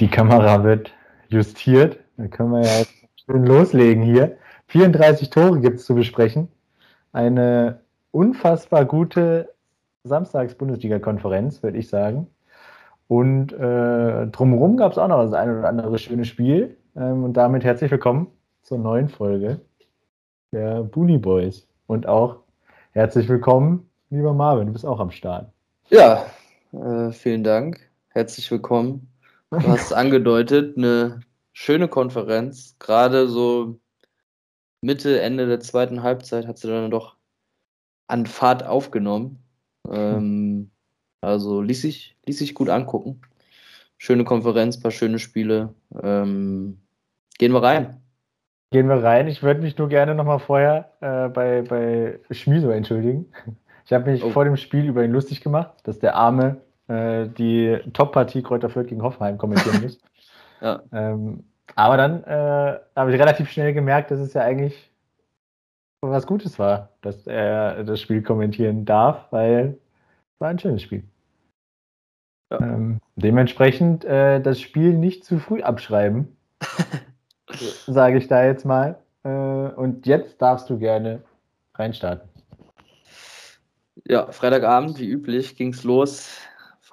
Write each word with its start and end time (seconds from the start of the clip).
Die 0.00 0.08
Kamera 0.08 0.64
wird 0.64 0.92
justiert. 1.28 2.00
Da 2.16 2.26
können 2.26 2.50
wir 2.50 2.62
ja 2.62 2.84
schön 3.24 3.46
loslegen 3.46 4.02
hier. 4.02 4.36
34 4.66 5.30
Tore 5.30 5.60
gibt 5.60 5.78
es 5.78 5.86
zu 5.86 5.94
besprechen. 5.94 6.48
Eine 7.12 7.80
unfassbar 8.10 8.86
gute 8.86 9.50
Samstags-Bundesliga-Konferenz, 10.02 11.62
würde 11.62 11.78
ich 11.78 11.88
sagen. 11.88 12.26
Und 13.06 13.52
äh, 13.52 14.26
drumherum 14.26 14.76
gab 14.76 14.92
es 14.92 14.98
auch 14.98 15.06
noch 15.06 15.22
das 15.22 15.32
eine 15.32 15.58
oder 15.58 15.68
andere 15.68 15.98
schöne 15.98 16.24
Spiel. 16.24 16.76
Ähm, 16.96 17.22
und 17.22 17.34
damit 17.34 17.62
herzlich 17.62 17.90
willkommen 17.90 18.26
zur 18.62 18.78
neuen 18.78 19.08
Folge 19.08 19.60
der 20.52 20.82
Booney 20.82 21.18
Boys. 21.18 21.68
Und 21.86 22.08
auch 22.08 22.38
herzlich 22.92 23.28
willkommen, 23.28 23.88
lieber 24.10 24.32
Marvin, 24.32 24.66
du 24.66 24.72
bist 24.72 24.86
auch 24.86 24.98
am 24.98 25.10
Start. 25.10 25.52
Ja, 25.90 26.24
äh, 26.72 27.12
vielen 27.12 27.44
Dank. 27.44 27.78
Herzlich 28.08 28.50
willkommen. 28.50 29.13
Du 29.60 29.68
hast 29.68 29.92
angedeutet, 29.92 30.76
eine 30.76 31.20
schöne 31.52 31.88
Konferenz. 31.88 32.76
Gerade 32.78 33.28
so 33.28 33.78
Mitte, 34.80 35.20
Ende 35.20 35.46
der 35.46 35.60
zweiten 35.60 36.02
Halbzeit 36.02 36.46
hat 36.46 36.58
sie 36.58 36.68
dann 36.68 36.90
doch 36.90 37.16
an 38.08 38.26
Fahrt 38.26 38.66
aufgenommen. 38.66 39.38
Ähm, 39.88 40.70
also 41.20 41.62
ließ 41.62 41.82
sich, 41.82 42.16
ließ 42.26 42.38
sich 42.38 42.54
gut 42.54 42.68
angucken. 42.68 43.22
Schöne 43.96 44.24
Konferenz, 44.24 44.80
paar 44.80 44.90
schöne 44.90 45.18
Spiele. 45.18 45.74
Ähm, 46.02 46.80
gehen 47.38 47.52
wir 47.52 47.62
rein. 47.62 48.00
Gehen 48.72 48.88
wir 48.88 49.02
rein. 49.02 49.28
Ich 49.28 49.42
würde 49.42 49.60
mich 49.60 49.78
nur 49.78 49.88
gerne 49.88 50.14
nochmal 50.14 50.40
vorher 50.40 50.90
äh, 51.00 51.28
bei, 51.28 51.62
bei 51.62 52.20
Schmiso 52.30 52.70
entschuldigen. 52.70 53.32
Ich 53.86 53.92
habe 53.92 54.10
mich 54.10 54.24
oh. 54.24 54.30
vor 54.30 54.44
dem 54.44 54.56
Spiel 54.56 54.86
über 54.86 55.04
ihn 55.04 55.12
lustig 55.12 55.42
gemacht, 55.42 55.74
dass 55.84 55.98
der 55.98 56.16
Arme 56.16 56.60
äh, 56.88 57.28
die 57.28 57.78
Top-Partie 57.92 58.42
Kräuter 58.42 58.68
Fürth 58.68 58.88
gegen 58.88 59.02
Hoffenheim 59.02 59.38
kommentieren 59.38 59.82
muss. 59.82 59.98
ja. 60.60 60.82
Ähm, 60.92 61.44
aber 61.76 61.96
dann 61.96 62.24
äh, 62.24 62.78
habe 62.94 63.12
ich 63.12 63.20
relativ 63.20 63.50
schnell 63.50 63.72
gemerkt, 63.72 64.10
dass 64.10 64.20
es 64.20 64.34
ja 64.34 64.42
eigentlich 64.42 64.90
was 66.00 66.26
Gutes 66.26 66.58
war, 66.58 66.90
dass 67.00 67.26
er 67.26 67.84
das 67.84 68.00
Spiel 68.00 68.22
kommentieren 68.22 68.84
darf, 68.84 69.26
weil 69.30 69.78
es 70.34 70.40
war 70.40 70.48
ein 70.48 70.58
schönes 70.58 70.82
Spiel. 70.82 71.04
Ja. 72.50 72.60
Ähm, 72.60 73.00
dementsprechend 73.16 74.04
äh, 74.04 74.40
das 74.40 74.60
Spiel 74.60 74.92
nicht 74.92 75.24
zu 75.24 75.38
früh 75.38 75.62
abschreiben, 75.62 76.36
sage 77.86 78.18
ich 78.18 78.28
da 78.28 78.44
jetzt 78.44 78.64
mal. 78.64 78.98
Äh, 79.24 79.28
und 79.28 80.06
jetzt 80.06 80.40
darfst 80.42 80.68
du 80.68 80.78
gerne 80.78 81.22
reinstarten. 81.74 82.28
Ja, 84.06 84.30
Freitagabend, 84.30 84.98
wie 84.98 85.08
üblich, 85.08 85.56
ging 85.56 85.72
es 85.72 85.82
los. 85.82 86.38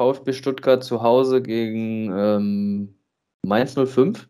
VfB 0.02 0.34
Stuttgart 0.34 0.84
zu 0.84 1.04
Hause 1.04 1.44
gegen 1.44 2.12
ähm, 2.12 2.96
Mainz 3.46 3.76
05. 3.76 4.28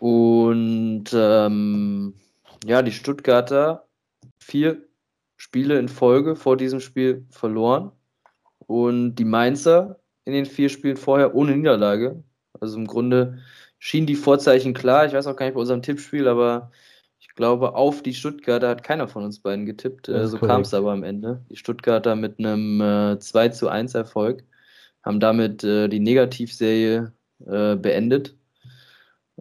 Und 0.00 1.04
ähm, 1.12 2.14
ja, 2.64 2.80
die 2.82 2.92
Stuttgarter 2.92 3.86
vier 4.38 4.82
Spiele 5.36 5.78
in 5.78 5.88
Folge 5.88 6.36
vor 6.36 6.56
diesem 6.56 6.80
Spiel 6.80 7.26
verloren. 7.30 7.92
Und 8.66 9.16
die 9.16 9.24
Mainzer 9.24 10.00
in 10.24 10.32
den 10.32 10.46
vier 10.46 10.70
Spielen 10.70 10.96
vorher 10.96 11.34
ohne 11.34 11.56
Niederlage. 11.56 12.22
Also 12.60 12.78
im 12.78 12.86
Grunde 12.86 13.38
schien 13.78 14.06
die 14.06 14.14
Vorzeichen 14.14 14.72
klar. 14.72 15.04
Ich 15.04 15.12
weiß 15.12 15.26
auch 15.26 15.36
gar 15.36 15.46
nicht 15.46 15.54
bei 15.54 15.60
unserem 15.60 15.82
Tippspiel, 15.82 16.28
aber 16.28 16.70
glaube, 17.38 17.76
auf 17.76 18.02
die 18.02 18.14
Stuttgarter 18.14 18.68
hat 18.68 18.82
keiner 18.82 19.06
von 19.06 19.22
uns 19.22 19.38
beiden 19.38 19.64
getippt. 19.64 20.08
Äh, 20.08 20.26
so 20.26 20.38
kam 20.38 20.62
es 20.62 20.74
aber 20.74 20.90
am 20.90 21.04
Ende. 21.04 21.40
Die 21.48 21.56
Stuttgarter 21.56 22.16
mit 22.16 22.40
einem 22.40 22.80
äh, 22.80 23.18
2 23.18 23.50
zu 23.50 23.68
1 23.68 23.94
Erfolg 23.94 24.42
haben 25.04 25.20
damit 25.20 25.62
äh, 25.62 25.86
die 25.86 26.00
Negativserie 26.00 27.12
äh, 27.46 27.76
beendet. 27.76 28.36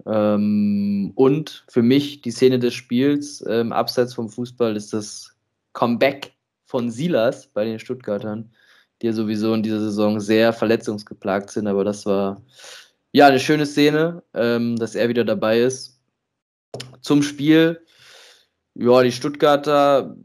Ähm, 0.06 1.12
und 1.16 1.66
für 1.70 1.82
mich 1.82 2.22
die 2.22 2.30
Szene 2.30 2.60
des 2.60 2.76
Spiels, 2.76 3.44
ähm, 3.50 3.74
abseits 3.74 4.14
vom 4.14 4.30
Fußball, 4.30 4.76
ist 4.76 4.94
das 4.94 5.36
Comeback 5.74 6.34
von 6.68 6.92
Silas 6.92 7.48
bei 7.48 7.66
den 7.66 7.80
Stuttgartern, 7.80 8.52
die 9.02 9.08
ja 9.08 9.14
sowieso 9.14 9.56
in 9.56 9.64
dieser 9.64 9.80
Saison 9.80 10.20
sehr 10.20 10.54
verletzungsgeplagt 10.54 11.50
sind. 11.50 11.66
Aber 11.66 11.84
das 11.84 12.06
war 12.06 12.44
ja 13.12 13.26
eine 13.26 13.40
schöne 13.40 13.66
Szene, 13.66 14.22
ähm, 14.36 14.76
dass 14.76 14.94
er 14.94 15.10
wieder 15.10 15.26
dabei 15.26 15.62
ist. 15.62 16.00
Zum 17.02 17.24
Spiel, 17.24 17.82
ja, 18.80 19.02
die 19.04 19.12
Stuttgarter, 19.12 20.16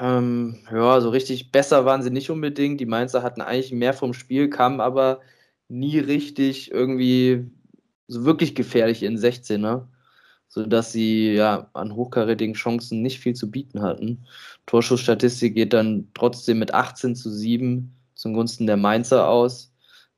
ähm, 0.00 0.58
ja, 0.72 1.00
so 1.00 1.10
richtig 1.10 1.52
besser 1.52 1.84
waren 1.84 2.02
sie 2.02 2.10
nicht 2.10 2.30
unbedingt. 2.30 2.80
Die 2.80 2.86
Mainzer 2.86 3.22
hatten 3.22 3.40
eigentlich 3.40 3.72
mehr 3.72 3.94
vom 3.94 4.12
Spiel, 4.12 4.50
kamen 4.50 4.80
aber 4.80 5.20
nie 5.68 5.98
richtig 5.98 6.72
irgendwie 6.72 7.48
so 8.08 8.24
wirklich 8.24 8.54
gefährlich 8.56 9.04
in 9.04 9.16
16er, 9.16 9.86
sodass 10.48 10.92
sie 10.92 11.32
ja 11.32 11.70
an 11.74 11.94
hochkarätigen 11.94 12.54
Chancen 12.54 13.02
nicht 13.02 13.20
viel 13.20 13.34
zu 13.34 13.50
bieten 13.50 13.82
hatten. 13.82 14.26
Torschussstatistik 14.66 15.54
geht 15.54 15.72
dann 15.72 16.08
trotzdem 16.14 16.58
mit 16.58 16.74
18 16.74 17.14
zu 17.14 17.30
7 17.30 17.94
zum 18.14 18.34
Gunsten 18.34 18.66
der 18.66 18.76
Mainzer 18.76 19.28
aus. 19.28 19.72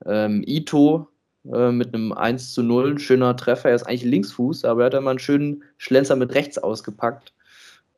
Ähm, 0.06 0.42
Ito 0.47 1.09
äh, 1.53 1.71
mit 1.72 1.94
einem 1.94 2.12
1 2.12 2.53
zu 2.53 2.62
0, 2.62 2.93
ein 2.93 2.99
schöner 2.99 3.37
Treffer. 3.37 3.71
Er 3.71 3.75
ist 3.77 3.84
eigentlich 3.84 4.05
Linksfuß, 4.05 4.65
aber 4.65 4.82
er 4.82 4.87
hat 4.87 4.94
dann 4.94 5.05
mal 5.05 5.10
einen 5.10 5.19
schönen 5.19 5.65
Schlenzer 5.78 6.16
mit 6.16 6.34
rechts 6.34 6.59
ausgepackt. 6.59 7.32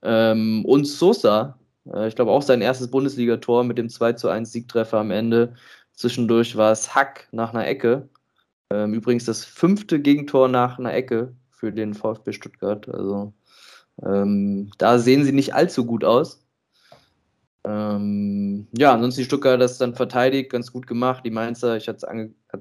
Ähm, 0.03 0.65
und 0.65 0.87
Sosa, 0.87 1.59
äh, 1.93 2.09
ich 2.09 2.17
glaube 2.17 2.31
auch 2.31 2.43
sein 2.43 2.61
erstes 2.63 2.91
Bundesligator 2.91 3.65
mit 3.65 3.79
dem 3.79 3.89
2 3.89 4.15
zu 4.15 4.29
1 4.29 4.53
Siegtreffer 4.53 4.99
am 4.99 5.11
Ende. 5.11 5.55
Zwischendurch 5.93 6.57
war 6.57 6.73
es 6.73 6.95
Hack 6.95 7.29
nach 7.33 7.55
einer 7.55 7.67
Ecke. 7.67 8.09
Ähm, 8.71 8.95
übrigens 8.95 9.25
das 9.25 9.45
fünfte 9.45 10.01
Gegentor 10.01 10.49
nach 10.49 10.79
einer 10.79 10.95
Ecke 10.95 11.35
für 11.51 11.73
den 11.73 11.95
VfB 11.95 12.33
Stuttgart. 12.33 12.89
Also 12.89 13.33
ähm, 14.05 14.71
da 14.79 14.99
sehen 14.99 15.25
sie 15.25 15.33
nicht 15.33 15.55
allzu 15.55 15.87
gut 15.87 16.05
aus. 16.05 16.43
Ähm, 17.65 18.69
ja, 18.77 18.95
ansonsten 18.95 19.23
die 19.23 19.25
Stuttgarter 19.25 19.59
das 19.59 19.79
dann 19.79 19.95
verteidigt, 19.95 20.51
ganz 20.51 20.73
gut 20.73 20.87
gemacht. 20.87 21.25
Die 21.25 21.31
Mainzer, 21.31 21.77
ich 21.77 21.89
hatte 21.89 21.99
es 21.99 22.05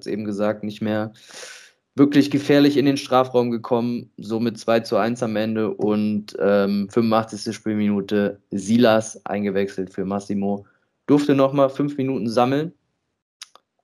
eben 0.07 0.25
gesagt, 0.25 0.63
nicht 0.63 0.81
mehr 0.81 1.13
wirklich 1.95 2.29
gefährlich 2.29 2.77
in 2.77 2.85
den 2.85 2.97
Strafraum 2.97 3.51
gekommen, 3.51 4.11
somit 4.17 4.57
2 4.57 4.81
zu 4.81 4.97
1 4.97 5.23
am 5.23 5.35
Ende 5.37 5.71
und 5.73 6.35
ähm, 6.39 6.89
85. 6.91 7.55
Spielminute 7.55 8.41
Silas 8.51 9.25
eingewechselt 9.25 9.93
für 9.93 10.05
Massimo. 10.05 10.65
Durfte 11.07 11.35
nochmal 11.35 11.69
fünf 11.69 11.97
Minuten 11.97 12.27
sammeln 12.29 12.73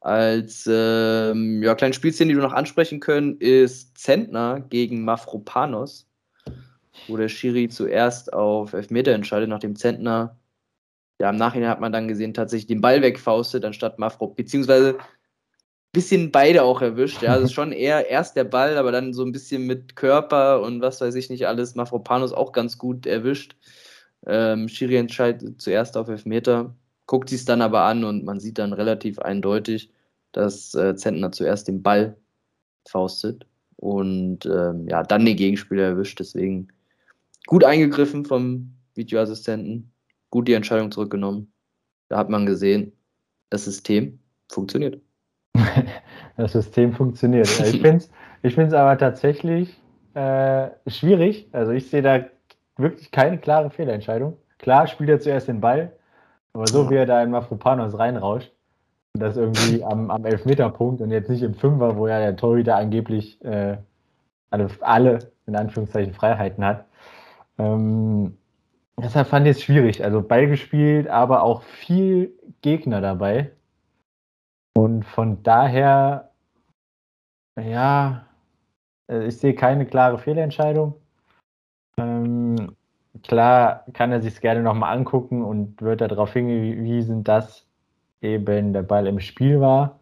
als 0.01 0.67
ähm, 0.67 1.61
ja, 1.61 1.75
kleine 1.75 1.93
Spielszene, 1.93 2.29
die 2.29 2.35
du 2.35 2.41
noch 2.41 2.53
ansprechen 2.53 2.99
können, 2.99 3.37
ist 3.37 3.97
Zentner 3.97 4.59
gegen 4.59 5.05
Mafropanos, 5.05 6.09
wo 7.07 7.17
der 7.17 7.29
Schiri 7.29 7.69
zuerst 7.69 8.33
auf 8.33 8.73
Elfmeter 8.73 9.13
entscheidet, 9.13 9.47
nachdem 9.47 9.75
Zentner, 9.75 10.37
ja, 11.19 11.29
im 11.29 11.35
Nachhinein 11.35 11.69
hat 11.69 11.81
man 11.81 11.91
dann 11.91 12.07
gesehen, 12.07 12.33
tatsächlich 12.33 12.65
den 12.65 12.81
Ball 12.81 13.03
wegfaustet, 13.03 13.63
anstatt 13.63 13.99
Mafro, 13.99 14.27
beziehungsweise 14.27 14.97
bisschen 15.91 16.31
beide 16.31 16.63
auch 16.63 16.81
erwischt. 16.81 17.21
Ja, 17.21 17.33
also 17.33 17.47
schon 17.53 17.71
eher 17.71 18.09
erst 18.09 18.35
der 18.35 18.45
Ball, 18.45 18.77
aber 18.77 18.91
dann 18.91 19.13
so 19.13 19.23
ein 19.23 19.31
bisschen 19.31 19.67
mit 19.67 19.95
Körper 19.95 20.61
und 20.61 20.81
was 20.81 21.01
weiß 21.01 21.15
ich 21.15 21.29
nicht 21.29 21.47
alles. 21.47 21.75
Mafropanos 21.75 22.33
auch 22.33 22.51
ganz 22.51 22.77
gut 22.77 23.05
erwischt. 23.05 23.55
Ähm, 24.25 24.67
Schiri 24.67 24.97
entscheidet 24.97 25.61
zuerst 25.61 25.97
auf 25.97 26.07
Elfmeter 26.07 26.75
guckt 27.11 27.27
sich 27.27 27.39
es 27.39 27.45
dann 27.45 27.61
aber 27.61 27.81
an 27.81 28.05
und 28.05 28.23
man 28.23 28.39
sieht 28.39 28.57
dann 28.57 28.71
relativ 28.71 29.19
eindeutig, 29.19 29.91
dass 30.31 30.73
äh, 30.75 30.95
Zentner 30.95 31.33
zuerst 31.33 31.67
den 31.67 31.83
Ball 31.83 32.15
faustet 32.87 33.45
und 33.75 34.45
ähm, 34.45 34.87
ja, 34.87 35.03
dann 35.03 35.25
den 35.25 35.35
Gegenspieler 35.35 35.83
erwischt. 35.83 36.21
Deswegen 36.21 36.69
gut 37.47 37.65
eingegriffen 37.65 38.23
vom 38.23 38.73
Videoassistenten, 38.95 39.91
gut 40.29 40.47
die 40.47 40.53
Entscheidung 40.53 40.89
zurückgenommen. 40.89 41.51
Da 42.07 42.17
hat 42.17 42.29
man 42.29 42.45
gesehen, 42.45 42.93
das 43.49 43.65
System 43.65 44.19
funktioniert. 44.47 45.01
das 46.37 46.53
System 46.53 46.93
funktioniert. 46.93 47.47
Ich 47.59 47.81
finde 47.81 47.97
es 47.97 48.11
ich 48.43 48.55
find's 48.55 48.73
aber 48.73 48.97
tatsächlich 48.97 49.79
äh, 50.13 50.69
schwierig. 50.87 51.47
Also 51.51 51.71
ich 51.71 51.89
sehe 51.89 52.01
da 52.01 52.25
wirklich 52.77 53.11
keine 53.11 53.37
klare 53.37 53.69
Fehlentscheidung. 53.69 54.37
Klar 54.57 54.87
spielt 54.87 55.09
er 55.09 55.19
zuerst 55.19 55.47
den 55.47 55.61
Ball, 55.61 55.91
aber 56.53 56.67
so 56.67 56.89
wie 56.89 56.95
er 56.95 57.05
da 57.05 57.21
in 57.21 57.31
Mafropanos 57.31 57.97
reinrauscht, 57.97 58.51
und 59.13 59.21
das 59.21 59.37
irgendwie 59.37 59.83
am, 59.83 60.09
am 60.09 60.25
Elfmeterpunkt 60.25 61.01
und 61.01 61.11
jetzt 61.11 61.29
nicht 61.29 61.43
im 61.43 61.53
Fünfer, 61.53 61.97
wo 61.97 62.07
ja 62.07 62.19
der 62.19 62.35
Torhüter 62.35 62.75
angeblich 62.75 63.43
äh, 63.43 63.77
alle, 64.49 64.69
alle, 64.81 65.19
in 65.45 65.55
Anführungszeichen, 65.55 66.13
Freiheiten 66.13 66.65
hat. 66.65 66.85
Ähm, 67.57 68.37
deshalb 68.97 69.27
fand 69.27 69.47
ich 69.47 69.57
es 69.57 69.63
schwierig. 69.63 70.03
Also 70.03 70.21
Ball 70.21 70.47
gespielt, 70.47 71.07
aber 71.07 71.43
auch 71.43 71.61
viel 71.63 72.33
Gegner 72.61 73.01
dabei. 73.01 73.51
Und 74.75 75.03
von 75.03 75.43
daher, 75.43 76.31
ja, 77.59 78.25
äh, 79.09 79.27
ich 79.27 79.37
sehe 79.37 79.53
keine 79.53 79.85
klare 79.85 80.17
Fehlentscheidung. 80.17 80.95
Ähm, 81.97 82.75
Klar 83.23 83.85
kann 83.93 84.11
er 84.11 84.21
sich 84.21 84.39
gerne 84.39 84.61
nochmal 84.61 84.97
angucken 84.97 85.43
und 85.43 85.81
wird 85.81 86.01
darauf 86.01 86.33
hingewiesen, 86.33 87.23
dass 87.23 87.67
eben 88.21 88.73
der 88.73 88.83
Ball 88.83 89.07
im 89.07 89.19
Spiel 89.19 89.59
war. 89.59 89.99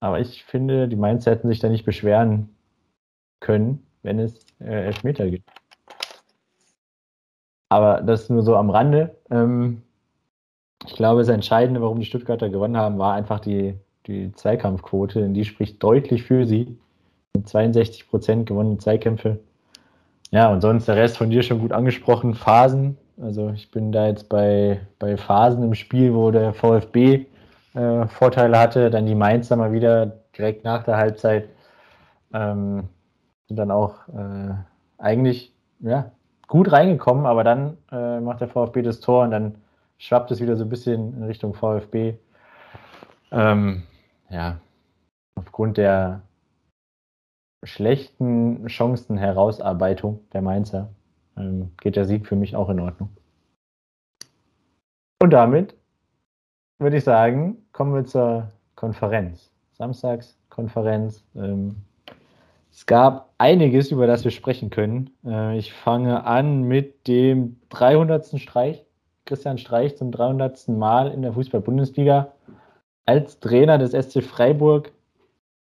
aber 0.00 0.20
ich 0.20 0.44
finde, 0.44 0.88
die 0.88 0.96
Mainz 0.96 1.26
hätten 1.26 1.48
sich 1.48 1.60
da 1.60 1.68
nicht 1.68 1.84
beschweren 1.84 2.54
können, 3.40 3.86
wenn 4.02 4.18
es 4.18 4.44
äh, 4.60 4.86
Elfmeter 4.86 5.30
gibt. 5.30 5.48
Aber 7.70 8.02
das 8.02 8.28
nur 8.28 8.42
so 8.42 8.56
am 8.56 8.70
Rande. 8.70 9.16
Ähm, 9.30 9.82
ich 10.86 10.94
glaube, 10.94 11.20
das 11.20 11.28
Entscheidende, 11.28 11.80
warum 11.80 12.00
die 12.00 12.06
Stuttgarter 12.06 12.48
gewonnen 12.48 12.76
haben, 12.76 12.98
war 12.98 13.14
einfach 13.14 13.40
die, 13.40 13.74
die 14.06 14.32
Zweikampfquote. 14.32 15.20
Denn 15.20 15.34
die 15.34 15.44
spricht 15.44 15.82
deutlich 15.82 16.22
für 16.24 16.46
sie. 16.46 16.76
Mit 17.34 17.48
62 17.48 18.08
Prozent 18.08 18.46
gewonnene 18.46 18.78
Zweikämpfe. 18.78 19.40
Ja, 20.30 20.50
und 20.50 20.60
sonst 20.60 20.88
der 20.88 20.96
Rest 20.96 21.18
von 21.18 21.30
dir 21.30 21.42
schon 21.42 21.60
gut 21.60 21.72
angesprochen. 21.72 22.34
Phasen. 22.34 22.96
Also 23.20 23.50
ich 23.50 23.70
bin 23.70 23.92
da 23.92 24.06
jetzt 24.06 24.28
bei, 24.28 24.80
bei 24.98 25.16
Phasen 25.16 25.62
im 25.62 25.74
Spiel, 25.74 26.14
wo 26.14 26.30
der 26.30 26.54
VfB 26.54 27.26
äh, 27.74 28.06
Vorteile 28.06 28.58
hatte. 28.58 28.90
Dann 28.90 29.06
die 29.06 29.14
Mainzer 29.14 29.56
mal 29.56 29.72
wieder 29.72 30.06
direkt 30.36 30.64
nach 30.64 30.82
der 30.84 30.96
Halbzeit. 30.96 31.48
Ähm, 32.32 32.88
sind 33.48 33.58
dann 33.58 33.70
auch 33.70 34.08
äh, 34.08 34.54
eigentlich 34.98 35.52
ja, 35.80 36.10
gut 36.48 36.72
reingekommen, 36.72 37.26
aber 37.26 37.44
dann 37.44 37.76
äh, 37.90 38.20
macht 38.20 38.40
der 38.40 38.48
VfB 38.48 38.82
das 38.82 39.00
Tor 39.00 39.24
und 39.24 39.30
dann 39.30 39.56
schwappt 39.98 40.30
es 40.30 40.40
wieder 40.40 40.56
so 40.56 40.64
ein 40.64 40.68
bisschen 40.68 41.16
in 41.16 41.22
Richtung 41.24 41.54
VfB. 41.54 42.14
Ähm, 43.30 43.84
ja, 44.30 44.60
aufgrund 45.36 45.76
der 45.76 46.22
schlechten 47.64 48.68
Chancenherausarbeitung 48.68 50.20
der 50.32 50.42
Mainzer 50.42 50.88
ähm, 51.36 51.72
geht 51.80 51.96
der 51.96 52.04
Sieg 52.04 52.26
für 52.26 52.36
mich 52.36 52.56
auch 52.56 52.68
in 52.68 52.80
Ordnung. 52.80 53.10
Und 55.22 55.30
damit 55.30 55.74
würde 56.78 56.96
ich 56.96 57.04
sagen, 57.04 57.64
kommen 57.72 57.94
wir 57.94 58.04
zur 58.04 58.50
Konferenz. 58.74 59.52
Samstagskonferenz. 59.74 61.24
Ähm, 61.36 61.76
es 62.72 62.86
gab 62.86 63.32
einiges, 63.38 63.90
über 63.90 64.06
das 64.06 64.24
wir 64.24 64.30
sprechen 64.30 64.70
können. 64.70 65.10
Äh, 65.24 65.58
ich 65.58 65.72
fange 65.72 66.24
an 66.24 66.62
mit 66.62 67.06
dem 67.06 67.60
300. 67.68 68.40
Streich 68.40 68.84
Christian 69.32 69.56
Streich 69.56 69.96
zum 69.96 70.12
300. 70.12 70.68
Mal 70.68 71.10
in 71.10 71.22
der 71.22 71.32
Fußball-Bundesliga 71.32 72.34
als 73.06 73.40
Trainer 73.40 73.78
des 73.78 73.92
SC 73.92 74.22
Freiburg 74.22 74.92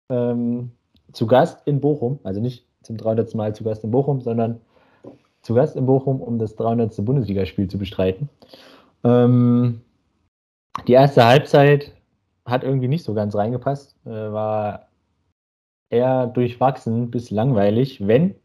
ähm, 0.09 0.71
zu 1.13 1.25
Gast 1.25 1.65
in 1.65 1.79
Bochum, 1.79 2.19
also 2.23 2.41
nicht 2.41 2.67
zum 2.81 2.97
300. 2.97 3.33
Mal 3.33 3.55
zu 3.55 3.63
Gast 3.63 3.85
in 3.85 3.91
Bochum, 3.91 4.19
sondern 4.19 4.59
zu 5.41 5.53
Gast 5.53 5.77
in 5.77 5.85
Bochum, 5.85 6.19
um 6.19 6.37
das 6.37 6.57
300. 6.57 7.05
Bundesligaspiel 7.05 7.69
zu 7.69 7.77
bestreiten. 7.77 8.27
Ähm, 9.05 9.79
die 10.85 10.93
erste 10.93 11.25
Halbzeit 11.25 11.93
hat 12.43 12.65
irgendwie 12.65 12.89
nicht 12.89 13.05
so 13.05 13.13
ganz 13.13 13.35
reingepasst, 13.35 13.95
äh, 14.05 14.09
war 14.09 14.89
eher 15.89 16.27
durchwachsen 16.27 17.09
bis 17.09 17.31
langweilig. 17.31 18.05
Wenn 18.05 18.35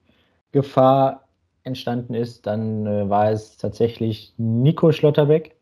Gefahr 0.52 1.25
entstanden 1.66 2.14
ist, 2.14 2.46
dann 2.46 2.86
äh, 2.86 3.08
war 3.10 3.30
es 3.30 3.58
tatsächlich 3.58 4.32
Nico 4.38 4.92
Schlotterbeck 4.92 5.56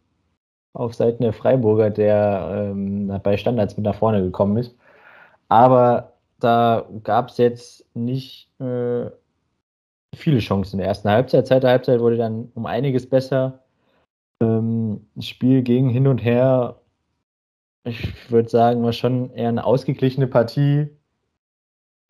auf 0.74 0.94
Seiten 0.94 1.22
der 1.22 1.32
Freiburger, 1.32 1.90
der 1.90 2.70
ähm, 2.72 3.20
bei 3.22 3.36
Standards 3.36 3.76
mit 3.76 3.84
nach 3.84 3.94
vorne 3.94 4.22
gekommen 4.22 4.56
ist. 4.58 4.76
Aber 5.48 6.12
da 6.40 6.86
gab 7.04 7.30
es 7.30 7.38
jetzt 7.38 7.86
nicht 7.94 8.50
äh, 8.60 9.10
viele 10.14 10.40
Chancen 10.40 10.76
in 10.76 10.78
der 10.78 10.88
ersten 10.88 11.08
Halbzeit. 11.08 11.46
Zweite 11.46 11.68
Halbzeit 11.68 12.00
wurde 12.00 12.16
dann 12.16 12.50
um 12.54 12.66
einiges 12.66 13.08
besser. 13.08 13.60
Ähm, 14.42 15.06
Spiel 15.20 15.62
ging 15.62 15.88
hin 15.88 16.06
und 16.06 16.18
her. 16.18 16.80
Ich 17.84 18.30
würde 18.30 18.48
sagen, 18.48 18.82
war 18.82 18.92
schon 18.92 19.30
eher 19.30 19.48
eine 19.48 19.64
ausgeglichene 19.64 20.26
Partie. 20.26 20.88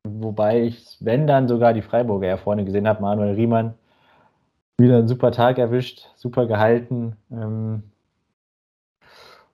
Wobei 0.06 0.62
ich, 0.64 0.96
wenn 1.00 1.26
dann 1.26 1.48
sogar 1.48 1.72
die 1.74 1.82
Freiburger 1.82 2.28
ja 2.28 2.36
vorne 2.36 2.64
gesehen 2.64 2.88
habe, 2.88 3.02
Manuel 3.02 3.34
Riemann 3.34 3.74
wieder 4.78 4.98
einen 4.98 5.08
super 5.08 5.30
Tag 5.30 5.58
erwischt, 5.58 6.08
super 6.16 6.46
gehalten. 6.46 7.16
Ähm, 7.30 7.84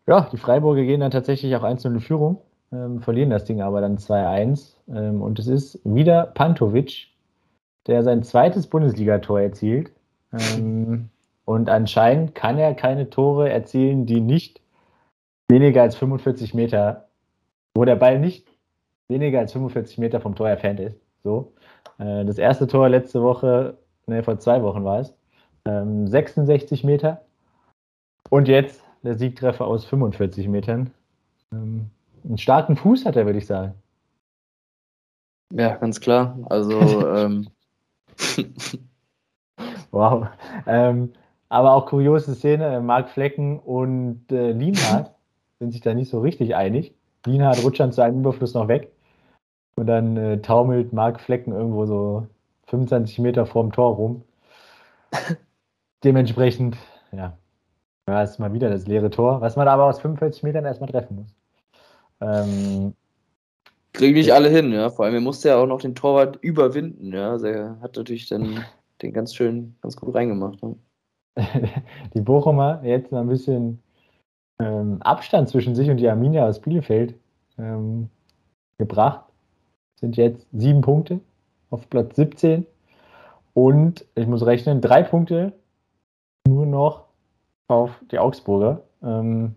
ja, 0.07 0.29
die 0.33 0.39
Freiburger 0.39 0.83
gehen 0.83 1.01
dann 1.01 1.11
tatsächlich 1.11 1.55
auch 1.57 1.63
1 1.63 1.85
in 1.85 2.01
Führung, 2.01 2.39
ähm, 2.73 3.01
verlieren 3.01 3.31
das 3.31 3.45
Ding 3.45 3.61
aber 3.61 3.81
dann 3.81 3.99
2-1. 3.99 4.77
Ähm, 4.89 5.23
und 5.23 5.39
es 5.39 5.47
ist 5.47 5.81
wieder 5.85 6.27
Pantovic, 6.27 7.09
der 7.87 8.03
sein 8.03 8.23
zweites 8.23 8.67
Bundesligator 8.67 9.41
erzielt. 9.41 9.93
Ähm, 10.33 11.11
und 11.45 11.69
anscheinend 11.69 12.35
kann 12.35 12.59
er 12.59 12.75
keine 12.75 13.11
Tore 13.11 13.51
erzielen, 13.51 14.07
die 14.07 14.21
nicht 14.21 14.61
weniger 15.49 15.83
als 15.83 15.97
45 15.97 16.55
Meter, 16.55 17.09
wo 17.75 17.85
der 17.85 17.97
Ball 17.97 18.19
nicht 18.19 18.47
weniger 19.09 19.41
als 19.41 19.53
45 19.53 19.99
Meter 19.99 20.21
vom 20.21 20.35
Tor 20.35 20.49
entfernt 20.49 20.81
ist. 20.81 20.97
So. 21.25 21.53
Äh, 21.99 22.25
das 22.25 22.39
erste 22.39 22.67
Tor 22.67 22.89
letzte 22.89 23.23
Woche 23.23 23.77
ne, 24.11 24.23
vor 24.23 24.39
zwei 24.39 24.63
Wochen 24.63 24.85
war 24.85 25.01
es, 25.01 25.15
ähm, 25.65 26.07
66 26.07 26.85
Meter. 26.85 27.23
Und 28.29 28.49
jetzt 28.49 28.85
der 29.03 29.17
Siegtreffer 29.17 29.67
aus 29.67 29.85
45 29.85 30.49
Metern. 30.49 30.91
Ähm, 31.53 31.91
einen 32.25 32.39
starken 32.39 32.77
Fuß 32.77 33.07
hat 33.07 33.17
er, 33.17 33.27
würde 33.27 33.39
ich 33.39 33.47
sagen. 33.47 33.75
Ja, 35.53 35.77
ganz 35.77 36.01
klar. 36.01 36.39
Also, 36.49 36.79
ähm. 37.17 37.49
wow. 39.91 40.29
Ähm, 40.67 41.13
aber 41.49 41.75
auch 41.75 41.87
kuriose 41.87 42.35
Szene, 42.35 42.81
Marc 42.81 43.11
Flecken 43.11 43.59
und 43.59 44.31
äh, 44.31 44.53
Lienhardt 44.53 45.13
sind 45.59 45.73
sich 45.73 45.81
da 45.81 45.95
nicht 45.95 46.11
so 46.11 46.21
richtig 46.21 46.55
einig. 46.55 46.95
Lienhardt 47.27 47.65
rutscht 47.65 47.81
dann 47.81 47.93
zu 47.93 48.03
einem 48.03 48.21
Überfluss 48.21 48.55
noch 48.55 48.69
weg. 48.69 48.93
Und 49.77 49.87
dann 49.87 50.17
äh, 50.17 50.41
taumelt 50.41 50.93
Marc 50.93 51.21
Flecken 51.21 51.53
irgendwo 51.53 51.87
so 51.87 52.27
25 52.71 53.19
Meter 53.19 53.47
vorm 53.47 53.73
Tor 53.73 53.97
rum. 53.97 54.23
Dementsprechend, 56.05 56.77
ja, 57.13 57.37
war 58.07 58.23
es 58.23 58.39
mal 58.39 58.53
wieder 58.53 58.71
das 58.71 58.87
leere 58.87 59.11
Tor, 59.11 59.41
was 59.41 59.57
man 59.57 59.69
aber 59.69 59.85
aus 59.85 60.01
45 60.01 60.43
Metern 60.45 60.65
erstmal 60.65 60.91
treffen 60.91 61.17
muss. 61.17 61.35
Ähm, 62.21 62.95
Kriegen 63.93 64.15
nicht 64.15 64.33
alle 64.33 64.49
hin, 64.49 64.73
ja. 64.73 64.89
Vor 64.91 65.05
allem, 65.05 65.15
er 65.15 65.21
musste 65.21 65.49
ja 65.49 65.57
auch 65.57 65.67
noch 65.67 65.81
den 65.81 65.95
Torwart 65.95 66.39
überwinden, 66.41 67.13
ja. 67.13 67.33
Also 67.33 67.47
er 67.47 67.79
hat 67.81 67.97
natürlich 67.97 68.29
dann 68.29 68.65
den 69.03 69.13
ganz 69.13 69.35
schön, 69.35 69.77
ganz 69.83 69.97
gut 69.97 70.15
reingemacht. 70.15 70.63
Ne? 70.63 70.77
die 72.15 72.21
Bochumer 72.21 72.81
jetzt 72.85 73.11
mal 73.11 73.21
ein 73.21 73.29
bisschen 73.29 73.83
ähm, 74.61 75.03
Abstand 75.03 75.49
zwischen 75.49 75.75
sich 75.75 75.91
und 75.91 75.97
die 75.97 76.09
Arminia 76.09 76.47
aus 76.47 76.61
Bielefeld 76.61 77.15
ähm, 77.59 78.09
gebracht. 78.79 79.25
Sind 79.97 80.17
jetzt 80.17 80.47
sieben 80.53 80.83
Punkte 80.83 81.21
auf 81.71 81.89
Platz 81.91 82.17
17. 82.17 82.67
Und 83.55 84.05
ich 84.15 84.27
muss 84.27 84.45
rechnen, 84.45 84.81
drei 84.81 85.03
Punkte 85.03 85.53
nur 86.47 86.67
noch 86.67 87.05
auf 87.69 87.91
die 88.11 88.19
Augsburger. 88.19 88.83
Ähm, 89.03 89.55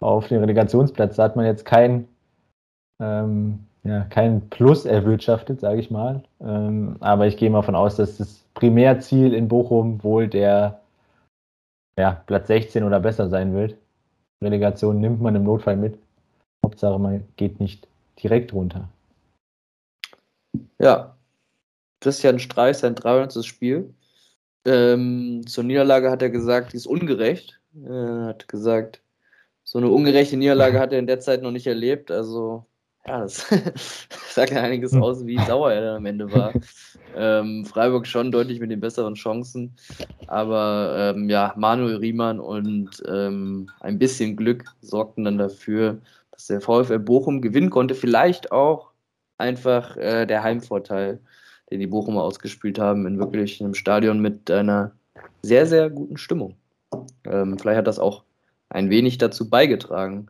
auf 0.00 0.28
den 0.28 0.40
Relegationsplatz. 0.40 1.16
Da 1.16 1.24
hat 1.24 1.36
man 1.36 1.44
jetzt 1.44 1.64
kein, 1.64 2.08
ähm, 3.00 3.66
ja, 3.84 4.04
kein 4.04 4.48
Plus 4.48 4.84
erwirtschaftet, 4.86 5.60
sage 5.60 5.80
ich 5.80 5.90
mal. 5.90 6.22
Ähm, 6.40 6.96
aber 7.00 7.26
ich 7.26 7.36
gehe 7.36 7.50
mal 7.50 7.58
davon 7.60 7.74
aus, 7.74 7.96
dass 7.96 8.16
das 8.16 8.44
Primärziel 8.54 9.34
in 9.34 9.48
Bochum 9.48 10.02
wohl 10.02 10.28
der 10.28 10.80
ja, 11.98 12.22
Platz 12.26 12.48
16 12.48 12.84
oder 12.84 13.00
besser 13.00 13.28
sein 13.28 13.54
wird. 13.54 13.76
Relegation 14.42 15.00
nimmt 15.00 15.20
man 15.20 15.34
im 15.36 15.44
Notfall 15.44 15.76
mit. 15.76 15.98
Hauptsache, 16.64 16.98
man 16.98 17.24
geht 17.36 17.60
nicht 17.60 17.86
direkt 18.22 18.52
runter. 18.52 18.88
Ja, 20.78 21.14
Christian 22.00 22.38
Streich 22.38 22.78
sein 22.78 22.94
300. 22.94 23.44
Spiel. 23.44 23.94
Ähm, 24.64 25.42
zur 25.46 25.64
Niederlage 25.64 26.10
hat 26.10 26.22
er 26.22 26.30
gesagt, 26.30 26.72
die 26.72 26.76
ist 26.76 26.86
ungerecht. 26.86 27.60
Er 27.84 28.26
hat 28.26 28.48
gesagt, 28.48 29.02
so 29.64 29.78
eine 29.78 29.88
ungerechte 29.88 30.36
Niederlage 30.36 30.78
hat 30.78 30.92
er 30.92 30.98
in 30.98 31.06
der 31.06 31.20
Zeit 31.20 31.42
noch 31.42 31.52
nicht 31.52 31.66
erlebt. 31.66 32.10
Also, 32.10 32.66
ja, 33.06 33.20
das 33.20 33.46
sagt 34.34 34.50
ja 34.50 34.62
einiges 34.62 34.94
aus, 34.94 35.24
wie 35.26 35.38
sauer 35.38 35.72
er 35.72 35.80
dann 35.82 35.96
am 35.96 36.06
Ende 36.06 36.32
war. 36.32 36.52
Ähm, 37.16 37.64
Freiburg 37.64 38.06
schon 38.06 38.32
deutlich 38.32 38.60
mit 38.60 38.70
den 38.70 38.80
besseren 38.80 39.14
Chancen. 39.14 39.76
Aber 40.26 41.14
ähm, 41.16 41.30
ja, 41.30 41.54
Manuel 41.56 41.96
Riemann 41.96 42.40
und 42.40 43.02
ähm, 43.08 43.70
ein 43.80 43.98
bisschen 43.98 44.36
Glück 44.36 44.64
sorgten 44.80 45.24
dann 45.24 45.38
dafür, 45.38 45.98
dass 46.32 46.48
der 46.48 46.60
VfL 46.60 46.98
Bochum 46.98 47.40
gewinnen 47.40 47.70
konnte. 47.70 47.94
Vielleicht 47.94 48.52
auch 48.52 48.90
einfach 49.38 49.96
äh, 49.96 50.26
der 50.26 50.42
Heimvorteil 50.42 51.20
den 51.70 51.80
die 51.80 51.86
Bochumer 51.86 52.22
ausgespielt 52.22 52.78
haben, 52.78 53.06
in 53.06 53.18
wirklich 53.18 53.60
einem 53.60 53.74
Stadion 53.74 54.20
mit 54.20 54.50
einer 54.50 54.92
sehr, 55.42 55.66
sehr 55.66 55.90
guten 55.90 56.16
Stimmung. 56.16 56.56
Ähm, 57.24 57.58
vielleicht 57.58 57.78
hat 57.78 57.86
das 57.86 57.98
auch 57.98 58.24
ein 58.68 58.90
wenig 58.90 59.18
dazu 59.18 59.48
beigetragen. 59.48 60.28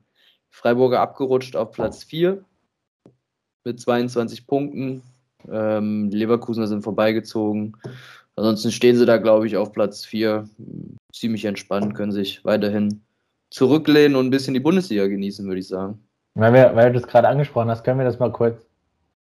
Freiburger 0.50 1.00
abgerutscht 1.00 1.56
auf 1.56 1.72
Platz 1.72 2.04
4 2.04 2.44
mit 3.64 3.80
22 3.80 4.46
Punkten. 4.46 5.02
Ähm, 5.50 6.10
Leverkusener 6.10 6.66
sind 6.66 6.82
vorbeigezogen. 6.82 7.76
Ansonsten 8.36 8.72
stehen 8.72 8.96
sie 8.96 9.06
da, 9.06 9.16
glaube 9.16 9.46
ich, 9.46 9.56
auf 9.56 9.72
Platz 9.72 10.04
4. 10.04 10.48
Ziemlich 11.12 11.44
entspannt, 11.44 11.94
können 11.94 12.12
sich 12.12 12.44
weiterhin 12.44 13.02
zurücklehnen 13.50 14.16
und 14.16 14.26
ein 14.26 14.30
bisschen 14.30 14.54
die 14.54 14.60
Bundesliga 14.60 15.06
genießen, 15.06 15.46
würde 15.46 15.60
ich 15.60 15.68
sagen. 15.68 15.98
Weil, 16.34 16.52
wir, 16.52 16.76
weil 16.76 16.92
du 16.92 17.00
das 17.00 17.08
gerade 17.08 17.28
angesprochen 17.28 17.68
hast, 17.68 17.84
können 17.84 17.98
wir 17.98 18.04
das 18.04 18.18
mal 18.18 18.30
kurz, 18.30 18.64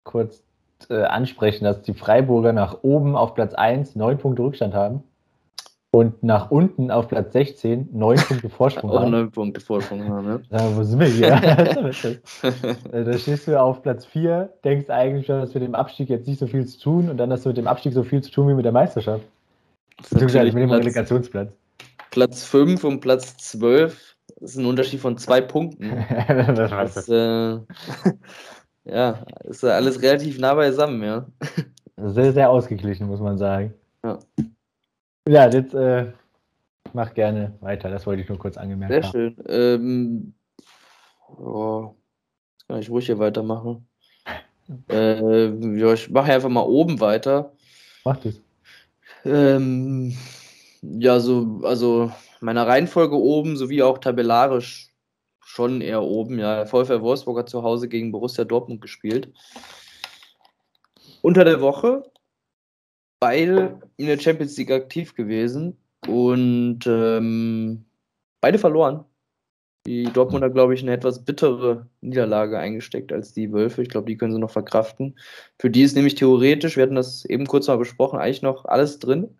kurz 0.04 0.42
äh, 0.90 1.02
ansprechen, 1.02 1.64
dass 1.64 1.82
die 1.82 1.94
Freiburger 1.94 2.52
nach 2.52 2.78
oben 2.82 3.16
auf 3.16 3.34
Platz 3.34 3.54
1 3.54 3.96
neun 3.96 4.18
Punkte 4.18 4.42
Rückstand 4.42 4.74
haben 4.74 5.02
und 5.90 6.22
nach 6.22 6.50
unten 6.50 6.90
auf 6.90 7.08
Platz 7.08 7.32
16 7.32 7.90
neun 7.92 8.18
Punkte 8.18 8.48
Vorsprung 8.48 8.90
Auch 8.90 9.02
haben. 9.02 9.10
neun 9.12 9.30
Punkte 9.30 9.60
Vorsprung 9.60 10.08
haben, 10.08 10.42
ja. 10.50 10.58
Ja, 10.58 10.76
wo 10.76 10.82
sind 10.82 11.00
wir 11.00 11.06
hier? 11.06 11.30
Äh, 12.92 13.04
da 13.04 13.12
stehst 13.18 13.48
du 13.48 13.60
auf 13.60 13.82
Platz 13.82 14.04
4, 14.06 14.52
denkst 14.64 14.90
eigentlich 14.90 15.26
schon, 15.26 15.40
dass 15.40 15.54
mit 15.54 15.62
dem 15.62 15.74
Abstieg 15.74 16.08
jetzt 16.08 16.26
nicht 16.26 16.40
so 16.40 16.46
viel 16.46 16.66
zu 16.66 16.80
tun 16.80 17.08
und 17.10 17.16
dann 17.16 17.30
hast 17.30 17.44
du 17.44 17.50
mit 17.50 17.56
dem 17.56 17.66
Abstieg 17.66 17.92
so 17.92 18.02
viel 18.02 18.22
zu 18.22 18.30
tun 18.30 18.48
wie 18.48 18.54
mit 18.54 18.64
der 18.64 18.72
Meisterschaft. 18.72 19.24
Beziehungsweise 20.10 20.46
mit 20.46 20.62
dem 20.62 20.68
Platz, 20.68 20.80
Relegationsplatz. 20.80 21.52
Platz 22.10 22.44
5 22.44 22.84
und 22.84 23.00
Platz 23.00 23.36
12 23.36 24.14
das 24.40 24.50
ist 24.52 24.56
ein 24.58 24.66
Unterschied 24.66 25.00
von 25.00 25.16
zwei 25.16 25.40
Punkten. 25.40 25.90
das. 26.28 26.94
Das, 26.94 27.08
äh, 27.08 27.58
ja, 28.84 29.24
ist 29.44 29.62
ja 29.62 29.70
alles 29.70 30.00
relativ 30.02 30.38
nah 30.38 30.54
beisammen, 30.54 31.02
ja. 31.02 31.26
Sehr, 31.96 32.32
sehr 32.32 32.50
ausgeglichen, 32.50 33.06
muss 33.06 33.20
man 33.20 33.38
sagen. 33.38 33.74
Ja. 34.02 34.18
Ja, 35.26 35.48
jetzt 35.48 35.74
äh, 35.74 36.12
mach 36.92 37.14
gerne 37.14 37.54
weiter. 37.60 37.88
Das 37.90 38.06
wollte 38.06 38.22
ich 38.22 38.28
nur 38.28 38.38
kurz 38.38 38.56
angemerkt 38.56 38.92
Sehr 38.92 39.02
haben. 39.02 39.10
schön. 39.12 39.36
Ähm, 39.48 40.34
oh, 41.38 41.94
jetzt 42.52 42.68
kann 42.68 42.80
ich 42.80 42.90
ruhig 42.90 43.06
hier 43.06 43.18
weitermachen. 43.18 43.86
Äh, 44.88 45.50
ja, 45.78 45.92
ich 45.92 46.08
mache 46.08 46.32
einfach 46.32 46.48
mal 46.48 46.62
oben 46.62 46.98
weiter. 46.98 47.52
Mach 48.02 48.16
das. 48.16 48.40
Ähm, 49.26 50.16
ja, 50.80 51.20
so, 51.20 51.60
also 51.64 52.10
meiner 52.40 52.66
Reihenfolge 52.66 53.14
oben 53.14 53.58
sowie 53.58 53.82
auch 53.82 53.98
tabellarisch 53.98 54.93
schon 55.44 55.80
eher 55.80 56.02
oben. 56.02 56.38
Ja, 56.38 56.56
der 56.56 56.66
VfL 56.66 57.00
Wolfsburg 57.02 57.38
hat 57.38 57.48
zu 57.48 57.62
Hause 57.62 57.88
gegen 57.88 58.12
Borussia 58.12 58.44
Dortmund 58.44 58.80
gespielt. 58.80 59.32
Unter 61.22 61.44
der 61.44 61.60
Woche 61.60 62.02
beide 63.20 63.80
in 63.96 64.06
der 64.06 64.18
Champions 64.18 64.56
League 64.56 64.70
aktiv 64.70 65.14
gewesen 65.14 65.78
und 66.06 66.80
ähm, 66.86 67.84
beide 68.40 68.58
verloren. 68.58 69.04
Die 69.86 70.04
Dortmunder, 70.04 70.48
glaube 70.48 70.74
ich, 70.74 70.82
eine 70.82 70.92
etwas 70.92 71.24
bittere 71.24 71.86
Niederlage 72.00 72.58
eingesteckt 72.58 73.12
als 73.12 73.34
die 73.34 73.52
Wölfe. 73.52 73.82
Ich 73.82 73.90
glaube, 73.90 74.06
die 74.06 74.16
können 74.16 74.32
sie 74.32 74.38
noch 74.38 74.50
verkraften. 74.50 75.18
Für 75.58 75.68
die 75.68 75.82
ist 75.82 75.94
nämlich 75.94 76.14
theoretisch, 76.14 76.76
wir 76.76 76.84
hatten 76.84 76.94
das 76.94 77.26
eben 77.26 77.46
kurz 77.46 77.68
mal 77.68 77.76
besprochen, 77.76 78.18
eigentlich 78.18 78.42
noch 78.42 78.64
alles 78.64 78.98
drin 78.98 79.36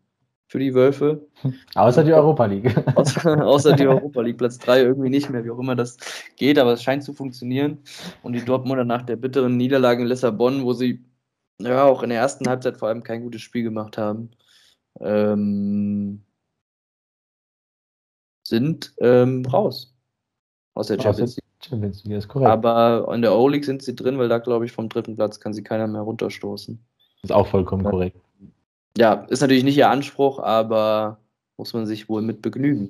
für 0.47 0.59
die 0.59 0.75
Wölfe. 0.75 1.27
Außer 1.75 2.05
die 2.05 2.13
Europa 2.13 2.45
League. 2.47 2.75
Außer, 2.97 3.45
außer 3.45 3.73
die 3.75 3.87
Europa 3.87 4.21
League, 4.21 4.39
Platz 4.39 4.59
3 4.59 4.83
irgendwie 4.83 5.11
nicht 5.11 5.31
mehr, 5.31 5.45
wie 5.45 5.51
auch 5.51 5.59
immer 5.59 5.75
das 5.75 5.97
geht, 6.37 6.59
aber 6.59 6.73
es 6.75 6.83
scheint 6.83 7.03
zu 7.03 7.13
funktionieren. 7.13 7.79
Und 8.23 8.35
die 8.35 8.45
Dortmunder 8.45 8.85
nach 8.85 9.03
der 9.03 9.17
bitteren 9.17 9.57
Niederlage 9.57 10.03
in 10.03 10.09
Lissabon, 10.09 10.65
wo 10.65 10.73
sie 10.73 11.05
ja 11.61 11.85
auch 11.85 12.03
in 12.03 12.11
der 12.11 12.19
ersten 12.19 12.49
Halbzeit 12.49 12.77
vor 12.77 12.89
allem 12.89 13.03
kein 13.03 13.23
gutes 13.23 13.43
Spiel 13.43 13.63
gemacht 13.63 13.97
haben, 13.99 14.31
ähm, 15.01 16.23
sind 18.47 18.93
ähm, 18.99 19.45
raus 19.47 19.95
aus 20.75 20.89
der 20.89 21.01
Champions 21.01 21.37
League. 21.37 21.45
Champions 21.65 22.05
League, 22.05 22.19
ist 22.19 22.29
korrekt. 22.29 22.51
Aber 22.51 23.11
in 23.15 23.23
der 23.23 23.35
O-League 23.35 23.65
sind 23.65 23.83
sie 23.83 23.97
drin, 23.97 24.19
weil 24.19 24.29
da, 24.29 24.39
glaube 24.39 24.67
ich, 24.67 24.73
vom 24.73 24.89
dritten 24.89 25.17
Platz 25.17 25.41
kann 25.41 25.55
sie 25.55 25.63
keiner 25.63 25.87
mehr 25.87 26.03
runterstoßen. 26.03 26.79
ist 27.23 27.33
auch 27.33 27.47
vollkommen 27.47 27.85
Ja. 27.85 27.91
korrekt. 27.91 28.21
Ja, 28.97 29.27
ist 29.29 29.41
natürlich 29.41 29.65
nicht 29.65 29.77
ihr 29.77 29.91
Anspruch, 29.91 30.39
aber 30.39 31.19
muss 31.57 31.75
man 31.75 31.87
sich 31.87 32.09
wohl 32.09 32.23
mit 32.23 32.43
begnügen. 32.43 32.89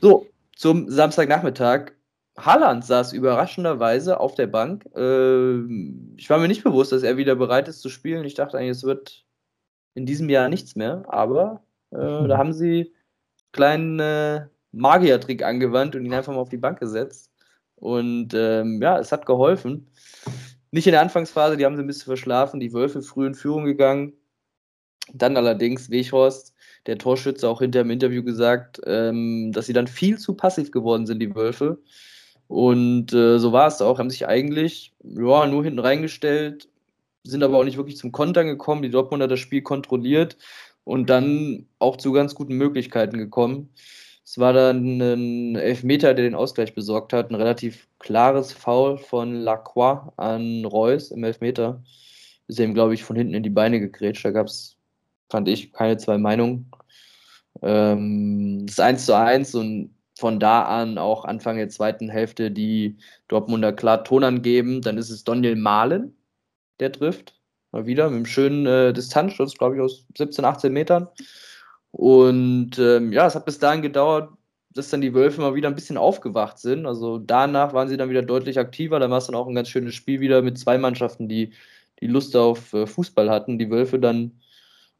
So, 0.00 0.26
zum 0.56 0.90
Samstagnachmittag. 0.90 1.92
Haaland 2.38 2.84
saß 2.84 3.12
überraschenderweise 3.12 4.18
auf 4.18 4.34
der 4.34 4.46
Bank. 4.46 4.84
Ähm, 4.94 6.14
ich 6.16 6.30
war 6.30 6.38
mir 6.38 6.48
nicht 6.48 6.64
bewusst, 6.64 6.92
dass 6.92 7.02
er 7.02 7.16
wieder 7.16 7.34
bereit 7.34 7.68
ist 7.68 7.80
zu 7.80 7.88
spielen. 7.88 8.24
Ich 8.24 8.34
dachte 8.34 8.56
eigentlich, 8.56 8.70
es 8.70 8.84
wird 8.84 9.24
in 9.94 10.06
diesem 10.06 10.28
Jahr 10.28 10.48
nichts 10.48 10.76
mehr, 10.76 11.04
aber 11.08 11.62
äh, 11.90 11.96
da 11.96 12.38
haben 12.38 12.52
sie 12.52 12.80
einen 12.80 13.52
kleinen 13.52 14.00
äh, 14.00 14.46
Magiertrick 14.72 15.42
angewandt 15.42 15.96
und 15.96 16.04
ihn 16.04 16.14
einfach 16.14 16.32
mal 16.32 16.40
auf 16.40 16.48
die 16.48 16.56
Bank 16.56 16.78
gesetzt. 16.78 17.30
Und 17.74 18.32
ähm, 18.34 18.80
ja, 18.80 18.98
es 18.98 19.12
hat 19.12 19.26
geholfen. 19.26 19.88
Nicht 20.70 20.86
in 20.86 20.92
der 20.92 21.00
Anfangsphase, 21.00 21.56
die 21.56 21.64
haben 21.64 21.76
sie 21.76 21.82
ein 21.82 21.86
bisschen 21.86 22.04
verschlafen. 22.04 22.60
Die 22.60 22.72
Wölfe 22.72 23.02
früh 23.02 23.26
in 23.26 23.34
Führung 23.34 23.64
gegangen. 23.64 24.12
Dann 25.12 25.36
allerdings 25.36 25.90
Weghorst, 25.90 26.54
der 26.86 26.98
Torschütze, 26.98 27.48
auch 27.48 27.60
hinter 27.60 27.82
im 27.82 27.90
Interview 27.90 28.22
gesagt, 28.22 28.80
ähm, 28.86 29.52
dass 29.52 29.66
sie 29.66 29.72
dann 29.72 29.86
viel 29.86 30.18
zu 30.18 30.34
passiv 30.34 30.70
geworden 30.70 31.06
sind, 31.06 31.20
die 31.20 31.34
Wölfe. 31.34 31.78
Und 32.48 33.12
äh, 33.12 33.38
so 33.38 33.52
war 33.52 33.68
es 33.68 33.80
auch. 33.80 33.98
Haben 33.98 34.10
sich 34.10 34.26
eigentlich 34.26 34.92
ja, 35.04 35.46
nur 35.46 35.64
hinten 35.64 35.78
reingestellt, 35.78 36.68
sind 37.22 37.42
aber 37.42 37.58
auch 37.58 37.64
nicht 37.64 37.76
wirklich 37.76 37.96
zum 37.96 38.12
Kontern 38.12 38.46
gekommen. 38.46 38.82
Die 38.82 38.90
Dortmunder 38.90 39.28
das 39.28 39.40
Spiel 39.40 39.62
kontrolliert 39.62 40.36
und 40.84 41.10
dann 41.10 41.66
auch 41.78 41.96
zu 41.96 42.12
ganz 42.12 42.34
guten 42.34 42.56
Möglichkeiten 42.56 43.18
gekommen. 43.18 43.70
Es 44.24 44.38
war 44.38 44.52
dann 44.52 45.00
ein 45.00 45.56
Elfmeter, 45.56 46.14
der 46.14 46.24
den 46.24 46.34
Ausgleich 46.34 46.74
besorgt 46.74 47.12
hat. 47.12 47.30
Ein 47.30 47.34
relativ 47.34 47.88
klares 47.98 48.52
Foul 48.52 48.96
von 48.98 49.34
Lacroix 49.34 50.12
an 50.16 50.64
Reus 50.64 51.10
im 51.10 51.24
Elfmeter. 51.24 51.82
Ist 52.46 52.60
ihm, 52.60 52.74
glaube 52.74 52.94
ich, 52.94 53.04
von 53.04 53.16
hinten 53.16 53.34
in 53.34 53.42
die 53.42 53.50
Beine 53.50 53.80
gegrätscht. 53.80 54.24
Da 54.24 54.30
gab 54.30 54.46
es, 54.46 54.76
fand 55.30 55.48
ich, 55.48 55.72
keine 55.72 55.96
zwei 55.96 56.18
Meinungen. 56.18 56.70
Ähm, 57.62 58.66
das 58.66 58.80
1 58.80 59.06
zu 59.06 59.16
1 59.16 59.54
und 59.54 59.94
von 60.18 60.38
da 60.38 60.64
an 60.64 60.98
auch 60.98 61.24
Anfang 61.24 61.56
der 61.56 61.70
zweiten 61.70 62.10
Hälfte 62.10 62.50
die 62.50 62.98
Dortmunder 63.28 63.72
klar 63.72 64.04
Ton 64.04 64.22
angeben. 64.22 64.82
Dann 64.82 64.98
ist 64.98 65.10
es 65.10 65.24
Daniel 65.24 65.56
Mahlen, 65.56 66.14
der 66.78 66.92
trifft. 66.92 67.40
Mal 67.72 67.86
wieder 67.86 68.10
mit 68.10 68.16
einem 68.16 68.26
schönen 68.26 68.66
äh, 68.66 68.92
Distanzschuss, 68.92 69.56
glaube 69.56 69.76
ich, 69.76 69.80
aus 69.80 70.06
17, 70.18 70.44
18 70.44 70.72
Metern. 70.72 71.08
Und 71.92 72.78
ähm, 72.78 73.12
ja, 73.12 73.26
es 73.26 73.34
hat 73.34 73.44
bis 73.46 73.58
dahin 73.58 73.82
gedauert, 73.82 74.30
dass 74.72 74.90
dann 74.90 75.00
die 75.00 75.14
Wölfe 75.14 75.40
mal 75.40 75.54
wieder 75.54 75.68
ein 75.68 75.74
bisschen 75.74 75.96
aufgewacht 75.96 76.58
sind. 76.58 76.86
Also 76.86 77.18
danach 77.18 77.72
waren 77.72 77.88
sie 77.88 77.96
dann 77.96 78.10
wieder 78.10 78.22
deutlich 78.22 78.58
aktiver. 78.58 79.00
Da 79.00 79.10
war 79.10 79.18
es 79.18 79.26
dann 79.26 79.34
auch 79.34 79.48
ein 79.48 79.54
ganz 79.54 79.68
schönes 79.68 79.94
Spiel 79.94 80.20
wieder 80.20 80.42
mit 80.42 80.58
zwei 80.58 80.78
Mannschaften, 80.78 81.28
die 81.28 81.52
die 82.00 82.06
Lust 82.06 82.36
auf 82.36 82.72
äh, 82.72 82.86
Fußball 82.86 83.30
hatten. 83.30 83.58
Die 83.58 83.70
Wölfe 83.70 83.98
dann 83.98 84.39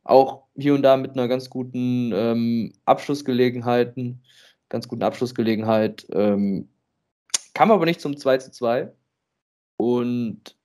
auch 0.05 0.45
hier 0.57 0.75
und 0.75 0.83
da 0.83 0.97
mit 0.97 1.13
einer 1.13 1.29
ganz 1.29 1.51
guten 1.51 2.13
ähm, 2.15 2.73
Abschlussgelegenheiten, 2.85 4.23
ganz 4.69 4.89
guten 4.89 5.03
Abschlussgelegenheit. 5.03 6.07
Ähm, 6.13 6.69
kam 7.55 7.71
aber 7.71 7.85
nicht 7.85 8.01
zum 8.01 8.17
2 8.17 8.39
zu 8.39 8.51
2. 8.53 8.93
Und 9.77 10.57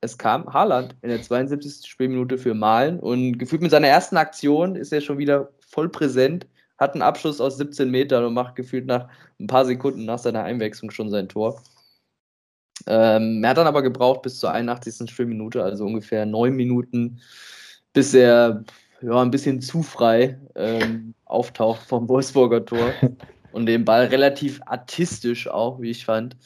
es 0.00 0.18
kam 0.18 0.52
Haaland 0.52 0.96
in 1.02 1.08
der 1.08 1.22
72. 1.22 1.88
Spielminute 1.88 2.38
für 2.38 2.54
Malen 2.54 3.00
und 3.00 3.38
gefühlt 3.38 3.62
mit 3.62 3.70
seiner 3.70 3.88
ersten 3.88 4.16
Aktion 4.16 4.76
ist 4.76 4.92
er 4.92 5.00
schon 5.00 5.18
wieder 5.18 5.50
voll 5.60 5.88
präsent, 5.88 6.46
hat 6.78 6.94
einen 6.94 7.02
Abschluss 7.02 7.40
aus 7.40 7.56
17 7.56 7.90
Metern 7.90 8.24
und 8.24 8.34
macht 8.34 8.54
gefühlt 8.54 8.86
nach 8.86 9.08
ein 9.40 9.48
paar 9.48 9.64
Sekunden 9.64 10.04
nach 10.04 10.18
seiner 10.18 10.44
Einwechslung 10.44 10.90
schon 10.90 11.10
sein 11.10 11.28
Tor. 11.28 11.60
Ähm, 12.86 13.42
er 13.42 13.50
hat 13.50 13.58
dann 13.58 13.66
aber 13.66 13.82
gebraucht 13.82 14.22
bis 14.22 14.38
zur 14.38 14.52
81. 14.52 15.10
Spielminute, 15.10 15.64
also 15.64 15.84
ungefähr 15.84 16.26
neun 16.26 16.54
Minuten, 16.54 17.20
bis 17.98 18.14
er 18.14 18.62
ja, 19.00 19.20
ein 19.20 19.32
bisschen 19.32 19.60
zu 19.60 19.82
frei 19.82 20.38
ähm, 20.54 21.14
auftaucht 21.24 21.80
vom 21.82 22.08
Wolfsburger 22.08 22.64
Tor 22.64 22.92
und 23.52 23.66
den 23.66 23.84
Ball 23.84 24.04
relativ 24.04 24.60
artistisch 24.66 25.48
auch, 25.48 25.80
wie 25.80 25.90
ich 25.90 26.04
fand, 26.04 26.36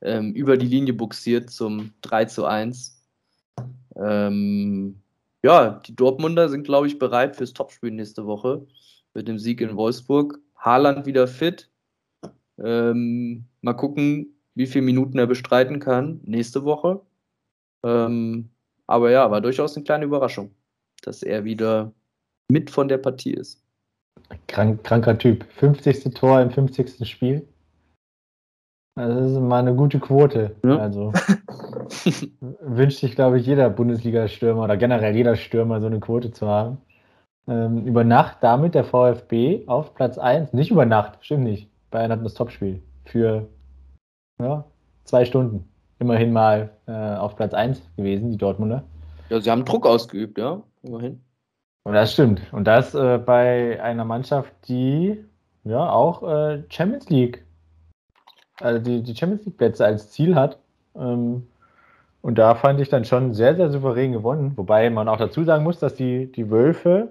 ähm, 0.00 0.32
über 0.32 0.56
die 0.56 0.68
Linie 0.68 0.94
buxiert 0.94 1.50
zum 1.50 1.92
3 2.00 2.24
zu 2.24 2.46
1. 2.46 2.98
Ähm, 3.96 5.02
ja, 5.42 5.82
die 5.86 5.94
Dortmunder 5.94 6.48
sind, 6.48 6.64
glaube 6.64 6.86
ich, 6.86 6.98
bereit 6.98 7.36
fürs 7.36 7.52
Topspiel 7.52 7.90
nächste 7.90 8.24
Woche 8.24 8.66
mit 9.12 9.28
dem 9.28 9.38
Sieg 9.38 9.60
in 9.60 9.76
Wolfsburg. 9.76 10.38
Haaland 10.56 11.04
wieder 11.04 11.26
fit. 11.26 11.68
Ähm, 12.56 13.44
mal 13.60 13.74
gucken, 13.74 14.34
wie 14.54 14.66
viele 14.66 14.86
Minuten 14.86 15.18
er 15.18 15.26
bestreiten 15.26 15.78
kann 15.78 16.20
nächste 16.24 16.64
Woche. 16.64 17.02
Ähm, 17.82 18.48
aber 18.86 19.10
ja, 19.10 19.30
war 19.30 19.42
durchaus 19.42 19.76
eine 19.76 19.84
kleine 19.84 20.06
Überraschung, 20.06 20.54
dass 21.02 21.22
er 21.22 21.44
wieder 21.44 21.92
mit 22.50 22.70
von 22.70 22.88
der 22.88 22.98
Partie 22.98 23.34
ist. 23.34 23.62
Krank, 24.46 24.84
kranker 24.84 25.18
Typ. 25.18 25.44
50. 25.54 26.14
Tor 26.14 26.40
im 26.40 26.50
50. 26.50 27.08
Spiel. 27.08 27.46
Also 28.94 29.20
Das 29.20 29.30
ist 29.32 29.38
mal 29.38 29.60
eine 29.60 29.74
gute 29.74 29.98
Quote. 29.98 30.56
Ja. 30.64 30.78
Also 30.78 31.12
wünscht 32.60 33.00
sich, 33.00 33.14
glaube 33.14 33.38
ich, 33.38 33.46
jeder 33.46 33.70
Bundesliga-Stürmer 33.70 34.64
oder 34.64 34.76
generell 34.76 35.16
jeder 35.16 35.36
Stürmer 35.36 35.80
so 35.80 35.86
eine 35.86 36.00
Quote 36.00 36.30
zu 36.30 36.46
haben. 36.46 36.78
Ähm, 37.48 37.86
über 37.86 38.04
Nacht 38.04 38.38
damit 38.40 38.74
der 38.74 38.84
VfB 38.84 39.64
auf 39.66 39.94
Platz 39.94 40.18
1. 40.18 40.52
Nicht 40.52 40.70
über 40.70 40.86
Nacht, 40.86 41.18
stimmt 41.24 41.44
nicht. 41.44 41.68
Bayern 41.90 42.12
hat 42.12 42.24
das 42.24 42.34
Topspiel 42.34 42.82
für 43.04 43.48
ja, 44.40 44.64
zwei 45.04 45.24
Stunden. 45.24 45.68
Immerhin 45.98 46.32
mal 46.32 46.70
äh, 46.86 46.92
auf 46.92 47.36
Platz 47.36 47.54
1 47.54 47.80
gewesen, 47.96 48.30
die 48.32 48.38
Dortmunder. 48.38 48.84
Ja, 49.28 49.40
sie 49.40 49.50
haben 49.50 49.64
Druck 49.64 49.86
ausgeübt, 49.86 50.38
ja, 50.38 50.62
immerhin. 50.82 51.20
Und 51.84 51.94
das 51.94 52.12
stimmt. 52.12 52.42
Und 52.52 52.64
das 52.64 52.94
äh, 52.94 53.18
bei 53.18 53.82
einer 53.82 54.04
Mannschaft, 54.04 54.52
die 54.68 55.24
ja 55.64 55.90
auch 55.90 56.22
äh, 56.22 56.62
Champions 56.68 57.08
League 57.10 57.44
also 58.62 58.78
die, 58.78 59.02
die 59.02 59.14
Champions 59.14 59.44
League-Plätze 59.44 59.84
als 59.84 60.10
Ziel 60.10 60.34
hat. 60.34 60.58
Ähm, 60.96 61.46
und 62.20 62.38
da 62.38 62.54
fand 62.54 62.80
ich 62.80 62.88
dann 62.88 63.04
schon 63.04 63.34
sehr, 63.34 63.56
sehr 63.56 63.70
souverän 63.70 64.12
gewonnen. 64.12 64.52
Wobei 64.56 64.88
man 64.90 65.08
auch 65.08 65.16
dazu 65.16 65.44
sagen 65.44 65.64
muss, 65.64 65.78
dass 65.78 65.94
die, 65.94 66.30
die 66.30 66.50
Wölfe 66.50 67.08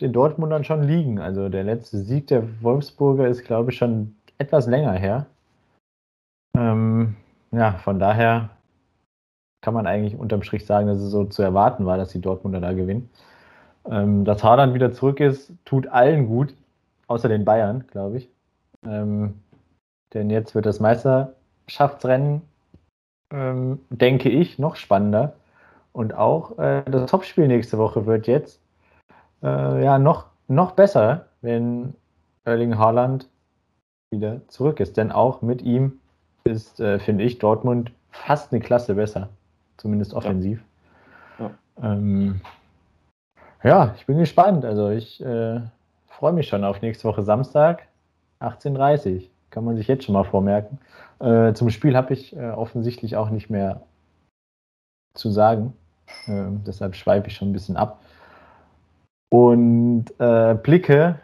den 0.00 0.12
Dortmundern 0.12 0.64
schon 0.64 0.82
liegen. 0.82 1.18
Also 1.18 1.48
der 1.48 1.64
letzte 1.64 1.98
Sieg 1.98 2.26
der 2.28 2.62
Wolfsburger 2.62 3.28
ist, 3.28 3.44
glaube 3.44 3.70
ich, 3.70 3.78
schon 3.78 4.14
etwas 4.38 4.66
länger 4.66 4.92
her. 4.92 5.26
Ähm, 6.56 7.16
ja, 7.52 7.72
von 7.72 7.98
daher 7.98 8.50
kann 9.60 9.74
man 9.74 9.86
eigentlich 9.86 10.16
unterm 10.16 10.42
Strich 10.42 10.66
sagen, 10.66 10.86
dass 10.86 10.98
es 10.98 11.10
so 11.10 11.24
zu 11.24 11.42
erwarten 11.42 11.86
war, 11.86 11.96
dass 11.96 12.12
die 12.12 12.20
Dortmunder 12.20 12.60
da 12.60 12.72
gewinnen. 12.72 13.10
Ähm, 13.88 14.24
dass 14.24 14.42
Haaland 14.42 14.74
wieder 14.74 14.92
zurück 14.92 15.20
ist, 15.20 15.52
tut 15.64 15.86
allen 15.88 16.26
gut, 16.26 16.54
außer 17.06 17.28
den 17.28 17.44
Bayern, 17.44 17.84
glaube 17.90 18.18
ich. 18.18 18.28
Ähm, 18.84 19.34
denn 20.12 20.30
jetzt 20.30 20.54
wird 20.54 20.66
das 20.66 20.80
Meisterschaftsrennen, 20.80 22.42
ähm, 23.32 23.80
denke 23.90 24.28
ich, 24.28 24.58
noch 24.58 24.76
spannender. 24.76 25.34
Und 25.92 26.14
auch 26.14 26.58
äh, 26.58 26.82
das 26.90 27.10
Topspiel 27.10 27.48
nächste 27.48 27.78
Woche 27.78 28.06
wird 28.06 28.26
jetzt 28.26 28.60
äh, 29.42 29.84
ja 29.84 29.98
noch, 29.98 30.26
noch 30.48 30.72
besser, 30.72 31.26
wenn 31.40 31.94
Erling 32.44 32.78
Haaland 32.78 33.28
wieder 34.10 34.46
zurück 34.48 34.80
ist. 34.80 34.96
Denn 34.96 35.10
auch 35.10 35.42
mit 35.42 35.62
ihm 35.62 36.00
ist, 36.44 36.80
äh, 36.80 36.98
finde 36.98 37.24
ich, 37.24 37.38
Dortmund 37.38 37.92
fast 38.10 38.52
eine 38.52 38.60
Klasse 38.60 38.94
besser. 38.94 39.28
Zumindest 39.86 40.14
offensiv. 40.14 40.64
Ja, 41.38 41.52
ja. 41.80 41.92
Ähm, 41.92 42.40
ja 43.62 43.94
ich 43.96 44.04
bin 44.04 44.18
gespannt. 44.18 44.64
Also 44.64 44.90
ich 44.90 45.24
äh, 45.24 45.60
freue 46.08 46.32
mich 46.32 46.48
schon 46.48 46.64
auf 46.64 46.82
nächste 46.82 47.06
Woche 47.06 47.22
Samstag, 47.22 47.86
18.30 48.40 49.14
Uhr. 49.14 49.22
Kann 49.50 49.64
man 49.64 49.76
sich 49.76 49.86
jetzt 49.86 50.02
schon 50.02 50.14
mal 50.14 50.24
vormerken. 50.24 50.80
Äh, 51.20 51.52
zum 51.52 51.70
Spiel 51.70 51.96
habe 51.96 52.14
ich 52.14 52.36
äh, 52.36 52.50
offensichtlich 52.50 53.14
auch 53.14 53.30
nicht 53.30 53.48
mehr 53.48 53.82
zu 55.14 55.30
sagen. 55.30 55.72
Ähm, 56.26 56.64
deshalb 56.66 56.96
schweife 56.96 57.28
ich 57.28 57.36
schon 57.36 57.50
ein 57.50 57.52
bisschen 57.52 57.76
ab. 57.76 58.00
Und 59.30 60.06
äh, 60.18 60.56
blicke 60.60 61.20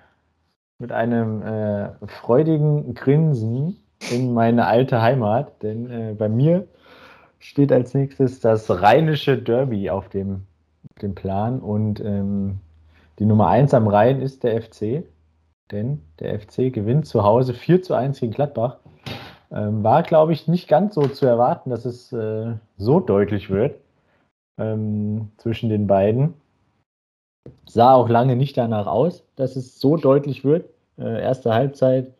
mit 0.78 0.92
einem 0.92 1.42
äh, 1.42 1.88
freudigen 2.06 2.94
Grinsen 2.94 3.76
in 4.12 4.32
meine 4.32 4.66
alte 4.66 5.02
Heimat, 5.02 5.60
denn 5.64 5.90
äh, 5.90 6.14
bei 6.16 6.28
mir 6.28 6.68
steht 7.42 7.72
als 7.72 7.92
nächstes 7.92 8.40
das 8.40 8.70
rheinische 8.70 9.36
Derby 9.36 9.90
auf 9.90 10.08
dem, 10.08 10.42
dem 11.02 11.14
Plan 11.14 11.60
und 11.60 12.00
ähm, 12.00 12.60
die 13.18 13.26
Nummer 13.26 13.48
1 13.48 13.74
am 13.74 13.88
Rhein 13.88 14.22
ist 14.22 14.44
der 14.44 14.62
FC, 14.62 15.04
denn 15.72 16.00
der 16.20 16.38
FC 16.38 16.72
gewinnt 16.72 17.06
zu 17.06 17.24
Hause 17.24 17.52
4 17.52 17.82
zu 17.82 17.94
1 17.94 18.20
gegen 18.20 18.32
Gladbach. 18.32 18.78
Ähm, 19.50 19.82
war, 19.82 20.02
glaube 20.02 20.32
ich, 20.32 20.48
nicht 20.48 20.68
ganz 20.68 20.94
so 20.94 21.02
zu 21.08 21.26
erwarten, 21.26 21.70
dass 21.70 21.84
es 21.84 22.12
äh, 22.12 22.54
so 22.78 23.00
deutlich 23.00 23.50
wird 23.50 23.76
ähm, 24.58 25.32
zwischen 25.36 25.68
den 25.68 25.86
beiden. 25.86 26.34
Sah 27.66 27.94
auch 27.94 28.08
lange 28.08 28.36
nicht 28.36 28.56
danach 28.56 28.86
aus, 28.86 29.24
dass 29.34 29.56
es 29.56 29.80
so 29.80 29.96
deutlich 29.96 30.44
wird. 30.44 30.70
Äh, 30.96 31.20
erste 31.20 31.52
Halbzeit 31.52 32.14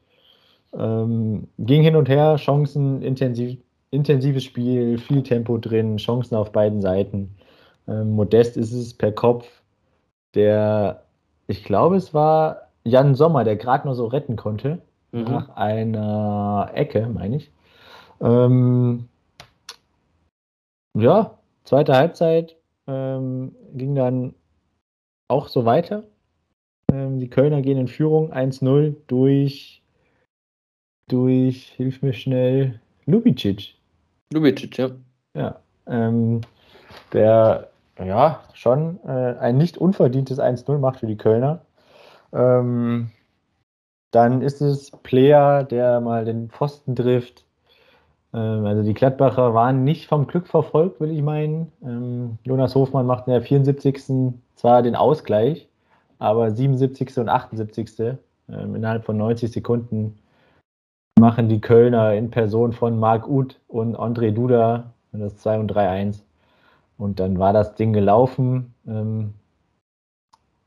ähm, 0.76 1.48
ging 1.58 1.82
hin 1.82 1.96
und 1.96 2.08
her, 2.08 2.36
Chancen, 2.36 3.02
intensiv, 3.02 3.58
intensives 3.92 4.42
Spiel, 4.42 4.98
viel 4.98 5.22
Tempo 5.22 5.58
drin, 5.58 5.98
Chancen 5.98 6.34
auf 6.34 6.50
beiden 6.50 6.80
Seiten. 6.80 7.36
Ähm, 7.86 8.10
Modest 8.10 8.56
ist 8.56 8.72
es 8.72 8.94
per 8.94 9.12
Kopf, 9.12 9.46
der, 10.34 11.04
ich 11.46 11.62
glaube, 11.62 11.96
es 11.96 12.12
war 12.12 12.68
Jan 12.84 13.14
Sommer, 13.14 13.44
der 13.44 13.56
gerade 13.56 13.86
noch 13.86 13.94
so 13.94 14.06
retten 14.06 14.34
konnte, 14.34 14.80
mhm. 15.12 15.24
nach 15.24 15.50
einer 15.56 16.70
Ecke, 16.74 17.08
meine 17.12 17.36
ich. 17.36 17.50
Ähm, 18.20 19.08
ja, 20.98 21.38
zweite 21.64 21.94
Halbzeit 21.94 22.56
ähm, 22.88 23.54
ging 23.74 23.94
dann 23.94 24.34
auch 25.28 25.48
so 25.48 25.64
weiter. 25.64 26.02
Ähm, 26.90 27.20
die 27.20 27.28
Kölner 27.28 27.62
gehen 27.62 27.78
in 27.78 27.88
Führung 27.88 28.32
1-0 28.32 28.94
durch 29.06 29.82
durch, 31.12 31.72
hilf 31.76 32.02
mir 32.02 32.12
schnell, 32.12 32.80
Lubicic. 33.06 33.74
Lubicic, 34.32 34.78
ja. 34.78 34.90
Ja, 35.34 35.60
ähm, 35.86 36.42
der 37.12 37.68
ja 37.98 38.40
schon 38.54 38.98
äh, 39.04 39.36
ein 39.38 39.56
nicht 39.56 39.78
unverdientes 39.78 40.38
1-0 40.38 40.78
macht 40.78 41.00
für 41.00 41.06
die 41.06 41.16
Kölner. 41.16 41.60
Ähm, 42.32 43.10
dann 44.10 44.42
ist 44.42 44.60
es 44.60 44.90
Player, 45.02 45.64
der 45.64 46.00
mal 46.00 46.24
den 46.24 46.50
Pfosten 46.50 46.94
trifft. 46.96 47.44
Ähm, 48.34 48.64
also 48.66 48.82
die 48.82 48.94
Gladbacher 48.94 49.54
waren 49.54 49.84
nicht 49.84 50.06
vom 50.08 50.26
Glück 50.26 50.46
verfolgt, 50.46 51.00
will 51.00 51.10
ich 51.10 51.22
meinen. 51.22 51.72
Ähm, 51.82 52.38
Jonas 52.44 52.74
Hofmann 52.74 53.06
macht 53.06 53.26
in 53.26 53.32
der 53.32 53.42
74. 53.42 54.34
zwar 54.54 54.82
den 54.82 54.96
Ausgleich, 54.96 55.68
aber 56.18 56.50
77. 56.50 57.18
und 57.18 57.28
78. 57.28 58.18
Ähm, 58.48 58.74
innerhalb 58.74 59.04
von 59.04 59.16
90 59.16 59.50
Sekunden 59.50 60.18
machen 61.18 61.48
die 61.48 61.60
Kölner 61.60 62.14
in 62.14 62.30
Person 62.30 62.72
von 62.72 62.98
Marc 62.98 63.28
Uth 63.28 63.60
und 63.68 63.96
André 63.96 64.32
Duda 64.32 64.92
das 65.12 65.36
2 65.38 65.58
und 65.58 65.72
3-1. 65.72 66.20
Und 66.98 67.20
dann 67.20 67.38
war 67.38 67.52
das 67.52 67.74
Ding 67.74 67.92
gelaufen. 67.92 68.74
Ähm, 68.86 69.34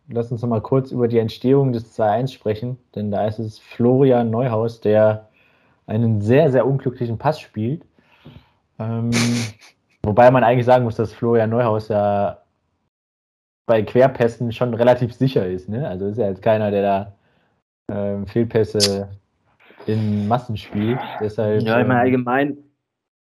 lass 0.08 0.32
uns 0.32 0.42
noch 0.42 0.50
mal 0.50 0.62
kurz 0.62 0.92
über 0.92 1.08
die 1.08 1.20
Entstehung 1.20 1.74
des 1.74 1.98
2-1 1.98 2.34
sprechen, 2.34 2.78
denn 2.94 3.12
da 3.12 3.26
ist 3.28 3.40
es 3.40 3.60
Florian 3.60 4.30
Neuhaus, 4.30 4.82
der 4.82 5.30
einen 5.88 6.22
sehr, 6.22 6.52
sehr 6.52 6.66
unglücklichen 6.66 7.18
Pass 7.18 7.40
spielt. 7.40 7.86
Ähm, 8.80 9.12
wobei 10.04 10.30
man 10.32 10.44
eigentlich 10.44 10.66
sagen 10.66 10.84
muss, 10.84 10.96
dass 10.96 11.14
Florian 11.14 11.50
Neuhaus 11.50 11.88
ja 11.88 12.40
bei 13.68 13.82
Querpässen 13.82 14.52
schon 14.52 14.74
relativ 14.74 15.14
sicher 15.14 15.48
ist. 15.48 15.70
Ne? 15.70 15.88
Also 15.88 16.08
ist 16.08 16.18
ja 16.18 16.28
jetzt 16.28 16.42
keiner, 16.42 16.70
der 16.70 16.82
da 16.82 17.14
ähm, 17.92 18.28
Fehlpässe 18.28 19.10
in 19.88 20.28
Massenspiel. 20.28 21.00
Deshalb, 21.20 21.64
ja, 21.64 21.80
ich 21.80 21.88
meine, 21.88 22.00
ähm, 22.00 22.06
allgemein 22.06 22.58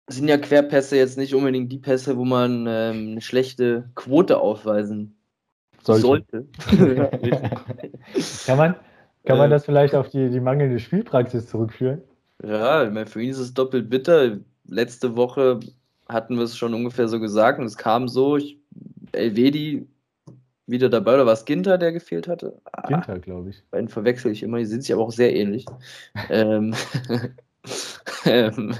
sind 0.08 0.28
ja 0.28 0.38
Querpässe 0.38 0.98
jetzt 0.98 1.18
nicht 1.18 1.36
unbedingt 1.36 1.72
die 1.72 1.78
Pässe, 1.78 2.18
wo 2.18 2.26
man 2.26 2.66
ähm, 2.68 3.12
eine 3.12 3.22
schlechte 3.22 3.90
Quote 3.96 4.40
aufweisen 4.40 5.16
sollte. 5.84 6.48
sollte. 6.62 7.10
kann 8.46 8.58
man, 8.58 8.76
kann 9.26 9.38
man 9.38 9.48
äh, 9.48 9.54
das 9.54 9.66
vielleicht 9.66 9.96
auf 9.96 10.10
die, 10.10 10.30
die 10.30 10.40
mangelnde 10.40 10.80
Spielpraxis 10.80 11.48
zurückführen? 11.48 12.02
Ja, 12.44 12.86
ich 12.86 12.92
meine, 12.92 13.06
für 13.06 13.22
ihn 13.22 13.30
ist 13.30 13.40
es 13.40 13.54
doppelt 13.54 13.90
bitter. 13.90 14.38
Letzte 14.68 15.16
Woche 15.16 15.60
hatten 16.08 16.38
wir 16.38 16.44
es 16.44 16.58
schon 16.58 16.74
ungefähr 16.74 17.08
so 17.08 17.20
gesagt 17.20 17.60
und 17.60 17.66
es 17.66 17.78
kam 17.78 18.08
so. 18.08 18.38
Ich, 18.38 18.58
Elvedi 19.12 19.88
wieder 20.70 20.90
dabei, 20.90 21.16
oder 21.16 21.26
war 21.26 21.34
es 21.34 21.46
Ginter, 21.46 21.78
der 21.78 21.92
gefehlt 21.92 22.28
hatte? 22.28 22.60
Ah, 22.72 22.88
Ginter, 22.88 23.20
glaube 23.20 23.50
ich. 23.50 23.64
Beiden 23.72 23.90
verwechsel 23.90 24.32
ich 24.32 24.44
immer, 24.44 24.58
die 24.58 24.66
sind 24.66 24.84
sich 24.84 24.94
aber 24.94 25.04
auch 25.04 25.12
sehr 25.12 25.36
ähnlich. 25.36 25.66
ähm, 26.30 26.74
ähm, 28.26 28.76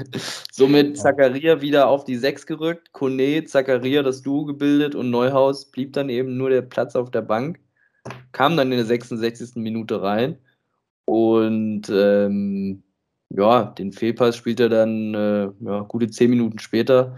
somit 0.52 0.98
Zakaria 0.98 1.62
wieder 1.62 1.88
auf 1.88 2.04
die 2.04 2.16
6 2.16 2.46
gerückt, 2.46 2.92
Kone, 2.94 3.44
Zakaria 3.46 4.04
das 4.04 4.22
Duo 4.22 4.46
gebildet 4.46 4.96
und 4.96 5.10
Neuhaus 5.10 5.66
blieb 5.66 5.94
dann 5.94 6.10
eben 6.10 6.38
nur 6.38 6.50
der 6.50 6.62
Platz 6.62 6.96
auf 6.96 7.12
der 7.12 7.22
Bank. 7.22 7.60
Kam 8.32 8.58
dann 8.58 8.72
in 8.72 8.78
der 8.78 8.86
66. 8.86 9.56
Minute 9.56 10.02
rein 10.02 10.38
und 11.06 11.90
ähm, 11.90 12.84
ja, 13.30 13.66
den 13.66 13.92
Fehlpass 13.92 14.36
spielt 14.36 14.60
er 14.60 14.70
dann 14.70 15.14
äh, 15.14 15.50
ja, 15.60 15.82
gute 15.82 16.10
10 16.10 16.30
Minuten 16.30 16.60
später. 16.60 17.18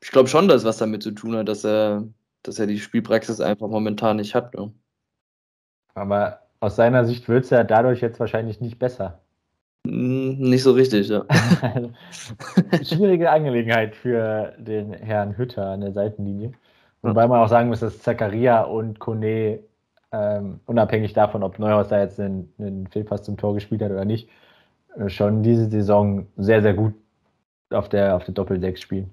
Ich 0.00 0.10
glaube 0.10 0.28
schon, 0.28 0.48
dass 0.48 0.64
was 0.64 0.78
damit 0.78 1.02
zu 1.02 1.12
tun 1.12 1.36
hat, 1.36 1.48
dass 1.48 1.64
er 1.64 2.06
dass 2.46 2.58
er 2.58 2.66
die 2.66 2.78
Spielpraxis 2.78 3.40
einfach 3.40 3.68
momentan 3.68 4.16
nicht 4.16 4.34
hat. 4.34 4.54
Ne? 4.54 4.72
Aber 5.94 6.40
aus 6.60 6.76
seiner 6.76 7.04
Sicht 7.04 7.28
wird 7.28 7.44
es 7.44 7.50
ja 7.50 7.64
dadurch 7.64 8.00
jetzt 8.00 8.20
wahrscheinlich 8.20 8.60
nicht 8.60 8.78
besser. 8.78 9.20
Hm, 9.86 10.38
nicht 10.38 10.62
so 10.62 10.72
richtig, 10.72 11.08
ja. 11.08 11.24
Schwierige 12.82 13.30
Angelegenheit 13.30 13.94
für 13.94 14.54
den 14.58 14.92
Herrn 14.92 15.36
Hütter 15.36 15.70
an 15.70 15.80
der 15.80 15.92
Seitenlinie. 15.92 16.52
Wobei 17.02 17.26
man 17.28 17.40
auch 17.40 17.48
sagen 17.48 17.68
muss, 17.68 17.80
dass 17.80 18.00
Zakaria 18.00 18.62
und 18.62 18.98
Kone, 18.98 19.60
ähm, 20.12 20.60
unabhängig 20.66 21.12
davon, 21.12 21.42
ob 21.42 21.58
Neuhaus 21.58 21.88
da 21.88 22.00
jetzt 22.00 22.18
einen, 22.18 22.52
einen 22.58 22.88
Fehlpass 22.88 23.22
zum 23.22 23.36
Tor 23.36 23.54
gespielt 23.54 23.82
hat 23.82 23.92
oder 23.92 24.04
nicht, 24.04 24.28
äh, 24.96 25.08
schon 25.08 25.42
diese 25.42 25.70
Saison 25.70 26.26
sehr, 26.36 26.62
sehr 26.62 26.74
gut 26.74 26.94
auf 27.70 27.88
der, 27.88 28.16
auf 28.16 28.24
der 28.24 28.34
Doppel-6 28.34 28.78
spielen. 28.78 29.10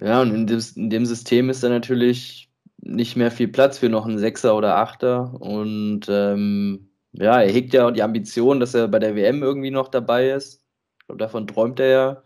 Ja, 0.00 0.20
und 0.20 0.34
in 0.34 0.46
dem, 0.46 0.60
in 0.76 0.90
dem 0.90 1.06
System 1.06 1.48
ist 1.48 1.62
er 1.62 1.70
natürlich 1.70 2.51
nicht 2.82 3.16
mehr 3.16 3.30
viel 3.30 3.48
Platz 3.48 3.78
für 3.78 3.88
noch 3.88 4.06
einen 4.06 4.18
Sechser 4.18 4.56
oder 4.56 4.76
Achter. 4.76 5.34
Und 5.40 6.02
ähm, 6.08 6.90
ja, 7.12 7.40
er 7.40 7.50
hegt 7.50 7.72
ja 7.72 7.90
die 7.90 8.02
Ambition, 8.02 8.60
dass 8.60 8.74
er 8.74 8.88
bei 8.88 8.98
der 8.98 9.14
WM 9.16 9.42
irgendwie 9.42 9.70
noch 9.70 9.88
dabei 9.88 10.30
ist. 10.30 10.62
Ich 11.00 11.06
glaube, 11.06 11.18
davon 11.18 11.46
träumt 11.46 11.80
er 11.80 11.88
ja. 11.88 12.22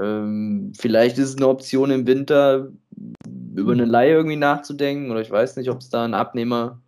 Ähm, 0.00 0.72
vielleicht 0.78 1.18
ist 1.18 1.30
es 1.30 1.36
eine 1.36 1.48
Option 1.48 1.90
im 1.90 2.06
Winter, 2.06 2.68
über 3.56 3.72
eine 3.72 3.84
Leihe 3.84 4.12
irgendwie 4.12 4.36
nachzudenken. 4.36 5.10
Oder 5.10 5.20
ich 5.20 5.30
weiß 5.30 5.56
nicht, 5.56 5.70
ob 5.70 5.78
es 5.78 5.90
da 5.90 6.04
einen 6.04 6.14
Abnehmer 6.14 6.80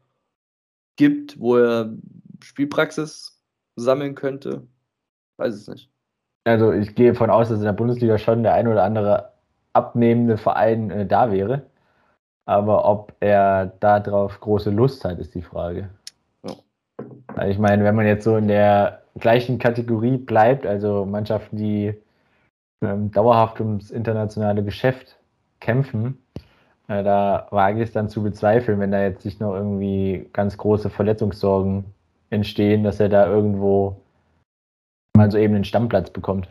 gibt, 0.96 1.38
wo 1.40 1.56
er 1.56 1.92
Spielpraxis 2.42 3.42
sammeln 3.76 4.14
könnte. 4.14 4.66
Weiß 5.38 5.54
es 5.54 5.68
nicht. 5.68 5.90
Also 6.44 6.72
ich 6.72 6.94
gehe 6.94 7.12
davon 7.12 7.30
aus, 7.30 7.48
dass 7.48 7.58
in 7.58 7.64
der 7.64 7.72
Bundesliga 7.72 8.18
schon 8.18 8.42
der 8.42 8.54
ein 8.54 8.68
oder 8.68 8.84
andere 8.84 9.32
abnehmende 9.72 10.36
Verein 10.36 10.90
äh, 10.90 11.06
da 11.06 11.32
wäre. 11.32 11.66
Aber 12.44 12.88
ob 12.88 13.14
er 13.20 13.66
darauf 13.80 14.40
große 14.40 14.70
Lust 14.70 15.04
hat, 15.04 15.18
ist 15.18 15.34
die 15.34 15.42
Frage. 15.42 15.90
Ja. 16.46 16.54
Also 17.34 17.50
ich 17.50 17.58
meine, 17.58 17.84
wenn 17.84 17.94
man 17.94 18.06
jetzt 18.06 18.24
so 18.24 18.36
in 18.36 18.48
der 18.48 19.02
gleichen 19.18 19.58
Kategorie 19.58 20.16
bleibt, 20.16 20.66
also 20.66 21.04
Mannschaften, 21.04 21.56
die 21.56 21.94
ähm, 22.82 23.10
dauerhaft 23.12 23.60
ums 23.60 23.90
internationale 23.90 24.64
Geschäft 24.64 25.16
kämpfen, 25.60 26.18
äh, 26.88 27.02
da 27.02 27.46
wage 27.50 27.82
ich 27.82 27.88
es 27.88 27.92
dann 27.92 28.08
zu 28.08 28.22
bezweifeln, 28.22 28.80
wenn 28.80 28.90
da 28.90 29.02
jetzt 29.02 29.24
nicht 29.24 29.40
noch 29.40 29.54
irgendwie 29.54 30.28
ganz 30.32 30.56
große 30.56 30.90
Verletzungssorgen 30.90 31.84
entstehen, 32.30 32.82
dass 32.82 32.98
er 32.98 33.08
da 33.08 33.26
irgendwo 33.26 33.96
mal 35.16 35.30
so 35.30 35.38
eben 35.38 35.54
einen 35.54 35.64
Stammplatz 35.64 36.10
bekommt. 36.10 36.48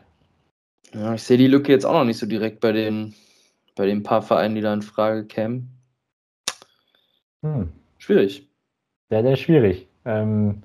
Ja, 0.94 1.14
ich 1.14 1.24
sehe 1.24 1.38
die 1.38 1.48
Lücke 1.48 1.72
jetzt 1.72 1.86
auch 1.86 1.94
noch 1.94 2.04
nicht 2.06 2.20
so 2.20 2.26
direkt 2.26 2.60
bei 2.60 2.72
den, 2.72 3.14
bei 3.76 3.86
den 3.86 4.04
paar 4.04 4.22
Vereinen, 4.22 4.56
die 4.56 4.62
da 4.62 4.74
in 4.74 4.82
Frage 4.82 5.26
kämen. 5.26 5.81
Hm. 7.44 7.72
Schwierig. 7.98 8.48
Sehr, 9.10 9.24
sehr 9.24 9.36
schwierig. 9.36 9.88
Ähm, 10.06 10.64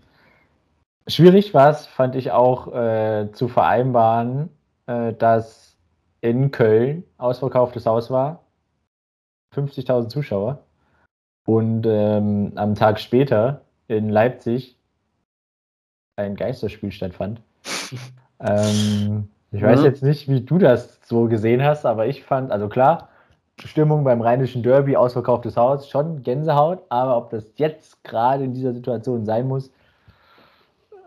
schwierig 1.07 1.53
war 1.55 1.71
es, 1.71 1.87
fand 1.87 2.15
ich 2.17 2.31
auch 2.31 2.73
äh, 2.75 3.31
zu 3.33 3.49
vereinbaren, 3.49 4.51
äh, 4.87 5.13
dass 5.13 5.77
in 6.21 6.51
Köln 6.51 7.05
ausverkauftes 7.19 7.87
Haus 7.87 8.11
war. 8.11 8.45
50.000 9.55 10.09
Zuschauer. 10.09 10.65
Und 11.47 11.87
ähm, 11.87 12.53
am 12.57 12.75
Tag 12.75 12.99
später 12.99 13.63
in 13.89 14.09
Leipzig 14.09 14.77
ein 16.17 16.35
Geisterspiel 16.35 16.93
stattfand. 16.93 17.41
ähm, 18.41 19.29
ich 19.53 19.63
weiß 19.63 19.81
mhm. 19.81 19.85
jetzt 19.85 20.03
nicht, 20.03 20.29
wie 20.29 20.41
du 20.41 20.59
das 20.59 21.01
so 21.05 21.29
gesehen 21.29 21.63
hast, 21.63 21.87
aber 21.87 22.07
ich 22.07 22.25
fand, 22.25 22.51
also 22.51 22.69
klar, 22.69 23.09
Stimmung 23.65 24.05
beim 24.05 24.21
rheinischen 24.21 24.63
Derby, 24.63 24.97
ausverkauftes 24.97 25.57
Haus, 25.57 25.89
schon 25.89 26.23
Gänsehaut, 26.23 26.83
aber 26.91 27.17
ob 27.17 27.31
das 27.31 27.45
jetzt 27.57 28.03
gerade 28.05 28.45
in 28.45 28.53
dieser 28.53 28.75
Situation 28.75 29.25
sein 29.25 29.49
muss, 29.49 29.71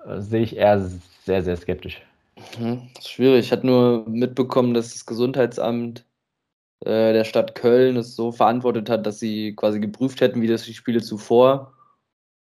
äh, 0.08 0.20
sehe 0.20 0.42
ich 0.42 0.58
eher 0.58 0.80
sehr, 1.26 1.44
sehr 1.44 1.58
skeptisch. 1.58 2.02
Mhm. 2.58 2.90
Schwierig. 3.02 3.46
Ich 3.46 3.52
hatte 3.52 3.68
nur 3.68 4.08
mitbekommen, 4.08 4.74
dass 4.74 4.94
das 4.94 5.06
Gesundheitsamt 5.06 6.06
äh, 6.82 7.14
der 7.14 7.24
Stadt 7.24 7.56
Köln 7.56 7.98
es 7.98 8.16
so 8.16 8.32
verantwortet 8.32 8.90
hat, 8.90 9.06
dass 9.06 9.20
sie 9.20 9.56
quasi 9.56 9.80
geprüft 9.80 10.22
hätten, 10.22 10.42
wie 10.42 10.48
das 10.48 10.64
die 10.64 10.74
Spiele 10.74 11.02
zuvor, 11.02 11.74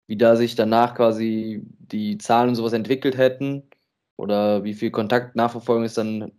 wie 0.08 0.18
da 0.18 0.36
sich 0.36 0.56
danach 0.56 0.96
quasi 0.96 1.64
die 1.80 2.18
Zahlen 2.18 2.50
und 2.50 2.56
sowas 2.56 2.74
entwickelt 2.74 3.18
hätten 3.18 3.64
oder 4.18 4.64
wie 4.64 4.74
viel 4.74 4.92
Kontaktnachverfolgung 4.92 5.84
es 5.84 5.96
dann 5.96 6.32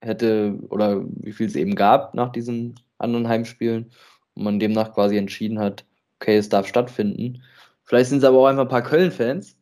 hätte 0.00 0.58
oder 0.68 1.04
wie 1.04 1.32
viel 1.32 1.46
es 1.46 1.56
eben 1.56 1.74
gab 1.74 2.14
nach 2.14 2.32
diesen 2.32 2.74
anderen 2.98 3.28
Heimspielen 3.28 3.90
und 4.34 4.44
man 4.44 4.58
demnach 4.58 4.94
quasi 4.94 5.16
entschieden 5.16 5.58
hat, 5.58 5.84
okay, 6.20 6.36
es 6.36 6.48
darf 6.48 6.66
stattfinden. 6.66 7.42
Vielleicht 7.84 8.10
sind 8.10 8.18
es 8.18 8.24
aber 8.24 8.38
auch 8.38 8.46
einfach 8.46 8.62
ein 8.62 8.68
paar 8.68 8.82
Köln-Fans 8.82 9.56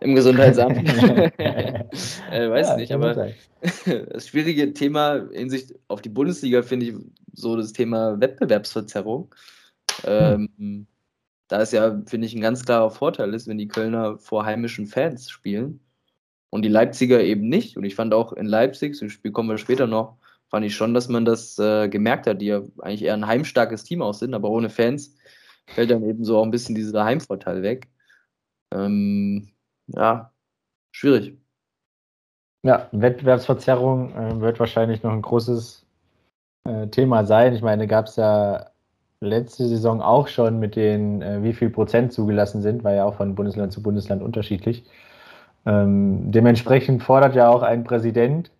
im 0.00 0.14
Gesundheitsamt. 0.14 0.78
äh, 1.38 2.50
weiß 2.50 2.68
ja, 2.68 2.76
nicht, 2.76 2.92
aber 2.92 3.14
das 3.84 4.28
schwierige 4.28 4.72
Thema 4.72 5.16
in 5.32 5.50
Sicht 5.50 5.74
auf 5.88 6.00
die 6.00 6.08
Bundesliga 6.08 6.62
finde 6.62 6.86
ich 6.86 6.94
so 7.32 7.56
das 7.56 7.72
Thema 7.72 8.20
Wettbewerbsverzerrung. 8.20 9.34
Ähm, 10.04 10.48
hm. 10.56 10.86
Da 11.48 11.62
ist 11.62 11.72
ja, 11.72 12.00
finde 12.06 12.28
ich, 12.28 12.34
ein 12.34 12.40
ganz 12.40 12.64
klarer 12.64 12.90
Vorteil 12.90 13.34
ist, 13.34 13.48
wenn 13.48 13.58
die 13.58 13.66
Kölner 13.66 14.18
vor 14.18 14.44
heimischen 14.44 14.86
Fans 14.86 15.28
spielen 15.28 15.80
und 16.50 16.62
die 16.62 16.68
Leipziger 16.68 17.22
eben 17.22 17.48
nicht. 17.48 17.76
Und 17.76 17.84
ich 17.84 17.94
fand 17.94 18.12
auch 18.12 18.32
in 18.32 18.46
Leipzig, 18.46 18.96
zum 18.96 19.08
Spiel 19.08 19.32
kommen 19.32 19.48
wir 19.48 19.58
später 19.58 19.86
noch, 19.86 20.16
fand 20.48 20.66
ich 20.66 20.74
schon, 20.74 20.94
dass 20.94 21.08
man 21.08 21.24
das 21.24 21.58
äh, 21.58 21.88
gemerkt 21.88 22.26
hat, 22.26 22.40
die 22.40 22.46
ja 22.46 22.62
eigentlich 22.80 23.04
eher 23.04 23.14
ein 23.14 23.26
heimstarkes 23.26 23.84
Team 23.84 24.02
aus 24.02 24.18
sind, 24.18 24.34
aber 24.34 24.50
ohne 24.50 24.68
Fans 24.68 25.16
fällt 25.66 25.90
dann 25.90 26.04
eben 26.04 26.24
so 26.24 26.38
auch 26.38 26.44
ein 26.44 26.50
bisschen 26.50 26.74
dieser 26.74 27.04
Heimvorteil 27.04 27.62
weg. 27.62 27.88
Ähm, 28.72 29.50
ja, 29.86 30.32
schwierig. 30.92 31.38
Ja, 32.62 32.88
Wettbewerbsverzerrung 32.92 34.14
äh, 34.14 34.40
wird 34.40 34.60
wahrscheinlich 34.60 35.02
noch 35.02 35.12
ein 35.12 35.22
großes 35.22 35.86
äh, 36.64 36.88
Thema 36.88 37.24
sein. 37.24 37.54
Ich 37.54 37.62
meine, 37.62 37.86
gab 37.86 38.06
es 38.06 38.16
ja 38.16 38.70
letzte 39.20 39.66
Saison 39.66 40.02
auch 40.02 40.28
schon 40.28 40.58
mit 40.58 40.76
den, 40.76 41.22
äh, 41.22 41.42
wie 41.42 41.52
viel 41.52 41.70
Prozent 41.70 42.12
zugelassen 42.12 42.60
sind, 42.60 42.84
war 42.84 42.92
ja 42.92 43.04
auch 43.04 43.14
von 43.14 43.34
Bundesland 43.34 43.72
zu 43.72 43.82
Bundesland 43.82 44.22
unterschiedlich. 44.22 44.84
Ähm, 45.66 46.30
dementsprechend 46.32 47.02
fordert 47.02 47.34
ja 47.34 47.48
auch 47.48 47.62
ein 47.62 47.84
Präsident 47.84 48.50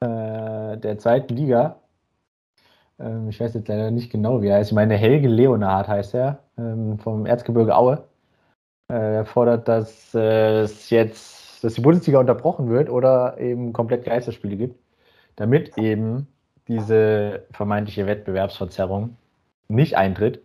äh, 0.00 0.76
der 0.76 0.98
zweiten 0.98 1.34
Liga, 1.34 1.76
ähm, 2.98 3.28
ich 3.28 3.40
weiß 3.40 3.54
jetzt 3.54 3.68
leider 3.68 3.90
nicht 3.90 4.10
genau, 4.10 4.42
wie 4.42 4.48
er 4.48 4.56
heißt, 4.56 4.70
ich 4.70 4.74
meine 4.74 4.96
Helge 4.96 5.28
Leonhard 5.28 5.88
heißt 5.88 6.14
er, 6.14 6.40
ähm, 6.58 6.98
vom 6.98 7.26
Erzgebirge 7.26 7.76
Aue. 7.76 8.04
Äh, 8.88 9.16
er 9.16 9.24
fordert, 9.26 9.68
dass 9.68 10.14
äh, 10.14 10.60
es 10.62 10.90
jetzt, 10.90 11.64
dass 11.64 11.74
die 11.74 11.80
Bundesliga 11.80 12.18
unterbrochen 12.20 12.68
wird 12.70 12.90
oder 12.90 13.38
eben 13.38 13.72
komplett 13.72 14.04
Geisterspiele 14.04 14.56
gibt, 14.56 14.78
damit 15.36 15.76
eben 15.78 16.28
diese 16.68 17.44
vermeintliche 17.52 18.06
Wettbewerbsverzerrung 18.06 19.16
nicht 19.68 19.96
eintritt. 19.96 20.40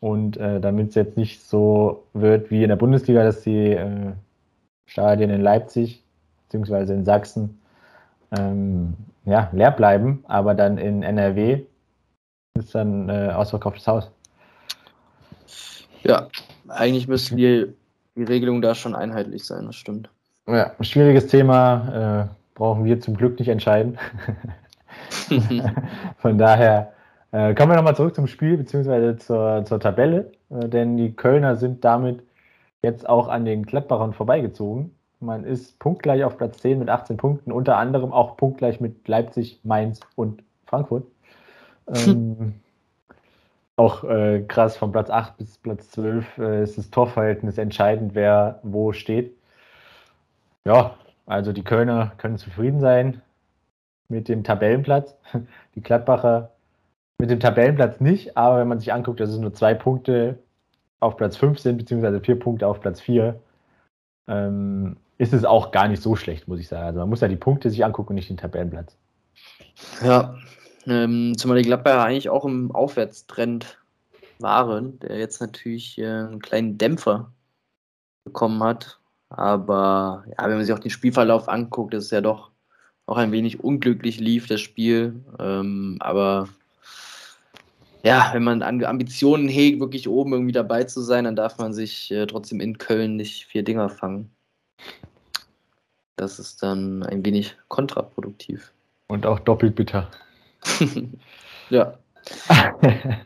Und 0.00 0.36
äh, 0.36 0.60
damit 0.60 0.90
es 0.90 0.94
jetzt 0.94 1.16
nicht 1.16 1.42
so 1.42 2.04
wird 2.14 2.50
wie 2.50 2.62
in 2.62 2.68
der 2.68 2.76
Bundesliga, 2.76 3.24
dass 3.24 3.42
die 3.42 3.76
Stadien 4.88 5.30
in 5.30 5.42
Leipzig 5.42 6.02
bzw. 6.50 6.92
in 6.92 7.04
Sachsen 7.04 7.60
ähm, 8.36 8.94
ja, 9.24 9.48
leer 9.52 9.70
bleiben, 9.70 10.24
aber 10.26 10.54
dann 10.54 10.78
in 10.78 11.02
NRW 11.02 11.62
ist 12.54 12.74
dann 12.74 13.08
äh, 13.08 13.30
ausverkauftes 13.34 13.86
Haus. 13.86 14.10
Ja, 16.02 16.28
eigentlich 16.68 17.06
müsste 17.06 17.36
die, 17.36 17.66
die 18.16 18.22
Regelung 18.22 18.62
da 18.62 18.74
schon 18.74 18.94
einheitlich 18.94 19.44
sein, 19.44 19.66
das 19.66 19.76
stimmt. 19.76 20.08
Ja, 20.46 20.72
ein 20.78 20.84
schwieriges 20.84 21.26
Thema, 21.26 22.28
äh, 22.30 22.34
brauchen 22.54 22.84
wir 22.84 23.00
zum 23.00 23.16
Glück 23.16 23.38
nicht 23.38 23.48
entscheiden. 23.48 23.98
Von 26.18 26.38
daher 26.38 26.92
äh, 27.30 27.54
kommen 27.54 27.72
wir 27.72 27.76
nochmal 27.76 27.96
zurück 27.96 28.14
zum 28.14 28.26
Spiel 28.26 28.56
bzw. 28.56 29.16
Zur, 29.18 29.64
zur 29.66 29.80
Tabelle, 29.80 30.32
äh, 30.50 30.68
denn 30.68 30.96
die 30.96 31.12
Kölner 31.12 31.56
sind 31.56 31.84
damit 31.84 32.22
jetzt 32.82 33.08
auch 33.08 33.28
an 33.28 33.44
den 33.44 33.64
Gladbachern 33.64 34.12
vorbeigezogen. 34.12 34.94
Man 35.20 35.44
ist 35.44 35.78
punktgleich 35.78 36.24
auf 36.24 36.36
Platz 36.36 36.58
10 36.58 36.78
mit 36.78 36.88
18 36.88 37.16
Punkten, 37.16 37.50
unter 37.50 37.76
anderem 37.76 38.12
auch 38.12 38.36
punktgleich 38.36 38.80
mit 38.80 39.06
Leipzig, 39.08 39.60
Mainz 39.64 40.00
und 40.14 40.42
Frankfurt. 40.66 41.04
Ähm, 41.88 42.54
auch 43.76 44.04
äh, 44.04 44.44
krass, 44.46 44.76
von 44.76 44.92
Platz 44.92 45.10
8 45.10 45.36
bis 45.38 45.58
Platz 45.58 45.90
12 45.90 46.38
äh, 46.38 46.62
ist 46.62 46.78
das 46.78 46.90
Torverhältnis 46.90 47.58
entscheidend, 47.58 48.14
wer 48.14 48.60
wo 48.62 48.92
steht. 48.92 49.36
Ja, 50.64 50.94
also 51.26 51.52
die 51.52 51.64
Kölner 51.64 52.12
können 52.18 52.38
zufrieden 52.38 52.80
sein 52.80 53.22
mit 54.08 54.28
dem 54.28 54.44
Tabellenplatz. 54.44 55.16
Die 55.74 55.82
Gladbacher 55.82 56.50
mit 57.18 57.30
dem 57.30 57.40
Tabellenplatz 57.40 58.00
nicht, 58.00 58.36
aber 58.36 58.60
wenn 58.60 58.68
man 58.68 58.78
sich 58.78 58.92
anguckt, 58.92 59.20
dass 59.20 59.30
es 59.30 59.38
nur 59.38 59.54
zwei 59.54 59.74
Punkte 59.74 60.38
auf 61.00 61.16
Platz 61.16 61.36
5 61.36 61.58
sind, 61.58 61.78
beziehungsweise 61.78 62.20
vier 62.20 62.38
Punkte 62.38 62.66
auf 62.66 62.80
Platz 62.80 63.00
4, 63.00 63.38
ähm, 64.28 64.96
ist 65.18 65.32
es 65.32 65.44
auch 65.44 65.70
gar 65.70 65.88
nicht 65.88 66.02
so 66.02 66.16
schlecht, 66.16 66.48
muss 66.48 66.60
ich 66.60 66.68
sagen. 66.68 66.86
Also 66.86 67.00
man 67.00 67.08
muss 67.08 67.20
ja 67.20 67.28
die 67.28 67.36
Punkte 67.36 67.70
sich 67.70 67.84
angucken 67.84 68.10
und 68.10 68.16
nicht 68.16 68.30
den 68.30 68.36
Tabellenplatz. 68.36 68.96
Ja, 70.02 70.36
ähm, 70.86 71.36
zumal 71.36 71.58
die 71.58 71.64
Gladbacher 71.64 72.04
eigentlich 72.04 72.30
auch 72.30 72.44
im 72.44 72.70
Aufwärtstrend 72.72 73.78
waren, 74.38 74.98
der 75.00 75.18
jetzt 75.18 75.40
natürlich 75.40 75.98
äh, 75.98 76.06
einen 76.06 76.40
kleinen 76.40 76.78
Dämpfer 76.78 77.32
bekommen 78.24 78.62
hat. 78.62 78.98
Aber 79.30 80.24
ja, 80.26 80.44
wenn 80.44 80.56
man 80.56 80.64
sich 80.64 80.74
auch 80.74 80.78
den 80.78 80.90
Spielverlauf 80.90 81.48
anguckt, 81.48 81.94
ist 81.94 82.06
es 82.06 82.10
ja 82.10 82.20
doch 82.20 82.50
auch 83.06 83.16
ein 83.16 83.32
wenig 83.32 83.62
unglücklich 83.62 84.20
lief, 84.20 84.46
das 84.46 84.60
Spiel. 84.60 85.24
Ähm, 85.38 85.96
aber 86.00 86.48
ja, 88.02 88.30
wenn 88.32 88.44
man 88.44 88.62
Ambitionen 88.62 89.48
hegt, 89.48 89.80
wirklich 89.80 90.08
oben 90.08 90.32
irgendwie 90.32 90.52
dabei 90.52 90.84
zu 90.84 91.00
sein, 91.00 91.24
dann 91.24 91.36
darf 91.36 91.58
man 91.58 91.72
sich 91.72 92.10
äh, 92.10 92.26
trotzdem 92.26 92.60
in 92.60 92.78
Köln 92.78 93.16
nicht 93.16 93.46
vier 93.46 93.62
Dinger 93.62 93.88
fangen. 93.88 94.30
Das 96.16 96.38
ist 96.38 96.62
dann 96.62 97.02
ein 97.04 97.24
wenig 97.24 97.56
kontraproduktiv. 97.68 98.72
Und 99.08 99.26
auch 99.26 99.38
doppelt 99.40 99.74
bitter. 99.74 100.10
ja. 101.70 101.98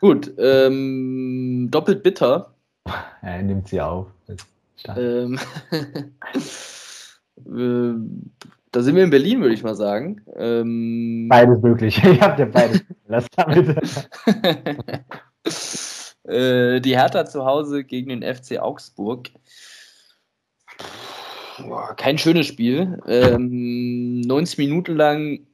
Gut, 0.00 0.32
ähm, 0.38 1.68
doppelt 1.70 2.02
bitter. 2.02 2.54
Er 3.22 3.42
nimmt 3.42 3.68
sie 3.68 3.80
auf. 3.80 4.06
Ähm, 4.96 5.38
äh, 7.46 7.94
da 8.78 8.84
sind 8.84 8.94
wir 8.94 9.02
in 9.02 9.10
Berlin, 9.10 9.40
würde 9.40 9.54
ich 9.54 9.64
mal 9.64 9.74
sagen. 9.74 10.24
Ähm, 10.36 11.26
beides 11.28 11.60
möglich. 11.60 11.96
Ich 12.04 12.20
habe 12.20 12.40
ja 12.40 12.46
beides. 12.46 12.84
Lass 13.08 13.26
damit. 13.34 13.76
äh, 16.22 16.80
die 16.80 16.96
Hertha 16.96 17.26
zu 17.26 17.44
Hause 17.44 17.82
gegen 17.82 18.08
den 18.10 18.22
FC 18.22 18.60
Augsburg. 18.60 19.30
boah, 21.58 21.92
kein 21.96 22.18
schönes 22.18 22.46
Spiel. 22.46 23.00
Ähm, 23.08 24.20
90 24.20 24.58
Minuten 24.58 24.94
lang 24.94 25.48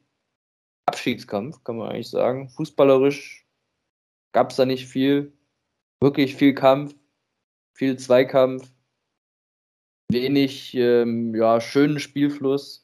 Abstiegskampf, 0.84 1.64
kann 1.64 1.78
man 1.78 1.92
eigentlich 1.92 2.10
sagen. 2.10 2.50
Fußballerisch 2.50 3.46
gab 4.32 4.50
es 4.50 4.56
da 4.56 4.66
nicht 4.66 4.86
viel. 4.86 5.32
Wirklich 6.02 6.34
viel 6.34 6.52
Kampf, 6.52 6.94
viel 7.72 7.96
Zweikampf, 7.96 8.70
wenig 10.10 10.74
ähm, 10.74 11.34
ja, 11.34 11.62
schönen 11.62 11.98
Spielfluss. 12.00 12.83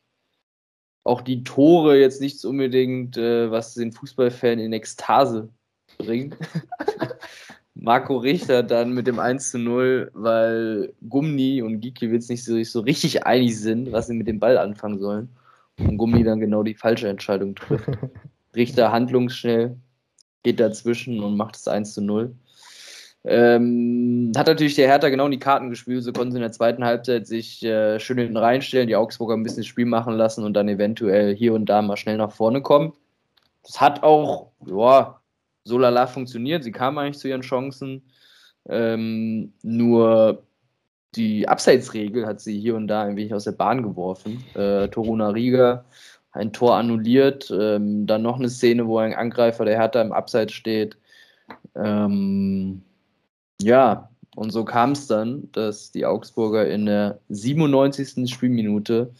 Auch 1.04 1.22
die 1.22 1.44
Tore 1.44 1.98
jetzt 1.98 2.20
nicht 2.20 2.44
unbedingt, 2.44 3.16
äh, 3.16 3.50
was 3.50 3.74
den 3.74 3.92
Fußballfan 3.92 4.58
in 4.58 4.72
Ekstase 4.72 5.48
bringt. 5.98 6.36
Marco 7.74 8.18
Richter 8.18 8.62
dann 8.62 8.92
mit 8.92 9.06
dem 9.06 9.18
1 9.18 9.52
zu 9.52 9.58
0, 9.58 10.10
weil 10.12 10.92
Gummi 11.08 11.62
und 11.62 11.80
Gikiewicz 11.80 12.28
nicht 12.28 12.44
so, 12.44 12.62
so 12.62 12.80
richtig 12.80 13.24
einig 13.26 13.58
sind, 13.58 13.90
was 13.92 14.06
sie 14.08 14.14
mit 14.14 14.28
dem 14.28 14.38
Ball 14.38 14.58
anfangen 14.58 14.98
sollen. 14.98 15.30
Und 15.78 15.96
Gummi 15.96 16.22
dann 16.22 16.40
genau 16.40 16.62
die 16.62 16.74
falsche 16.74 17.08
Entscheidung 17.08 17.54
trifft. 17.54 17.88
Richter 18.54 18.92
handlungsschnell, 18.92 19.76
geht 20.42 20.60
dazwischen 20.60 21.20
und 21.20 21.36
macht 21.36 21.56
es 21.56 21.68
1 21.68 21.94
zu 21.94 22.02
0. 22.02 22.34
Ähm, 23.24 24.32
hat 24.36 24.46
natürlich 24.46 24.76
der 24.76 24.88
Hertha 24.88 25.10
genau 25.10 25.26
in 25.26 25.32
die 25.32 25.38
Karten 25.38 25.68
gespielt, 25.68 26.02
so 26.02 26.12
konnten 26.12 26.32
sie 26.32 26.38
in 26.38 26.42
der 26.42 26.52
zweiten 26.52 26.84
Halbzeit 26.84 27.26
sich 27.26 27.62
äh, 27.62 28.00
schön 28.00 28.18
hinten 28.18 28.38
reinstellen, 28.38 28.88
die 28.88 28.96
Augsburger 28.96 29.34
ein 29.34 29.42
bisschen 29.42 29.64
Spiel 29.64 29.84
machen 29.84 30.14
lassen 30.14 30.44
und 30.44 30.54
dann 30.54 30.68
eventuell 30.68 31.34
hier 31.34 31.52
und 31.52 31.66
da 31.66 31.82
mal 31.82 31.96
schnell 31.96 32.16
nach 32.16 32.32
vorne 32.32 32.62
kommen. 32.62 32.94
Das 33.62 33.80
hat 33.80 34.02
auch, 34.02 34.52
ja, 34.66 35.20
so 35.64 35.78
lala 35.78 36.06
funktioniert. 36.06 36.64
Sie 36.64 36.72
kamen 36.72 36.98
eigentlich 36.98 37.18
zu 37.18 37.28
ihren 37.28 37.42
Chancen. 37.42 38.02
Ähm, 38.68 39.52
nur 39.62 40.42
die 41.14 41.46
Abseitsregel 41.46 42.26
hat 42.26 42.40
sie 42.40 42.58
hier 42.58 42.74
und 42.76 42.88
da 42.88 43.02
ein 43.02 43.16
wenig 43.16 43.34
aus 43.34 43.44
der 43.44 43.52
Bahn 43.52 43.82
geworfen. 43.82 44.42
Äh, 44.54 44.88
Toruna 44.88 45.28
Riga 45.30 45.84
ein 46.32 46.52
Tor 46.52 46.76
annulliert, 46.76 47.50
ähm, 47.50 48.06
dann 48.06 48.22
noch 48.22 48.38
eine 48.38 48.48
Szene, 48.48 48.86
wo 48.86 48.98
ein 48.98 49.14
Angreifer 49.14 49.64
der 49.64 49.78
Hertha 49.78 50.00
im 50.00 50.12
Abseits 50.12 50.52
steht. 50.52 50.96
Ähm, 51.74 52.82
ja, 53.62 54.10
und 54.36 54.50
so 54.52 54.64
kam 54.64 54.92
es 54.92 55.06
dann, 55.06 55.50
dass 55.52 55.90
die 55.90 56.06
Augsburger 56.06 56.68
in 56.68 56.86
der 56.86 57.20
97. 57.28 58.30
Spielminute 58.30 59.12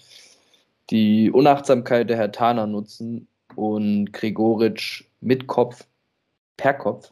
die 0.90 1.30
Unachtsamkeit 1.30 2.10
der 2.10 2.16
Hertaner 2.16 2.66
nutzen 2.66 3.28
und 3.54 4.12
Gregoritsch 4.12 5.04
mit 5.20 5.46
Kopf, 5.46 5.84
per 6.56 6.74
Kopf, 6.74 7.08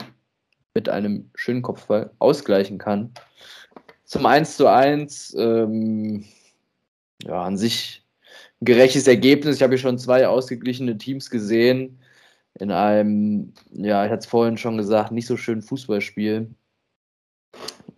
mit 0.74 0.88
einem 0.88 1.30
schönen 1.34 1.62
Kopfball 1.62 2.10
ausgleichen 2.18 2.78
kann. 2.78 3.12
Zum 4.04 4.26
1 4.26 4.56
zu 4.56 4.66
1, 4.68 5.36
ähm, 5.38 6.24
ja, 7.24 7.42
an 7.42 7.56
sich 7.56 8.04
ein 8.60 8.64
gerechtes 8.64 9.06
Ergebnis. 9.06 9.56
Ich 9.56 9.62
habe 9.62 9.74
hier 9.74 9.78
schon 9.78 9.98
zwei 9.98 10.26
ausgeglichene 10.26 10.98
Teams 10.98 11.30
gesehen. 11.30 11.98
In 12.54 12.70
einem, 12.72 13.52
ja, 13.72 14.04
ich 14.04 14.10
hatte 14.10 14.20
es 14.20 14.26
vorhin 14.26 14.56
schon 14.56 14.76
gesagt, 14.76 15.12
nicht 15.12 15.26
so 15.26 15.36
schönen 15.36 15.62
Fußballspiel. 15.62 16.48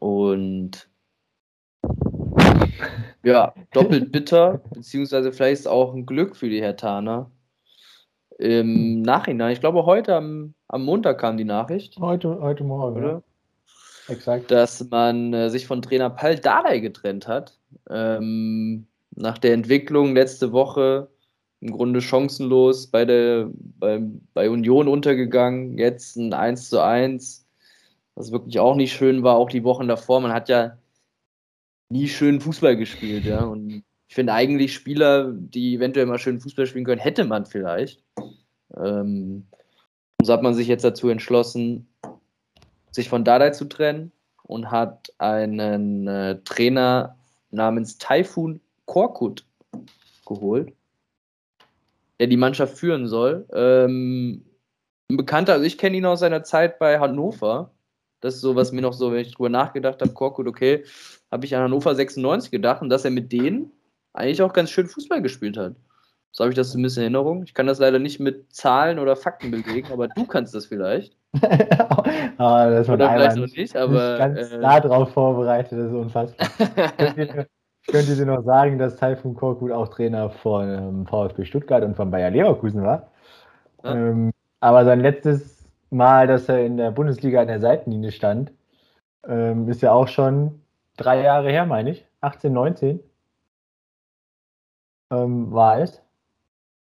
Und 0.01 0.89
ja, 3.23 3.55
doppelt 3.73 4.11
bitter, 4.13 4.63
beziehungsweise 4.75 5.33
vielleicht 5.33 5.69
auch 5.69 5.95
ein 5.95 6.07
Glück 6.07 6.37
für 6.37 6.49
die 6.49 6.61
Hertaner. 6.61 7.31
Im 8.39 9.03
Nachhinein, 9.03 9.53
ich 9.53 9.61
glaube 9.61 9.85
heute 9.85 10.17
am, 10.17 10.55
am 10.69 10.85
Montag 10.85 11.19
kam 11.19 11.37
die 11.37 11.45
Nachricht. 11.45 11.99
Heute, 12.01 12.41
heute 12.41 12.65
Morgen, 12.65 12.97
oder? 12.97 13.13
Ja. 13.13 13.23
Exakt. 14.09 14.51
Dass 14.51 14.89
man 14.91 15.35
äh, 15.35 15.51
sich 15.51 15.67
von 15.67 15.83
Trainer 15.83 16.11
Pal 16.11 16.37
Dardai 16.37 16.81
getrennt 16.81 17.29
hat. 17.29 17.59
Ähm, 17.89 18.87
nach 19.15 19.37
der 19.37 19.53
Entwicklung 19.53 20.15
letzte 20.15 20.53
Woche 20.53 21.11
im 21.61 21.73
Grunde 21.73 22.01
chancenlos 22.01 22.87
bei, 22.87 23.05
der, 23.05 23.51
bei, 23.53 24.01
bei 24.33 24.49
Union 24.49 24.89
untergegangen. 24.89 25.77
Jetzt 25.77 26.17
ein 26.17 26.33
1 26.33 26.71
zu 26.71 26.83
1 26.83 27.47
was 28.21 28.33
wirklich 28.33 28.61
auch 28.61 28.77
nicht 28.77 28.93
schön 28.93 29.23
war, 29.23 29.37
auch 29.37 29.49
die 29.49 29.65
Wochen 29.65 29.89
davor. 29.89 30.21
Man 30.21 30.33
hat 30.33 30.49
ja 30.51 30.77
nie 31.89 32.07
schön 32.07 32.41
Fußball 32.41 32.77
gespielt, 32.77 33.25
ja. 33.25 33.45
Und 33.45 33.83
ich 34.09 34.15
finde 34.15 34.35
eigentlich 34.35 34.75
Spieler, 34.75 35.33
die 35.33 35.75
eventuell 35.75 36.07
mal 36.07 36.19
schön 36.19 36.39
Fußball 36.39 36.67
spielen 36.67 36.85
können, 36.85 37.01
hätte 37.01 37.25
man 37.25 37.47
vielleicht. 37.47 38.05
Ähm, 38.77 39.47
und 40.19 40.27
so 40.27 40.33
hat 40.33 40.43
man 40.43 40.55
sich 40.55 40.69
jetzt 40.69 40.85
dazu 40.85 41.09
entschlossen, 41.09 41.89
sich 42.91 43.09
von 43.09 43.25
Dardai 43.25 43.51
zu 43.51 43.65
trennen 43.65 44.13
und 44.43 44.71
hat 44.71 45.13
einen 45.17 46.07
äh, 46.07 46.41
Trainer 46.45 47.17
namens 47.51 47.97
Taifun 47.97 48.61
Korkut 48.85 49.47
geholt, 50.27 50.75
der 52.19 52.27
die 52.27 52.37
Mannschaft 52.37 52.77
führen 52.77 53.09
soll. 53.09 53.47
Ähm, 53.55 54.45
ein 55.09 55.17
Bekannter, 55.17 55.55
also 55.55 55.65
ich 55.65 55.79
kenne 55.79 55.97
ihn 55.97 56.05
aus 56.05 56.21
seiner 56.21 56.45
Zeit 56.45 56.79
bei 56.79 57.01
Hannover. 57.01 57.71
Das 58.21 58.35
ist 58.35 58.41
so, 58.41 58.57
was 58.57 58.73
mir 58.73 58.83
noch 58.83 58.93
so, 58.93 59.13
wenn 59.13 59.21
ich 59.21 59.35
drüber 59.35 59.49
nachgedacht 59.49 60.01
habe, 60.01 60.13
Korkut, 60.13 60.47
okay, 60.47 60.85
habe 61.31 61.45
ich 61.45 61.57
an 61.57 61.63
Hannover 61.63 61.95
96 61.95 62.51
gedacht 62.51 62.83
und 62.83 62.91
dass 62.91 63.05
er 63.05 63.11
mit 63.11 63.33
denen 63.33 63.73
eigentlich 64.13 64.43
auch 64.43 64.53
ganz 64.53 64.71
schön 64.71 64.87
Fußball 64.87 65.23
gespielt 65.23 65.57
hat. 65.57 65.77
So 66.33 66.45
habe 66.45 66.53
ich 66.53 66.57
das 66.57 66.71
zumindest 66.71 66.97
in 66.97 67.05
Erinnerung. 67.05 67.43
Ich 67.43 67.55
kann 67.55 67.67
das 67.67 67.81
leider 67.81 67.99
nicht 67.99 68.21
mit 68.21 68.53
Zahlen 68.53 68.99
oder 68.99 69.17
Fakten 69.17 69.51
belegen, 69.51 69.89
aber 69.93 70.09
du 70.09 70.27
kannst 70.27 70.55
das 70.55 70.67
vielleicht. 70.67 71.17
oh, 71.35 71.39
das 72.39 72.89
oder 72.89 73.11
vielleicht 73.11 73.37
noch 73.37 73.57
nicht, 73.57 73.77
aber. 73.77 74.19
Ganz 74.19 74.53
äh, 74.53 74.59
nah 74.59 74.81
drauf 74.81 75.13
vorbereitet, 75.13 75.73
das 75.73 75.87
ist 75.87 75.93
unfassbar. 75.93 76.49
ich 77.17 77.93
könnte 77.93 78.15
dir 78.15 78.27
noch 78.27 78.45
sagen, 78.45 78.79
dass 78.79 78.97
Taifun 78.97 79.35
Korkut 79.35 79.73
auch 79.73 79.89
Trainer 79.89 80.31
von 80.31 80.69
ähm, 80.69 81.07
VfB 81.07 81.45
Stuttgart 81.45 81.83
und 81.83 81.97
von 81.97 82.11
Bayer 82.11 82.31
Leverkusen 82.31 82.83
war. 82.83 83.11
Ja. 83.83 83.95
Ähm, 83.95 84.33
aber 84.61 84.85
sein 84.85 85.01
letztes 85.01 85.60
Mal, 85.91 86.27
dass 86.27 86.49
er 86.49 86.65
in 86.65 86.77
der 86.77 86.93
Bundesliga 86.93 87.41
an 87.41 87.49
der 87.49 87.61
Seitenlinie 87.61 88.13
stand, 88.13 88.53
ähm, 89.27 89.69
ist 89.69 89.83
ja 89.83 89.93
auch 89.93 90.09
schon 90.09 90.63
drei 90.97 91.23
Jahre 91.23 91.51
her, 91.51 91.67
meine 91.67 91.91
ich. 91.91 92.07
18, 92.21 92.53
19 92.53 93.01
ähm, 95.11 95.53
war 95.53 95.81
es. 95.81 96.03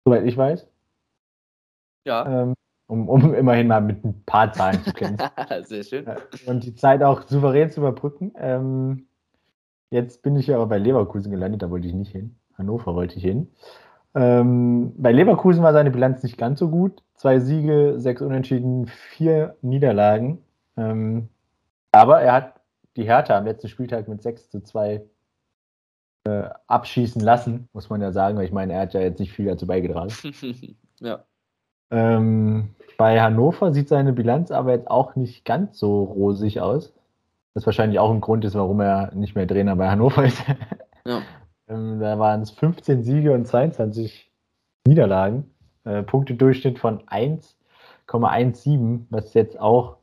Soweit 0.04 0.24
ich 0.24 0.36
weiß. 0.36 0.68
Ja. 2.06 2.42
Ähm, 2.42 2.54
um, 2.86 3.08
um 3.08 3.34
immerhin 3.34 3.68
mal 3.68 3.80
mit 3.80 4.04
ein 4.04 4.22
paar 4.24 4.52
Zahlen 4.52 4.82
zu 4.82 4.92
kennen. 4.92 5.18
Sehr 5.62 5.84
schön. 5.84 6.06
Und 6.46 6.64
die 6.64 6.74
Zeit 6.74 7.02
auch 7.02 7.26
souverän 7.26 7.70
zu 7.70 7.80
überbrücken. 7.80 8.32
Ähm, 8.36 9.06
jetzt 9.90 10.22
bin 10.22 10.36
ich 10.36 10.46
ja 10.46 10.56
aber 10.56 10.66
bei 10.66 10.78
Leverkusen 10.78 11.30
gelandet, 11.30 11.62
da 11.62 11.70
wollte 11.70 11.88
ich 11.88 11.94
nicht 11.94 12.12
hin. 12.12 12.36
Hannover 12.56 12.94
wollte 12.94 13.16
ich 13.16 13.22
hin. 13.22 13.48
Ähm, 14.14 14.92
bei 14.96 15.12
Leverkusen 15.12 15.62
war 15.62 15.72
seine 15.72 15.90
Bilanz 15.90 16.22
nicht 16.22 16.38
ganz 16.38 16.58
so 16.58 16.68
gut. 16.68 17.02
Zwei 17.14 17.38
Siege, 17.38 17.94
sechs 17.98 18.22
Unentschieden, 18.22 18.86
vier 18.86 19.56
Niederlagen. 19.62 20.38
Ähm, 20.76 21.28
aber 21.92 22.20
er 22.20 22.32
hat 22.32 22.60
die 22.96 23.04
Hertha 23.04 23.36
am 23.36 23.44
letzten 23.44 23.68
Spieltag 23.68 24.08
mit 24.08 24.22
6 24.22 24.50
zu 24.50 24.62
2 24.62 25.02
äh, 26.24 26.42
abschießen 26.66 27.20
lassen, 27.20 27.68
muss 27.72 27.88
man 27.88 28.00
ja 28.00 28.12
sagen, 28.12 28.36
weil 28.36 28.44
ich 28.44 28.52
meine, 28.52 28.74
er 28.74 28.80
hat 28.80 28.94
ja 28.94 29.00
jetzt 29.00 29.20
nicht 29.20 29.32
viel 29.32 29.46
dazu 29.46 29.66
beigetragen. 29.66 30.12
ja. 31.00 31.24
Ähm, 31.90 32.74
bei 32.98 33.20
Hannover 33.20 33.72
sieht 33.72 33.88
seine 33.88 34.12
Bilanz 34.12 34.50
aber 34.50 34.72
jetzt 34.72 34.90
auch 34.90 35.16
nicht 35.16 35.44
ganz 35.44 35.78
so 35.78 36.04
rosig 36.04 36.60
aus. 36.60 36.92
Was 37.54 37.66
wahrscheinlich 37.66 37.98
auch 37.98 38.10
ein 38.10 38.20
Grund 38.20 38.44
ist, 38.44 38.54
warum 38.54 38.80
er 38.80 39.12
nicht 39.14 39.34
mehr 39.34 39.48
Trainer 39.48 39.74
bei 39.76 39.90
Hannover 39.90 40.24
ist. 40.24 40.42
ja. 41.04 41.22
Ähm, 41.70 42.00
da 42.00 42.18
waren 42.18 42.42
es 42.42 42.50
15 42.50 43.04
Siege 43.04 43.32
und 43.32 43.46
22 43.46 44.30
Niederlagen. 44.86 45.54
Äh, 45.84 46.02
Punktedurchschnitt 46.02 46.78
von 46.78 47.06
1,17, 47.06 49.06
was 49.10 49.34
jetzt 49.34 49.58
auch 49.58 49.96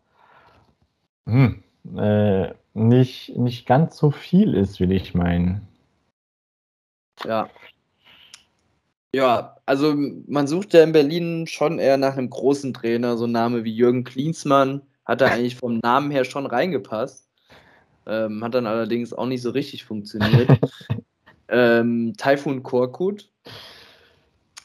hm, 1.27 1.61
äh, 1.97 2.53
nicht, 2.73 3.37
nicht 3.37 3.67
ganz 3.67 3.97
so 3.97 4.11
viel 4.11 4.53
ist, 4.53 4.79
will 4.79 4.91
ich 4.91 5.13
meinen. 5.13 5.67
Ja. 7.25 7.49
Ja, 9.13 9.57
also 9.65 9.95
man 10.27 10.47
sucht 10.47 10.73
ja 10.73 10.83
in 10.83 10.91
Berlin 10.91 11.47
schon 11.47 11.79
eher 11.79 11.97
nach 11.97 12.17
einem 12.17 12.29
großen 12.29 12.73
Trainer. 12.73 13.17
So 13.17 13.25
ein 13.25 13.31
Name 13.31 13.63
wie 13.63 13.73
Jürgen 13.73 14.03
Klinsmann 14.03 14.81
hat 15.05 15.21
da 15.21 15.25
eigentlich 15.27 15.55
vom 15.55 15.79
Namen 15.79 16.11
her 16.11 16.23
schon 16.23 16.45
reingepasst. 16.45 17.27
Ähm, 18.05 18.43
hat 18.43 18.53
dann 18.53 18.67
allerdings 18.67 19.11
auch 19.11 19.25
nicht 19.25 19.41
so 19.41 19.49
richtig 19.49 19.83
funktioniert. 19.83 20.49
Ähm, 21.49 22.13
Taifun 22.17 22.63
Korkut, 22.63 23.29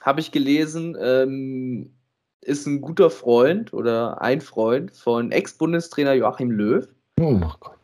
habe 0.01 0.21
ich 0.21 0.33
gelesen, 0.33 0.97
ähm, 1.01 1.93
ist 2.41 2.67
ein 2.67 2.81
guter 2.81 3.11
Freund 3.11 3.73
oder 3.73 4.21
ein 4.21 4.41
Freund 4.41 4.91
von 4.97 5.31
Ex-Bundestrainer 5.31 6.15
Joachim 6.15 6.51
Löw. 6.51 6.89
Oh 7.21 7.41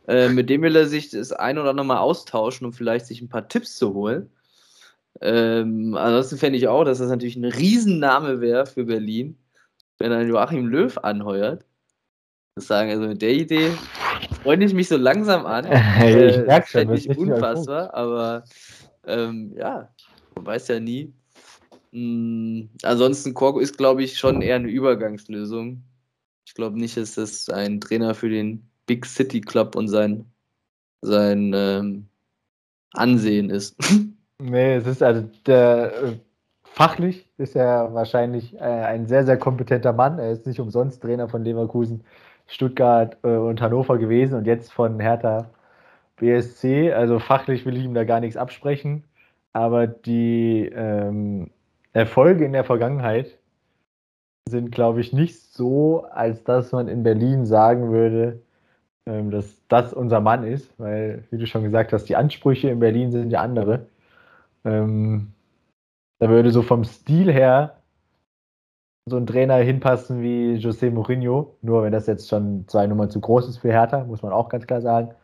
äh, 0.07 0.27
mit 0.29 0.49
dem 0.49 0.63
will 0.63 0.75
er 0.75 0.87
sich 0.87 1.11
das 1.11 1.31
ein 1.31 1.57
oder 1.57 1.69
andere 1.69 1.85
Mal 1.85 1.99
austauschen, 1.99 2.65
um 2.65 2.73
vielleicht 2.73 3.05
sich 3.05 3.21
ein 3.21 3.29
paar 3.29 3.47
Tipps 3.47 3.77
zu 3.77 3.93
holen. 3.93 4.29
Ähm, 5.21 5.95
ansonsten 5.95 6.37
fände 6.37 6.57
ich 6.57 6.67
auch, 6.67 6.83
dass 6.83 6.99
das 6.99 7.09
natürlich 7.09 7.35
ein 7.35 7.45
Riesenname 7.45 8.41
wäre 8.41 8.65
für 8.65 8.85
Berlin, 8.85 9.37
wenn 9.97 10.11
er 10.11 10.23
Joachim 10.23 10.67
Löw 10.67 10.97
anheuert. 10.97 11.65
Das 12.55 12.67
sagen, 12.67 12.89
also 12.89 13.07
mit 13.07 13.21
der 13.21 13.33
Idee 13.33 13.71
freue 14.41 14.63
ich 14.63 14.73
mich 14.73 14.87
so 14.87 14.97
langsam 14.97 15.45
an. 15.45 15.65
Hey, 15.65 16.25
ich 16.29 16.37
äh, 16.37 16.41
merke 16.43 16.67
schon, 16.67 16.87
das 16.87 17.05
ist 17.05 17.17
unfassbar, 17.17 17.93
aber 17.93 18.43
ähm, 19.05 19.53
ja, 19.55 19.89
man 20.35 20.45
weiß 20.45 20.67
ja 20.69 20.79
nie. 20.79 21.13
Mhm. 21.91 22.69
Ansonsten 22.83 23.33
Korko 23.33 23.59
ist, 23.59 23.77
glaube 23.77 24.03
ich, 24.03 24.17
schon 24.17 24.41
eher 24.41 24.55
eine 24.55 24.69
Übergangslösung. 24.69 25.83
Ich 26.45 26.53
glaube 26.53 26.79
nicht, 26.79 26.97
dass 26.97 27.15
das 27.15 27.49
ein 27.49 27.79
Trainer 27.79 28.15
für 28.15 28.29
den 28.29 28.67
Big 28.85 29.05
City 29.05 29.41
Club 29.41 29.75
und 29.75 29.87
sein, 29.87 30.25
sein 31.01 31.51
ähm, 31.55 32.07
Ansehen 32.93 33.49
ist. 33.49 33.75
Nee, 34.41 34.75
es 34.75 34.87
ist 34.87 35.03
also 35.03 35.29
der 35.45 35.93
äh, 36.01 36.17
fachlich 36.63 37.27
ist 37.37 37.57
er 37.57 37.93
wahrscheinlich 37.93 38.55
äh, 38.55 38.59
ein 38.59 39.05
sehr, 39.05 39.25
sehr 39.25 39.35
kompetenter 39.35 39.91
Mann. 39.91 40.17
Er 40.17 40.31
ist 40.31 40.47
nicht 40.47 40.61
umsonst 40.61 41.01
Trainer 41.01 41.27
von 41.27 41.43
Leverkusen, 41.43 42.05
Stuttgart 42.47 43.17
äh, 43.23 43.35
und 43.35 43.59
Hannover 43.59 43.97
gewesen 43.97 44.35
und 44.35 44.45
jetzt 44.45 44.71
von 44.71 44.97
Hertha 44.97 45.49
BSC. 46.19 46.93
Also 46.93 47.19
fachlich 47.19 47.65
will 47.65 47.77
ich 47.77 47.83
ihm 47.83 47.93
da 47.93 48.03
gar 48.03 48.19
nichts 48.19 48.37
absprechen. 48.37 49.03
Aber 49.53 49.87
die 49.87 50.69
ähm, 50.73 51.49
Erfolge 51.93 52.45
in 52.45 52.53
der 52.53 52.63
Vergangenheit 52.63 53.37
sind, 54.47 54.71
glaube 54.71 55.01
ich, 55.01 55.13
nicht 55.13 55.39
so, 55.39 56.05
als 56.05 56.43
dass 56.43 56.71
man 56.71 56.87
in 56.87 57.03
Berlin 57.03 57.45
sagen 57.45 57.91
würde, 57.91 58.41
ähm, 59.05 59.31
dass 59.31 59.65
das 59.67 59.93
unser 59.93 60.21
Mann 60.21 60.43
ist, 60.43 60.77
weil, 60.79 61.23
wie 61.31 61.37
du 61.37 61.47
schon 61.47 61.63
gesagt 61.63 61.93
hast, 61.93 62.05
die 62.05 62.15
Ansprüche 62.15 62.69
in 62.69 62.79
Berlin 62.79 63.11
sind 63.11 63.31
ja 63.31 63.41
andere. 63.41 63.87
Ähm, 64.65 65.33
da 66.19 66.29
würde 66.29 66.51
so 66.51 66.61
vom 66.61 66.83
Stil 66.83 67.31
her 67.31 67.77
so 69.09 69.17
ein 69.17 69.25
Trainer 69.25 69.55
hinpassen 69.55 70.21
wie 70.21 70.55
José 70.57 70.91
Mourinho, 70.91 71.55
nur 71.61 71.83
wenn 71.83 71.91
das 71.91 72.07
jetzt 72.07 72.29
schon 72.29 72.67
zwei 72.67 72.85
Nummern 72.87 73.09
zu 73.09 73.19
groß 73.19 73.49
ist 73.49 73.57
für 73.57 73.71
Hertha, 73.71 74.03
muss 74.03 74.21
man 74.21 74.31
auch 74.31 74.49
ganz 74.49 74.67
klar 74.67 74.81
sagen. 74.81 75.15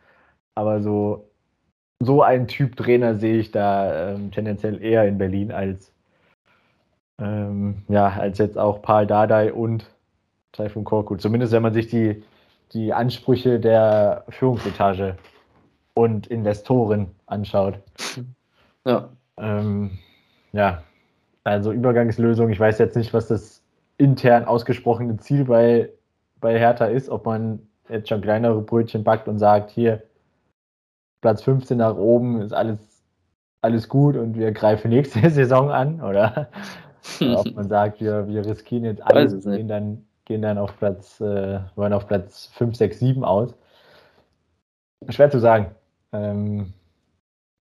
Aber 0.56 0.80
so, 0.82 1.28
so 2.00 2.22
einen 2.22 2.48
Typ 2.48 2.76
Trainer 2.76 3.14
sehe 3.16 3.36
ich 3.38 3.52
da 3.52 4.14
ähm, 4.14 4.32
tendenziell 4.32 4.82
eher 4.82 5.06
in 5.06 5.18
Berlin 5.18 5.52
als, 5.52 5.92
ähm, 7.20 7.82
ja, 7.88 8.08
als 8.08 8.38
jetzt 8.38 8.58
auch 8.58 8.82
Paul 8.82 9.06
Dardai 9.06 9.52
und 9.52 9.86
Taifun 10.52 10.84
Korkut. 10.84 11.20
Zumindest 11.20 11.52
wenn 11.52 11.62
man 11.62 11.74
sich 11.74 11.88
die, 11.88 12.22
die 12.72 12.92
Ansprüche 12.92 13.60
der 13.60 14.24
Führungsetage 14.30 15.16
und 15.94 16.26
Investoren 16.26 17.08
anschaut. 17.26 17.78
Ja. 18.84 19.08
Ähm, 19.36 19.98
ja, 20.52 20.82
also 21.44 21.72
Übergangslösung. 21.72 22.50
Ich 22.50 22.60
weiß 22.60 22.78
jetzt 22.78 22.96
nicht, 22.96 23.12
was 23.12 23.28
das 23.28 23.62
intern 23.98 24.44
ausgesprochene 24.44 25.16
Ziel 25.18 25.44
bei, 25.44 25.90
bei 26.40 26.58
Hertha 26.58 26.86
ist, 26.86 27.08
ob 27.08 27.26
man 27.26 27.60
jetzt 27.88 28.08
schon 28.08 28.20
kleinere 28.20 28.60
Brötchen 28.62 29.04
backt 29.04 29.28
und 29.28 29.38
sagt, 29.38 29.70
hier 29.70 30.02
Platz 31.26 31.42
15 31.42 31.78
nach 31.78 31.96
oben 31.96 32.40
ist 32.40 32.52
alles, 32.52 32.78
alles 33.60 33.88
gut 33.88 34.14
und 34.14 34.38
wir 34.38 34.52
greifen 34.52 34.90
nächste 34.90 35.28
Saison 35.30 35.72
an 35.72 36.00
oder, 36.00 36.50
oder 37.20 37.40
ob 37.40 37.52
man 37.52 37.68
sagt, 37.68 38.00
wir, 38.00 38.28
wir 38.28 38.46
riskieren 38.46 38.84
jetzt 38.84 39.02
alles 39.02 39.34
und 39.34 39.42
gehen 39.42 39.66
dann, 39.66 40.06
gehen 40.24 40.42
dann 40.42 40.56
auf 40.56 40.78
Platz, 40.78 41.20
äh, 41.20 41.58
wollen 41.74 41.92
auf 41.92 42.06
Platz 42.06 42.48
5, 42.54 42.76
6, 42.76 43.00
7 43.00 43.24
aus. 43.24 43.56
Schwer 45.08 45.28
zu 45.28 45.40
sagen. 45.40 45.74
Ähm, 46.12 46.72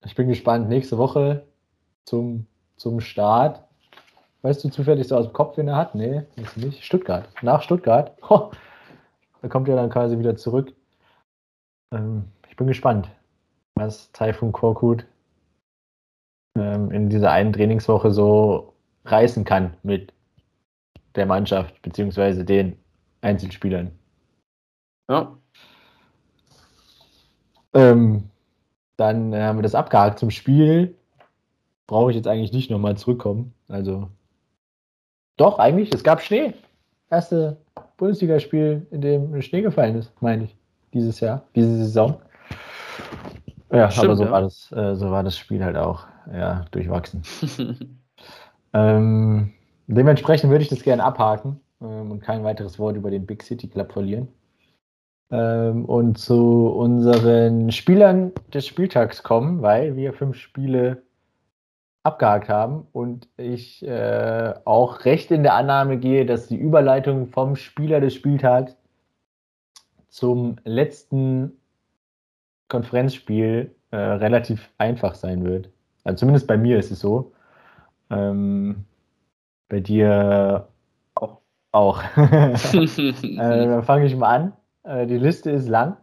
ich 0.05 0.13
bin 0.13 0.27
gespannt. 0.27 0.69
Nächste 0.69 0.99
Woche 0.99 1.41
zum, 2.03 2.45
zum 2.75 2.99
Start. 2.99 3.63
Weißt 4.43 4.63
du 4.63 4.69
zufällig 4.69 5.07
so 5.07 5.17
aus 5.17 5.25
dem 5.25 5.33
Kopf, 5.33 5.57
wen 5.57 5.69
er 5.69 5.77
hat? 5.77 5.95
Nee, 5.95 6.21
nicht. 6.55 6.83
Stuttgart. 6.83 7.27
Nach 7.41 7.63
Stuttgart. 7.63 8.15
Oh, 8.29 8.51
da 9.41 9.47
kommt 9.47 9.67
er 9.69 9.75
dann 9.75 9.89
quasi 9.89 10.19
wieder 10.19 10.35
zurück. 10.35 10.71
Ähm, 11.91 12.25
ich 12.47 12.55
bin 12.55 12.67
gespannt, 12.67 13.09
was 13.75 14.11
Taifun 14.11 14.51
Korkut 14.51 15.05
ähm, 16.57 16.91
in 16.91 17.09
dieser 17.09 17.31
einen 17.31 17.53
Trainingswoche 17.53 18.11
so 18.11 18.73
reißen 19.05 19.43
kann 19.43 19.75
mit 19.83 20.13
der 21.15 21.25
Mannschaft, 21.25 21.81
beziehungsweise 21.81 22.43
den 22.43 22.77
Einzelspielern. 23.21 23.91
Ja. 25.09 25.37
Ähm, 27.73 28.29
dann 28.97 29.35
haben 29.35 29.57
wir 29.57 29.63
das 29.63 29.75
abgehakt 29.75 30.19
zum 30.19 30.31
Spiel 30.31 30.95
brauche 31.87 32.11
ich 32.11 32.17
jetzt 32.17 32.27
eigentlich 32.27 32.53
nicht 32.53 32.71
nochmal 32.71 32.97
zurückkommen. 32.97 33.53
Also 33.67 34.09
doch, 35.37 35.59
eigentlich, 35.59 35.93
es 35.93 36.03
gab 36.03 36.21
Schnee. 36.21 36.53
Erste 37.09 37.57
Bundesligaspiel, 37.97 38.87
in 38.91 39.01
dem 39.01 39.41
Schnee 39.41 39.61
gefallen 39.61 39.95
ist, 39.95 40.11
meine 40.21 40.45
ich, 40.45 40.55
dieses 40.93 41.19
Jahr, 41.19 41.43
diese 41.55 41.75
Saison. 41.77 42.19
Ja, 43.75 43.91
Stimmt, 43.91 44.05
aber 44.05 44.15
so, 44.15 44.23
ja. 44.23 44.31
War 44.31 44.41
das, 44.41 44.71
äh, 44.71 44.95
so 44.95 45.11
war 45.11 45.23
das 45.23 45.37
Spiel 45.37 45.63
halt 45.63 45.75
auch 45.75 46.05
ja, 46.33 46.65
durchwachsen. 46.71 47.23
ähm, 48.73 49.53
dementsprechend 49.87 50.49
würde 50.49 50.63
ich 50.63 50.69
das 50.69 50.83
gerne 50.83 51.03
abhaken 51.03 51.59
ähm, 51.81 52.11
und 52.11 52.21
kein 52.21 52.43
weiteres 52.43 52.79
Wort 52.79 52.95
über 52.95 53.11
den 53.11 53.25
Big 53.25 53.43
City 53.43 53.67
Club 53.67 53.91
verlieren. 53.91 54.27
Ähm, 55.31 55.85
und 55.85 56.17
zu 56.17 56.67
unseren 56.67 57.71
Spielern 57.71 58.31
des 58.53 58.67
Spieltags 58.67 59.23
kommen, 59.23 59.61
weil 59.61 59.95
wir 59.95 60.13
fünf 60.13 60.37
Spiele 60.37 61.01
abgehakt 62.03 62.49
haben 62.49 62.87
und 62.91 63.27
ich 63.35 63.85
äh, 63.85 64.53
auch 64.63 65.05
recht 65.05 65.31
in 65.31 65.41
der 65.41 65.55
Annahme 65.55 65.97
gehe, 65.97 66.25
dass 66.25 66.47
die 66.47 66.55
Überleitung 66.55 67.27
vom 67.27 67.55
Spieler 67.55 67.99
des 67.99 68.13
Spieltags 68.13 68.77
zum 70.07 70.57
letzten 70.63 71.59
Konferenzspiel 72.67 73.75
äh, 73.91 73.97
relativ 73.97 74.69
einfach 74.77 75.15
sein 75.15 75.43
wird. 75.43 75.69
Also 76.03 76.17
zumindest 76.17 76.47
bei 76.47 76.57
mir 76.57 76.77
ist 76.77 76.91
es 76.91 76.99
so. 76.99 77.33
Ähm, 78.09 78.85
bei 79.69 79.79
dir 79.79 80.67
auch. 81.15 81.39
auch. 81.71 82.03
äh, 82.17 83.13
dann 83.37 83.83
fange 83.83 84.05
ich 84.05 84.15
mal 84.15 84.35
an. 84.35 84.53
Äh, 84.83 85.07
die 85.07 85.17
Liste 85.17 85.51
ist 85.51 85.67
lang. 85.67 85.97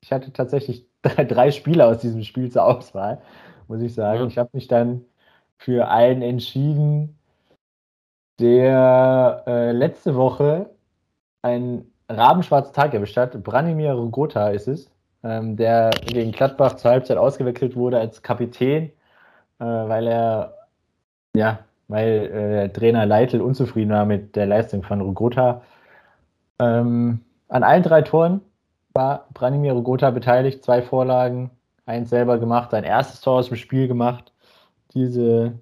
Ich 0.00 0.12
hatte 0.12 0.32
tatsächlich 0.32 0.86
drei, 1.02 1.24
drei 1.24 1.50
Spieler 1.50 1.88
aus 1.88 1.98
diesem 1.98 2.22
Spiel 2.22 2.50
zur 2.50 2.64
Auswahl, 2.64 3.20
muss 3.68 3.80
ich 3.80 3.94
sagen. 3.94 4.20
Ja. 4.20 4.26
Ich 4.26 4.38
habe 4.38 4.50
mich 4.52 4.68
dann 4.68 5.04
für 5.56 5.88
einen 5.88 6.22
entschieden, 6.22 7.18
der 8.38 9.44
äh, 9.46 9.72
letzte 9.72 10.14
Woche 10.14 10.70
einen 11.42 11.90
rabenschwarzen 12.08 12.74
Tag 12.74 12.92
erwischt 12.94 13.16
hat. 13.16 13.42
Branimir 13.42 13.92
Rogota 13.92 14.50
ist 14.50 14.68
es, 14.68 14.90
ähm, 15.22 15.56
der 15.56 15.90
gegen 16.06 16.32
Gladbach 16.32 16.76
zur 16.76 16.90
Halbzeit 16.92 17.16
ausgewechselt 17.16 17.76
wurde 17.76 17.98
als 17.98 18.22
Kapitän, 18.22 18.90
äh, 19.58 19.64
weil 19.64 20.06
er, 20.06 20.54
ja, 21.34 21.60
weil 21.88 22.08
äh, 22.32 22.68
Trainer 22.70 23.06
Leitl 23.06 23.40
unzufrieden 23.40 23.92
war 23.92 24.04
mit 24.04 24.36
der 24.36 24.46
Leistung 24.46 24.82
von 24.82 25.00
Rogota. 25.00 25.62
Ähm, 26.58 27.20
an 27.48 27.62
allen 27.62 27.82
drei 27.82 28.02
Toren 28.02 28.40
war 28.94 29.26
Branimir 29.34 29.72
Rogota 29.72 30.10
beteiligt, 30.10 30.64
zwei 30.64 30.82
Vorlagen, 30.82 31.50
eins 31.84 32.10
selber 32.10 32.38
gemacht, 32.38 32.70
sein 32.70 32.84
erstes 32.84 33.20
Tor 33.20 33.38
aus 33.38 33.48
dem 33.48 33.56
Spiel 33.56 33.88
gemacht 33.88 34.32
diese 34.96 35.52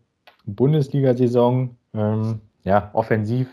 Bundesliga-Saison. 0.47 1.77
Ähm, 1.93 2.41
ja, 2.63 2.91
offensiv 2.95 3.49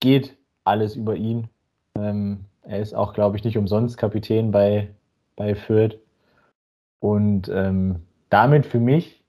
geht 0.00 0.36
alles 0.64 0.94
über 0.94 1.16
ihn. 1.16 1.48
Ähm, 1.96 2.44
er 2.68 2.80
ist 2.80 2.94
auch, 2.94 3.14
glaube 3.14 3.36
ich, 3.36 3.44
nicht 3.44 3.56
umsonst 3.56 3.96
Kapitän 3.96 4.50
bei, 4.50 4.88
bei 5.36 5.54
Fürth. 5.54 5.98
Und 7.00 7.48
ähm, 7.48 8.02
damit 8.28 8.66
für 8.66 8.80
mich 8.80 9.24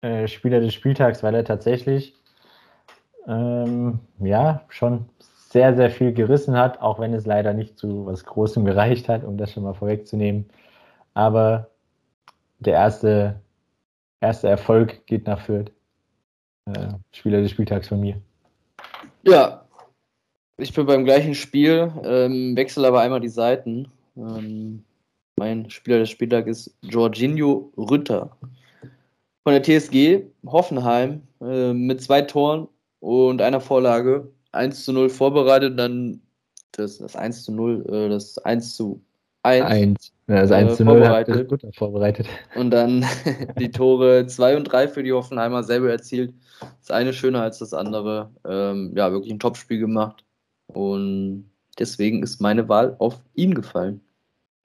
äh, 0.00 0.26
Spieler 0.28 0.60
des 0.60 0.72
Spieltags, 0.72 1.22
weil 1.22 1.34
er 1.34 1.44
tatsächlich 1.44 2.14
ähm, 3.26 4.00
ja 4.18 4.62
schon 4.68 5.06
sehr, 5.18 5.76
sehr 5.76 5.90
viel 5.90 6.12
gerissen 6.12 6.56
hat, 6.56 6.80
auch 6.80 6.98
wenn 6.98 7.12
es 7.14 7.26
leider 7.26 7.52
nicht 7.52 7.78
zu 7.78 8.06
was 8.06 8.24
Großem 8.24 8.64
gereicht 8.64 9.08
hat, 9.08 9.24
um 9.24 9.36
das 9.36 9.52
schon 9.52 9.62
mal 9.62 9.74
vorwegzunehmen. 9.74 10.46
Aber 11.12 11.68
der 12.60 12.74
erste 12.74 13.40
erster 14.20 14.48
Erfolg 14.48 15.06
geht 15.06 15.26
nach 15.26 15.40
Fürth. 15.40 15.70
Äh, 16.66 16.94
Spieler 17.12 17.42
des 17.42 17.50
Spieltags 17.50 17.88
von 17.88 18.00
mir. 18.00 18.20
Ja, 19.22 19.63
ich 20.56 20.72
bin 20.72 20.86
beim 20.86 21.04
gleichen 21.04 21.34
Spiel, 21.34 21.92
ähm, 22.04 22.56
wechsle 22.56 22.86
aber 22.86 23.00
einmal 23.00 23.20
die 23.20 23.28
Seiten. 23.28 23.88
Ähm, 24.16 24.84
mein 25.36 25.68
Spieler 25.70 25.98
des 25.98 26.10
Spieltags 26.10 26.48
ist 26.48 26.76
Jorginho 26.82 27.72
Rütter 27.76 28.36
von 29.44 29.52
der 29.52 29.62
TSG 29.62 30.24
Hoffenheim 30.46 31.22
äh, 31.40 31.72
mit 31.72 32.02
zwei 32.02 32.22
Toren 32.22 32.68
und 33.00 33.40
einer 33.42 33.60
Vorlage. 33.60 34.28
1 34.52 34.84
zu 34.84 34.92
0 34.92 35.10
vorbereitet, 35.10 35.78
dann 35.78 36.20
das, 36.72 36.98
das 36.98 37.16
1 37.16 37.44
zu 37.44 37.52
0, 37.52 37.84
äh, 37.88 38.08
das 38.08 38.38
1 38.38 38.76
zu 38.76 39.00
1. 39.42 39.66
1. 39.66 40.12
Ja, 40.28 40.40
das 40.40 40.52
1 40.52 40.76
zu 40.76 40.84
0 40.84 40.98
vorbereitet. 40.98 41.48
gut 41.48 41.62
vorbereitet. 41.76 42.26
Und 42.54 42.70
dann 42.70 43.04
die 43.58 43.70
Tore 43.70 44.26
2 44.26 44.56
und 44.56 44.64
3 44.64 44.88
für 44.88 45.02
die 45.02 45.12
Hoffenheimer 45.12 45.62
selber 45.62 45.90
erzielt. 45.90 46.32
Das 46.80 46.90
eine 46.90 47.12
schöner 47.12 47.42
als 47.42 47.58
das 47.58 47.74
andere. 47.74 48.30
Ähm, 48.48 48.92
ja, 48.96 49.12
wirklich 49.12 49.32
ein 49.32 49.40
Topspiel 49.40 49.80
gemacht. 49.80 50.24
Und 50.74 51.50
deswegen 51.78 52.22
ist 52.22 52.40
meine 52.40 52.68
Wahl 52.68 52.96
auf 52.98 53.20
ihn 53.34 53.54
gefallen. 53.54 54.00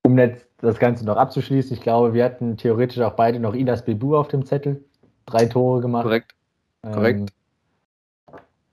um 0.03 0.17
jetzt 0.17 0.47
das 0.57 0.79
Ganze 0.79 1.05
noch 1.05 1.17
abzuschließen, 1.17 1.75
ich 1.75 1.81
glaube, 1.81 2.13
wir 2.13 2.25
hatten 2.25 2.57
theoretisch 2.57 2.99
auch 2.99 3.13
beide 3.13 3.39
noch 3.39 3.53
Inas 3.53 3.85
Bebu 3.85 4.15
auf 4.15 4.27
dem 4.27 4.45
Zettel. 4.45 4.83
Drei 5.25 5.45
Tore 5.45 5.81
gemacht. 5.81 6.03
Korrekt. 6.03 6.35
Korrekt. 6.81 7.31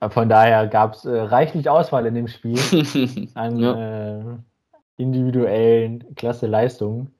Ähm, 0.00 0.10
von 0.10 0.28
daher 0.28 0.66
gab 0.66 0.94
es 0.94 1.04
äh, 1.04 1.20
reichlich 1.20 1.68
Auswahl 1.68 2.06
in 2.06 2.14
dem 2.14 2.28
Spiel 2.28 2.58
an 3.34 3.58
ja. 3.58 4.18
äh, 4.18 4.24
individuellen 4.96 6.14
klasse 6.14 6.46
Leistungen. 6.46 7.14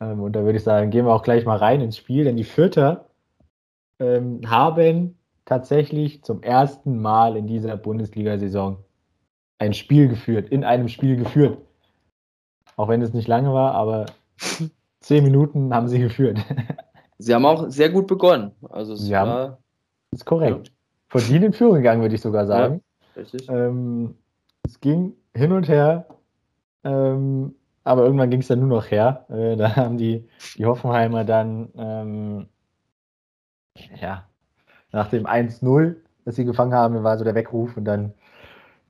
Ähm, 0.00 0.20
und 0.20 0.34
da 0.34 0.44
würde 0.44 0.58
ich 0.58 0.64
sagen, 0.64 0.90
gehen 0.90 1.06
wir 1.06 1.14
auch 1.14 1.22
gleich 1.22 1.44
mal 1.44 1.56
rein 1.56 1.80
ins 1.80 1.96
Spiel, 1.96 2.24
denn 2.24 2.36
die 2.36 2.44
Fürther 2.44 3.06
ähm, 3.98 4.40
haben 4.46 5.18
tatsächlich 5.44 6.22
zum 6.22 6.42
ersten 6.42 7.00
Mal 7.00 7.36
in 7.36 7.46
dieser 7.46 7.76
Bundesliga-Saison 7.76 8.78
ein 9.60 9.74
Spiel 9.74 10.08
geführt, 10.08 10.48
in 10.48 10.64
einem 10.64 10.88
Spiel 10.88 11.16
geführt. 11.16 11.58
Auch 12.76 12.88
wenn 12.88 13.02
es 13.02 13.12
nicht 13.12 13.28
lange 13.28 13.52
war, 13.52 13.74
aber 13.74 14.06
zehn 15.00 15.22
Minuten 15.22 15.72
haben 15.72 15.88
sie 15.88 16.00
geführt. 16.00 16.38
Sie 17.22 17.34
haben 17.34 17.44
auch 17.44 17.68
sehr 17.68 17.90
gut 17.90 18.06
begonnen. 18.06 18.52
Also 18.70 18.94
es 18.94 19.00
sie 19.00 19.12
war, 19.12 19.26
haben, 19.26 19.56
ist 20.10 20.24
korrekt. 20.24 20.68
Ja. 20.68 20.72
Verdient 21.08 21.44
in 21.44 21.52
Führung 21.52 21.74
gegangen, 21.74 22.00
würde 22.00 22.14
ich 22.14 22.22
sogar 22.22 22.46
sagen. 22.46 22.80
Ja, 23.14 23.20
richtig. 23.20 23.46
Ähm, 23.50 24.14
es 24.66 24.80
ging 24.80 25.12
hin 25.34 25.52
und 25.52 25.68
her, 25.68 26.06
ähm, 26.82 27.54
aber 27.84 28.04
irgendwann 28.04 28.30
ging 28.30 28.40
es 28.40 28.48
dann 28.48 28.60
nur 28.60 28.68
noch 28.68 28.90
her. 28.90 29.26
Äh, 29.28 29.56
da 29.56 29.76
haben 29.76 29.98
die, 29.98 30.26
die 30.56 30.64
Hoffenheimer 30.64 31.24
dann 31.24 31.68
ähm, 31.76 32.46
ja, 34.00 34.24
nach 34.90 35.10
dem 35.10 35.26
1-0, 35.26 35.96
das 36.24 36.36
sie 36.36 36.46
gefangen 36.46 36.72
haben, 36.72 37.02
war 37.04 37.18
so 37.18 37.24
der 37.24 37.34
Weckruf 37.34 37.76
und 37.76 37.84
dann 37.84 38.14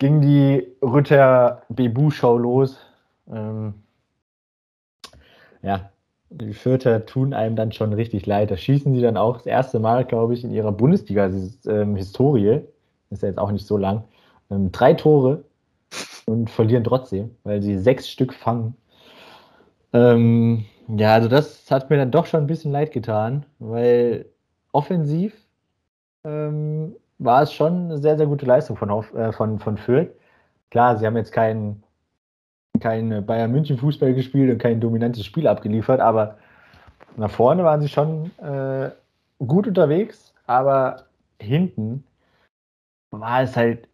ging 0.01 0.20
die 0.20 0.66
Rütter-Bebu-Show 0.82 2.38
los. 2.38 2.78
Ähm, 3.30 3.74
ja, 5.62 5.90
die 6.30 6.55
Vierter 6.55 7.07
tun 7.07 7.34
einem 7.34 7.55
dann 7.55 7.70
schon 7.70 7.92
richtig 7.92 8.26
leid. 8.26 8.51
Da 8.51 8.57
schießen 8.57 8.94
sie 8.94 9.03
dann 9.03 9.16
auch 9.16 9.36
das 9.36 9.46
erste 9.46 9.78
Mal, 9.78 10.05
glaube 10.05 10.34
ich, 10.34 10.42
in 10.42 10.53
ihrer 10.53 10.72
Bundesliga-Historie, 10.72 12.62
ist 13.11 13.22
ja 13.22 13.28
jetzt 13.28 13.38
auch 13.38 13.53
nicht 13.53 13.66
so 13.66 13.76
lang, 13.76 14.05
ähm, 14.51 14.72
drei 14.72 14.94
Tore 14.94 15.44
und 16.26 16.48
verlieren 16.48 16.84
trotzdem, 16.84 17.30
weil 17.44 17.61
sie 17.62 17.78
sechs 17.78 18.09
Stück 18.09 18.32
fangen. 18.32 18.74
Ähm, 19.92 20.64
ja, 20.88 21.14
also 21.14 21.28
das 21.28 21.70
hat 21.70 21.90
mir 21.90 21.98
dann 21.98 22.11
doch 22.11 22.26
schon 22.26 22.40
ein 22.44 22.46
bisschen 22.46 22.72
leid 22.72 22.92
getan, 22.92 23.44
weil 23.59 24.26
offensiv 24.72 25.34
ähm, 26.24 26.94
war 27.20 27.42
es 27.42 27.52
schon 27.52 27.84
eine 27.84 27.98
sehr, 27.98 28.16
sehr 28.16 28.26
gute 28.26 28.46
Leistung 28.46 28.76
von, 28.76 28.90
äh, 29.14 29.32
von, 29.32 29.58
von 29.58 29.76
Fürth. 29.76 30.10
Klar, 30.70 30.96
sie 30.96 31.06
haben 31.06 31.16
jetzt 31.16 31.32
keinen 31.32 31.82
kein 32.80 33.26
Bayern 33.26 33.52
München 33.52 33.76
Fußball 33.76 34.14
gespielt 34.14 34.50
und 34.50 34.58
kein 34.58 34.80
dominantes 34.80 35.24
Spiel 35.24 35.46
abgeliefert, 35.46 36.00
aber 36.00 36.38
nach 37.16 37.30
vorne 37.30 37.62
waren 37.62 37.80
sie 37.82 37.88
schon 37.88 38.30
äh, 38.38 38.90
gut 39.38 39.66
unterwegs, 39.66 40.32
aber 40.46 41.04
hinten 41.38 42.04
war 43.10 43.42
es 43.42 43.56
halt 43.56 43.88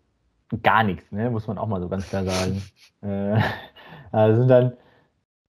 gar 0.62 0.84
nichts, 0.84 1.10
ne? 1.10 1.30
muss 1.30 1.48
man 1.48 1.58
auch 1.58 1.66
mal 1.66 1.80
so 1.80 1.88
ganz 1.88 2.08
klar 2.08 2.24
sagen. 2.24 2.62
äh, 3.02 3.40
also 4.12 4.40
sind 4.40 4.48
dann, 4.48 4.76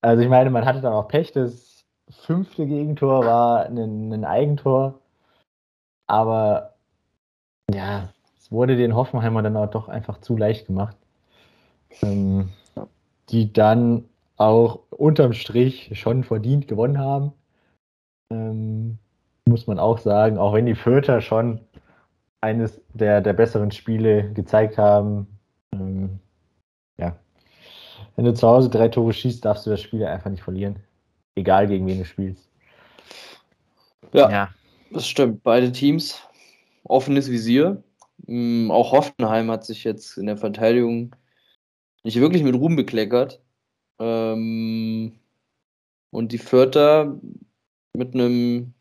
also 0.02 0.24
ich 0.24 0.30
meine, 0.30 0.50
man 0.50 0.66
hatte 0.66 0.82
dann 0.82 0.94
auch 0.94 1.08
Pech, 1.08 1.32
das 1.34 1.86
fünfte 2.10 2.66
Gegentor 2.66 3.26
war 3.26 3.66
ein, 3.66 4.12
ein 4.12 4.26
Eigentor, 4.26 5.00
aber 6.08 6.77
ja, 7.74 8.10
es 8.40 8.52
wurde 8.52 8.76
den 8.76 8.96
Hoffenheimer 8.96 9.42
dann 9.42 9.58
auch 9.58 9.70
doch 9.70 9.90
einfach 9.90 10.22
zu 10.22 10.38
leicht 10.38 10.68
gemacht. 10.68 10.96
Ähm, 12.02 12.50
die 13.30 13.52
dann 13.52 14.06
auch 14.38 14.80
unterm 14.92 15.34
Strich 15.34 15.92
schon 16.00 16.24
verdient 16.24 16.68
gewonnen 16.68 17.00
haben. 17.00 17.34
Ähm, 18.32 19.00
muss 19.46 19.68
man 19.68 19.80
auch 19.80 19.98
sagen, 19.98 20.38
auch 20.38 20.54
wenn 20.54 20.66
die 20.66 20.76
Fürther 20.76 21.22
schon 21.22 21.62
eines 22.42 22.80
der, 22.94 23.22
der 23.22 23.34
besseren 23.34 23.72
Spiele 23.72 24.32
gezeigt 24.34 24.78
haben. 24.78 25.28
Ähm, 25.74 26.20
ja. 26.98 27.16
Wenn 28.16 28.26
du 28.26 28.34
zu 28.34 28.48
Hause 28.48 28.70
drei 28.70 28.90
Tore 28.90 29.14
schießt, 29.14 29.44
darfst 29.44 29.66
du 29.66 29.72
das 29.72 29.82
Spiel 29.82 30.06
einfach 30.06 30.30
nicht 30.30 30.44
verlieren. 30.44 30.78
Egal 31.36 31.68
gegen 31.68 31.86
wen 31.88 32.00
du 32.00 32.06
spielst. 32.06 32.50
Ja, 34.14 34.30
ja. 34.30 34.50
das 34.92 35.08
stimmt. 35.08 35.44
Beide 35.44 35.72
Teams 35.72 36.27
offenes 36.88 37.32
Visier. 37.32 37.84
Ähm, 38.28 38.72
auch 38.72 38.92
Hoffenheim 38.92 39.52
hat 39.52 39.66
sich 39.66 39.84
jetzt 39.84 40.18
in 40.18 40.26
der 40.26 40.38
Verteidigung 40.38 41.16
nicht 42.04 42.20
wirklich 42.20 42.44
mit 42.44 42.56
Ruhm 42.56 42.76
bekleckert. 42.76 43.42
Ähm, 44.00 45.20
und 46.12 46.32
die 46.32 46.38
Vierter 46.38 47.20
mit 47.94 48.14
einem 48.14 48.74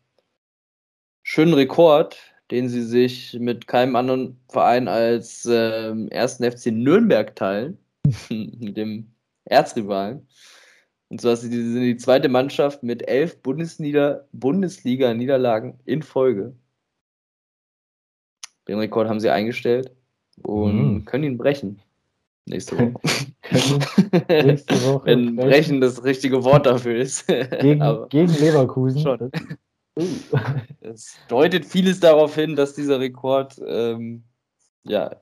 schönen 1.23 1.53
Rekord, 1.53 2.17
den 2.51 2.69
sie 2.69 2.83
sich 2.83 3.37
mit 3.39 3.67
keinem 3.67 3.95
anderen 3.95 4.39
Verein 4.49 4.87
als 4.87 5.47
ähm, 5.51 6.07
ersten 6.09 6.49
FC 6.49 6.67
Nürnberg 6.67 7.35
teilen, 7.35 7.77
mit 8.29 8.77
dem 8.77 9.11
Erzrivalen. 9.45 10.27
Und 11.09 11.21
zwar 11.21 11.35
sind 11.35 11.51
sie 11.51 11.79
die 11.79 11.97
zweite 11.97 12.29
Mannschaft 12.29 12.83
mit 12.83 13.07
elf 13.07 13.41
Bundesliga-Niederlagen 13.41 15.79
in 15.85 16.01
Folge. 16.01 16.55
Den 18.67 18.79
Rekord 18.79 19.07
haben 19.07 19.19
sie 19.19 19.29
eingestellt 19.29 19.91
und 20.43 20.93
mhm. 20.93 21.05
können 21.05 21.23
ihn 21.23 21.37
brechen. 21.37 21.79
Nächste 22.45 22.77
Woche. 22.77 22.93
nächste 24.45 24.75
Woche. 24.85 25.05
Wenn 25.05 25.35
brechen 25.35 25.81
das 25.81 26.03
richtige 26.03 26.43
Wort 26.43 26.65
dafür 26.65 26.95
ist. 26.95 27.27
Gegen, 27.61 27.81
gegen 28.09 28.33
Leverkusen. 28.39 29.01
Schon. 29.01 29.31
Es 30.79 31.17
deutet 31.27 31.65
vieles 31.65 31.99
darauf 31.99 32.35
hin, 32.35 32.55
dass 32.55 32.73
dieser 32.73 32.99
Rekord 32.99 33.59
ähm, 33.65 34.23
ja, 34.83 35.15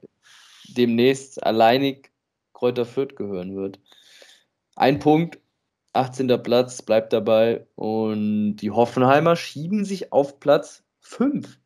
demnächst 0.68 1.44
alleinig 1.44 2.12
Kräuter 2.54 2.86
Fürth 2.86 3.16
gehören 3.16 3.56
wird. 3.56 3.80
Ein 4.76 5.00
Punkt, 5.00 5.40
18. 5.94 6.28
Platz, 6.44 6.82
bleibt 6.82 7.14
dabei. 7.14 7.66
Und 7.76 8.58
die 8.58 8.72
Hoffenheimer 8.72 9.36
schieben 9.36 9.86
sich 9.86 10.12
auf 10.12 10.40
Platz 10.40 10.84
5 11.00 11.58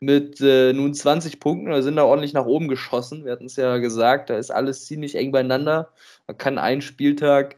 mit 0.00 0.40
äh, 0.40 0.72
nun 0.72 0.94
20 0.94 1.40
Punkten, 1.40 1.70
da 1.70 1.82
sind 1.82 1.96
da 1.96 2.04
ordentlich 2.04 2.32
nach 2.34 2.46
oben 2.46 2.68
geschossen. 2.68 3.24
Wir 3.24 3.32
hatten 3.32 3.46
es 3.46 3.56
ja 3.56 3.78
gesagt, 3.78 4.30
da 4.30 4.36
ist 4.36 4.50
alles 4.50 4.84
ziemlich 4.84 5.14
eng 5.14 5.32
beieinander. 5.32 5.90
Da 6.26 6.34
kann 6.34 6.58
ein 6.58 6.82
Spieltag 6.82 7.56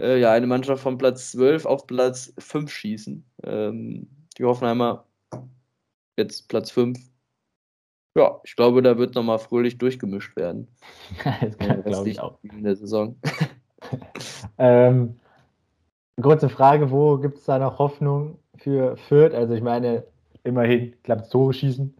äh, 0.00 0.18
ja 0.18 0.32
eine 0.32 0.46
Mannschaft 0.46 0.82
von 0.82 0.98
Platz 0.98 1.32
12 1.32 1.66
auf 1.66 1.86
Platz 1.86 2.32
5 2.38 2.70
schießen. 2.70 3.24
Ähm, 3.44 4.08
die 4.38 4.44
Hoffenheimer 4.44 5.04
jetzt 6.16 6.48
Platz 6.48 6.70
5. 6.70 6.98
Ja, 8.16 8.40
ich 8.44 8.56
glaube, 8.56 8.82
da 8.82 8.98
wird 8.98 9.14
nochmal 9.14 9.38
fröhlich 9.38 9.78
durchgemischt 9.78 10.34
werden. 10.36 10.68
das 11.40 11.58
kann, 11.58 11.82
glaube 11.84 12.08
ich 12.08 12.20
auch. 12.20 12.38
In 12.42 12.64
der 12.64 12.76
Saison. 12.76 13.16
ähm, 14.58 15.20
kurze 16.20 16.48
Frage, 16.48 16.90
wo 16.90 17.18
gibt 17.18 17.38
es 17.38 17.44
da 17.44 17.58
noch 17.58 17.78
Hoffnung 17.78 18.38
für 18.56 18.96
Fürth? 18.96 19.34
Also 19.34 19.54
ich 19.54 19.62
meine, 19.62 20.04
immerhin 20.44 20.94
klappt 21.02 21.30
Tore 21.30 21.52
schießen. 21.52 21.94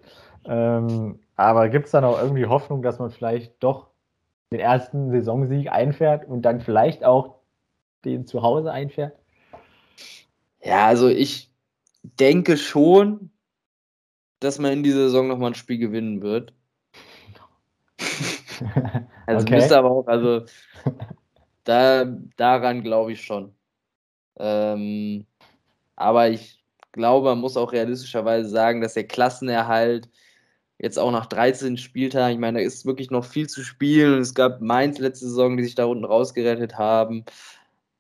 Ähm, 0.45 1.19
aber 1.37 1.69
gibt 1.69 1.87
es 1.87 1.93
da 1.93 2.01
noch 2.01 2.21
irgendwie 2.21 2.47
Hoffnung, 2.47 2.83
dass 2.83 2.99
man 2.99 3.11
vielleicht 3.11 3.63
doch 3.63 3.89
den 4.51 4.61
ersten 4.61 5.11
Saisonsieg 5.11 5.71
einfährt 5.71 6.27
und 6.27 6.43
dann 6.43 6.61
vielleicht 6.61 7.05
auch 7.05 7.37
den 8.05 8.27
zu 8.27 8.43
Hause 8.43 8.73
einfährt? 8.73 9.17
Ja, 10.63 10.87
also 10.87 11.09
ich 11.09 11.53
denke 12.03 12.57
schon, 12.57 13.31
dass 14.41 14.59
man 14.59 14.73
in 14.73 14.83
dieser 14.83 15.05
Saison 15.05 15.29
nochmal 15.29 15.51
ein 15.51 15.55
Spiel 15.55 15.79
gewinnen 15.79 16.23
wird. 16.23 16.55
also 19.27 19.45
okay. 19.45 19.57
müsste 19.57 19.77
aber 19.77 19.91
auch, 19.91 20.07
also 20.07 20.45
da, 21.65 22.05
daran 22.37 22.83
glaube 22.83 23.13
ich 23.13 23.23
schon. 23.23 23.55
Ähm, 24.39 25.27
aber 25.97 26.31
ich 26.31 26.58
glaube, 26.99 27.29
man 27.31 27.41
muss 27.41 27.57
auch 27.57 27.73
realistischerweise 27.73 28.49
sagen, 28.49 28.83
dass 28.83 28.95
der 28.95 29.07
Klassenerhalt 29.07 30.11
jetzt 30.79 30.99
auch 30.99 31.11
nach 31.13 31.27
13 31.27 31.77
Spieltagen, 31.79 32.35
ich 32.35 32.41
meine, 32.41 32.59
da 32.59 32.65
ist 32.65 32.87
wirklich 32.87 33.11
noch 33.11 33.25
viel 33.25 33.49
zu 33.49 33.63
spielen. 33.63 34.21
Es 34.21 34.35
gab 34.35 34.61
Mainz 34.61 34.99
letzte 34.99 35.27
Saison, 35.27 35.57
die 35.57 35.65
sich 35.65 35.75
da 35.75 35.87
unten 35.87 36.05
rausgerettet 36.05 36.77
haben. 36.77 37.25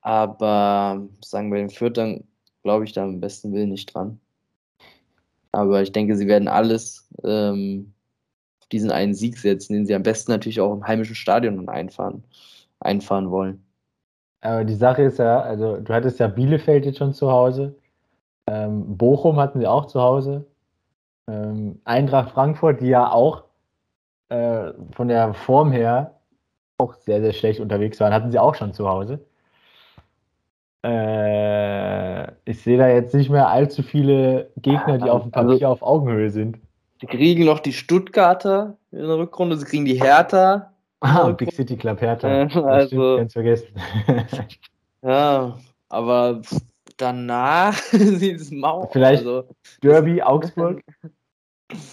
Aber 0.03 1.09
sagen 1.24 1.53
wir 1.53 1.59
den 1.59 1.70
Viertern, 1.70 2.24
glaube 2.62 2.84
ich 2.84 2.92
da 2.92 3.05
am 3.05 3.20
besten 3.20 3.53
Willen 3.53 3.70
nicht 3.70 3.94
dran. 3.94 4.20
Aber 5.53 5.82
ich 5.82 5.92
denke, 5.92 6.16
sie 6.16 6.28
werden 6.28 6.49
alles 6.49 7.09
ähm, 7.24 7.92
auf 8.61 8.66
diesen 8.68 8.90
einen 8.90 9.14
Sieg 9.14 9.38
setzen, 9.38 9.74
den 9.74 9.86
sie 9.86 9.94
am 9.94 10.03
besten 10.03 10.32
natürlich 10.32 10.61
auch 10.61 10.74
im 10.74 10.86
heimischen 10.86 11.14
Stadion 11.14 11.68
einfahren, 11.68 12.24
einfahren 12.80 13.30
wollen. 13.30 13.64
Aber 14.40 14.64
die 14.64 14.74
Sache 14.74 15.03
ist 15.03 15.18
ja, 15.18 15.40
also 15.40 15.78
du 15.78 15.92
hattest 15.92 16.20
ja 16.20 16.28
Bielefeld 16.28 16.84
jetzt 16.84 16.99
schon 16.99 17.14
zu 17.14 17.30
Hause. 17.30 17.78
Ähm, 18.49 18.96
Bochum 18.96 19.38
hatten 19.38 19.61
sie 19.61 19.66
auch 19.66 19.86
zu 19.86 20.01
Hause. 20.01 20.46
Ähm, 21.28 21.80
Eintracht 21.84 22.30
Frankfurt, 22.30 22.80
die 22.80 22.88
ja 22.88 23.11
auch 23.11 23.44
äh, 24.30 24.72
von 24.92 25.09
der 25.09 25.34
Form 25.34 25.72
her 25.72 26.14
auch 26.78 26.94
sehr, 26.94 27.20
sehr 27.20 27.32
schlecht 27.32 27.61
unterwegs 27.61 28.01
waren, 28.01 28.14
hatten 28.14 28.30
sie 28.30 28.38
auch 28.38 28.55
schon 28.55 28.72
zu 28.72 28.88
Hause. 28.88 29.20
Äh, 30.84 32.28
ich 32.44 32.62
sehe 32.62 32.78
da 32.78 32.88
jetzt 32.88 33.14
nicht 33.14 33.30
mehr 33.30 33.49
allzu 33.49 33.82
viele 33.82 34.51
Gegner, 34.57 34.99
die 34.99 35.11
auf 35.11 35.22
dem 35.22 35.32
Papier 35.32 35.53
also, 35.53 35.66
auf 35.66 35.82
Augenhöhe 35.82 36.30
sind. 36.30 36.59
Die 37.03 37.07
kriegen 37.07 37.44
noch 37.44 37.61
die 37.61 37.72
Stuttgarter 37.72 38.76
in 38.92 39.01
der 39.01 39.18
Rückrunde, 39.18 39.57
sie 39.57 39.64
kriegen 39.64 39.84
die 39.84 40.01
Hertha. 40.01 40.72
Ah, 41.01 41.30
Big 41.30 41.53
City 41.53 41.76
Club 41.76 42.01
Hertha. 42.01 42.28
Äh, 42.28 42.49
also, 42.64 43.16
ganz 43.18 43.32
vergessen. 43.32 43.68
ja, 45.03 45.57
aber 45.88 46.40
danach 46.99 47.74
sieht 47.92 48.40
es 48.40 48.51
mau 48.51 48.86
Vielleicht 48.92 49.26
also, 49.26 49.49
Derby, 49.82 50.22
Augsburg. 50.22 50.82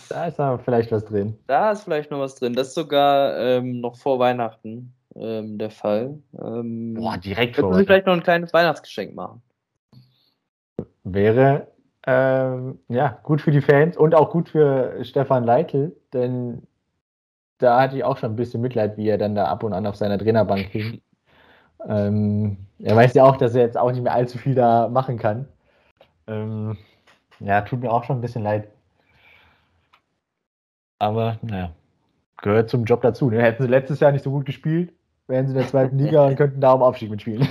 Da 0.07 0.27
ist 0.27 0.39
aber 0.39 0.57
vielleicht 0.59 0.89
was 0.93 1.03
drin. 1.03 1.37
Da 1.47 1.71
ist 1.71 1.83
vielleicht 1.83 2.09
noch 2.09 2.19
was 2.19 2.35
drin. 2.35 2.53
Das 2.53 2.69
ist 2.69 2.75
sogar 2.75 3.37
ähm, 3.37 3.81
noch 3.81 3.97
vor 3.97 4.19
Weihnachten 4.19 4.93
ähm, 5.15 5.57
der 5.57 5.69
Fall. 5.69 6.17
Ähm, 6.39 6.93
Boah, 6.93 7.17
direkt 7.17 7.57
vor. 7.57 7.73
Sie 7.75 7.83
vielleicht 7.83 8.05
noch 8.05 8.13
ein 8.13 8.23
kleines 8.23 8.53
Weihnachtsgeschenk 8.53 9.15
machen? 9.15 9.41
Wäre 11.03 11.67
ähm, 12.07 12.79
ja 12.87 13.19
gut 13.23 13.41
für 13.41 13.51
die 13.51 13.61
Fans 13.61 13.97
und 13.97 14.15
auch 14.15 14.29
gut 14.29 14.49
für 14.49 15.03
Stefan 15.03 15.43
Leitl, 15.43 15.95
denn 16.13 16.61
da 17.57 17.81
hatte 17.81 17.97
ich 17.97 18.03
auch 18.03 18.17
schon 18.17 18.31
ein 18.31 18.35
bisschen 18.35 18.61
Mitleid, 18.61 18.97
wie 18.97 19.07
er 19.07 19.17
dann 19.17 19.35
da 19.35 19.45
ab 19.45 19.63
und 19.63 19.73
an 19.73 19.87
auf 19.87 19.95
seiner 19.95 20.17
Trainerbank 20.17 20.67
hing. 20.67 21.01
Ähm, 21.87 22.57
er 22.79 22.95
weiß 22.95 23.13
ja 23.13 23.23
auch, 23.23 23.37
dass 23.37 23.55
er 23.55 23.61
jetzt 23.61 23.77
auch 23.77 23.91
nicht 23.91 24.01
mehr 24.01 24.13
allzu 24.13 24.37
viel 24.37 24.55
da 24.55 24.87
machen 24.89 25.17
kann. 25.17 25.47
Ähm, 26.27 26.77
ja, 27.39 27.61
tut 27.61 27.81
mir 27.81 27.91
auch 27.91 28.03
schon 28.03 28.17
ein 28.17 28.21
bisschen 28.21 28.43
leid. 28.43 28.67
Aber 30.99 31.37
naja, 31.41 31.71
gehört 32.41 32.69
zum 32.69 32.85
Job 32.85 33.01
dazu. 33.01 33.29
Ne? 33.29 33.41
Hätten 33.41 33.63
sie 33.63 33.69
letztes 33.69 33.99
Jahr 33.99 34.11
nicht 34.11 34.23
so 34.23 34.31
gut 34.31 34.45
gespielt, 34.45 34.93
wären 35.27 35.45
sie 35.45 35.53
in 35.53 35.59
der 35.59 35.67
zweiten 35.67 35.97
Liga 35.97 36.25
und 36.25 36.35
könnten 36.35 36.61
da 36.61 36.71
um 36.71 36.81
Aufstieg 36.81 37.09
mitspielen. 37.09 37.47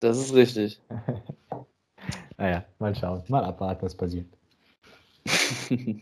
das 0.00 0.18
ist 0.18 0.34
richtig. 0.34 0.80
Naja, 2.36 2.64
mal 2.78 2.94
schauen. 2.94 3.22
Mal 3.28 3.44
abwarten, 3.44 3.82
was 3.82 3.94
passiert. 3.94 4.24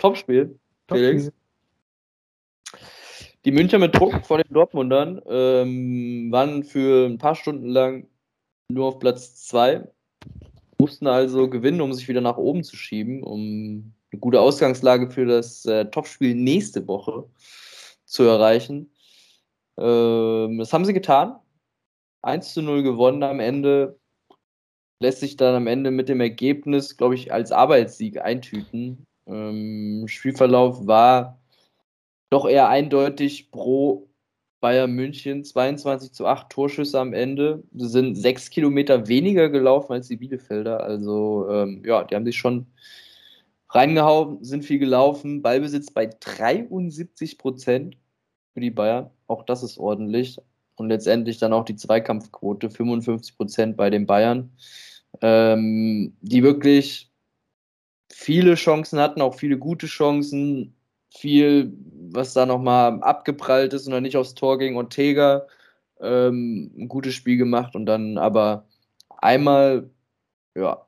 Topspiel, 0.00 0.58
Felix. 0.88 1.30
Die 3.44 3.52
Müncher 3.52 3.78
mit 3.78 3.94
Druck 3.94 4.24
vor 4.24 4.38
den 4.38 4.52
Dortmundern 4.54 5.20
ähm, 5.28 6.32
waren 6.32 6.64
für 6.64 7.06
ein 7.06 7.18
paar 7.18 7.34
Stunden 7.34 7.68
lang 7.68 8.08
nur 8.70 8.86
auf 8.86 8.98
Platz 8.98 9.44
2, 9.46 9.86
mussten 10.78 11.06
also 11.06 11.50
gewinnen, 11.50 11.82
um 11.82 11.92
sich 11.92 12.08
wieder 12.08 12.22
nach 12.22 12.38
oben 12.38 12.64
zu 12.64 12.74
schieben, 12.76 13.22
um 13.22 13.92
eine 14.10 14.20
gute 14.20 14.40
Ausgangslage 14.40 15.10
für 15.10 15.26
das 15.26 15.66
äh, 15.66 15.84
Topspiel 15.90 16.34
nächste 16.34 16.88
Woche 16.88 17.28
zu 18.06 18.22
erreichen. 18.22 18.90
Ähm, 19.76 20.56
das 20.56 20.72
haben 20.72 20.86
sie 20.86 20.94
getan. 20.94 21.36
1 22.22 22.54
zu 22.54 22.62
0 22.62 22.82
gewonnen 22.82 23.22
am 23.22 23.40
Ende. 23.40 23.98
Lässt 25.00 25.20
sich 25.20 25.36
dann 25.36 25.54
am 25.54 25.66
Ende 25.66 25.90
mit 25.90 26.08
dem 26.08 26.22
Ergebnis, 26.22 26.96
glaube 26.96 27.14
ich, 27.14 27.30
als 27.30 27.52
Arbeitssieg 27.52 28.22
eintüten. 28.22 29.04
Ähm, 29.26 30.04
Spielverlauf 30.08 30.86
war 30.86 31.43
doch 32.34 32.48
eher 32.48 32.68
eindeutig 32.68 33.50
pro 33.50 34.08
Bayern 34.60 34.92
München 34.92 35.44
22 35.44 36.12
zu 36.12 36.26
8 36.26 36.50
Torschüsse 36.50 36.98
am 36.98 37.12
Ende. 37.12 37.62
Sie 37.72 37.88
sind 37.88 38.16
sechs 38.16 38.50
Kilometer 38.50 39.08
weniger 39.08 39.48
gelaufen 39.50 39.92
als 39.92 40.08
die 40.08 40.16
Bielefelder. 40.16 40.82
Also 40.82 41.48
ähm, 41.50 41.82
ja, 41.86 42.02
die 42.02 42.14
haben 42.14 42.24
sich 42.24 42.36
schon 42.36 42.66
reingehauen, 43.68 44.42
sind 44.42 44.64
viel 44.64 44.78
gelaufen. 44.78 45.42
Ballbesitz 45.42 45.90
bei 45.90 46.06
73 46.06 47.38
Prozent 47.38 47.96
für 48.52 48.60
die 48.60 48.70
Bayern. 48.70 49.10
Auch 49.26 49.44
das 49.44 49.62
ist 49.62 49.78
ordentlich. 49.78 50.38
Und 50.76 50.88
letztendlich 50.88 51.38
dann 51.38 51.52
auch 51.52 51.64
die 51.64 51.76
Zweikampfquote 51.76 52.70
55 52.70 53.36
Prozent 53.36 53.76
bei 53.76 53.90
den 53.90 54.06
Bayern, 54.06 54.50
ähm, 55.20 56.16
die 56.20 56.42
wirklich 56.42 57.12
viele 58.10 58.54
Chancen 58.54 58.98
hatten, 58.98 59.20
auch 59.20 59.34
viele 59.34 59.58
gute 59.58 59.86
Chancen, 59.86 60.74
viel, 61.16 61.72
was 62.14 62.32
da 62.34 62.46
nochmal 62.46 63.02
abgeprallt 63.02 63.72
ist 63.72 63.86
und 63.86 63.92
dann 63.92 64.02
nicht 64.02 64.16
aufs 64.16 64.34
Tor 64.34 64.58
gegen 64.58 64.76
Ortega. 64.76 65.46
Ähm, 66.00 66.72
ein 66.76 66.88
gutes 66.88 67.14
Spiel 67.14 67.36
gemacht 67.36 67.74
und 67.74 67.86
dann 67.86 68.18
aber 68.18 68.66
einmal 69.18 69.90
ja, 70.54 70.86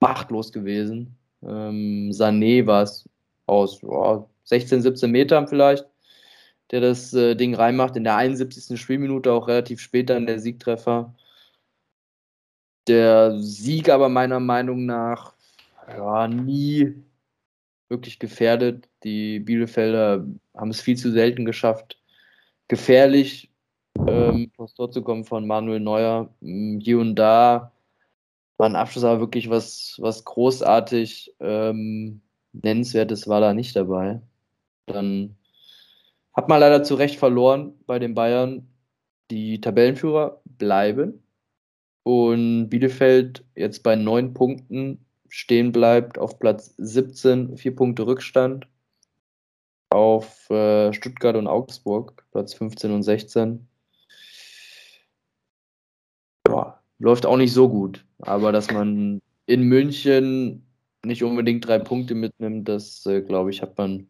machtlos 0.00 0.52
gewesen. 0.52 1.16
Ähm, 1.42 2.10
Sané 2.12 2.66
war 2.66 2.82
es 2.82 3.08
aus 3.46 3.80
ja, 3.82 4.24
16, 4.44 4.82
17 4.82 5.10
Metern 5.10 5.48
vielleicht, 5.48 5.86
der 6.70 6.80
das 6.80 7.12
äh, 7.14 7.34
Ding 7.34 7.54
reinmacht. 7.54 7.96
In 7.96 8.04
der 8.04 8.16
71. 8.16 8.80
Spielminute 8.80 9.32
auch 9.32 9.48
relativ 9.48 9.80
spät 9.80 10.10
dann 10.10 10.26
der 10.26 10.38
Siegtreffer. 10.40 11.14
Der 12.88 13.38
Sieg 13.38 13.88
aber 13.88 14.08
meiner 14.08 14.40
Meinung 14.40 14.86
nach 14.86 15.34
ja, 15.88 16.28
nie 16.28 16.94
wirklich 17.92 18.18
gefährdet. 18.18 18.88
Die 19.04 19.38
Bielefelder 19.38 20.26
haben 20.56 20.70
es 20.70 20.80
viel 20.80 20.96
zu 20.96 21.12
selten 21.12 21.44
geschafft, 21.44 22.00
gefährlich 22.66 23.52
ähm, 24.08 24.50
aufs 24.56 24.74
Tor 24.74 24.90
zu 24.90 25.02
kommen 25.02 25.24
von 25.24 25.46
Manuel 25.46 25.78
Neuer. 25.78 26.34
Mm, 26.40 26.78
hier 26.80 26.98
und 26.98 27.14
da 27.14 27.72
war 28.56 28.68
ein 28.68 28.76
Abschluss 28.76 29.04
aber 29.04 29.20
wirklich 29.20 29.50
was, 29.50 29.96
was 30.00 30.24
großartig 30.24 31.34
ähm, 31.40 32.20
Nennenswertes 32.52 33.28
war 33.28 33.40
da 33.40 33.54
nicht 33.54 33.76
dabei. 33.76 34.20
Dann 34.86 35.36
hat 36.32 36.48
man 36.48 36.60
leider 36.60 36.82
zu 36.82 36.94
Recht 36.94 37.18
verloren 37.18 37.74
bei 37.86 37.98
den 37.98 38.14
Bayern. 38.14 38.68
Die 39.30 39.60
Tabellenführer 39.60 40.42
bleiben 40.44 41.22
und 42.02 42.68
Bielefeld 42.68 43.44
jetzt 43.54 43.82
bei 43.82 43.96
neun 43.96 44.34
Punkten 44.34 45.04
stehen 45.32 45.72
bleibt 45.72 46.18
auf 46.18 46.38
Platz 46.38 46.74
17, 46.76 47.56
vier 47.56 47.74
Punkte 47.74 48.06
Rückstand 48.06 48.68
auf 49.88 50.50
äh, 50.50 50.92
Stuttgart 50.92 51.36
und 51.36 51.46
Augsburg, 51.46 52.22
Platz 52.32 52.52
15 52.52 52.92
und 52.92 53.02
16. 53.02 53.66
Ja, 56.46 56.78
läuft 56.98 57.24
auch 57.24 57.38
nicht 57.38 57.54
so 57.54 57.70
gut, 57.70 58.04
aber 58.18 58.52
dass 58.52 58.70
man 58.70 59.22
in 59.46 59.62
München 59.62 60.66
nicht 61.02 61.24
unbedingt 61.24 61.66
drei 61.66 61.78
Punkte 61.78 62.14
mitnimmt, 62.14 62.68
das 62.68 63.06
äh, 63.06 63.22
glaube 63.22 63.50
ich, 63.50 63.62
hat 63.62 63.78
man 63.78 64.08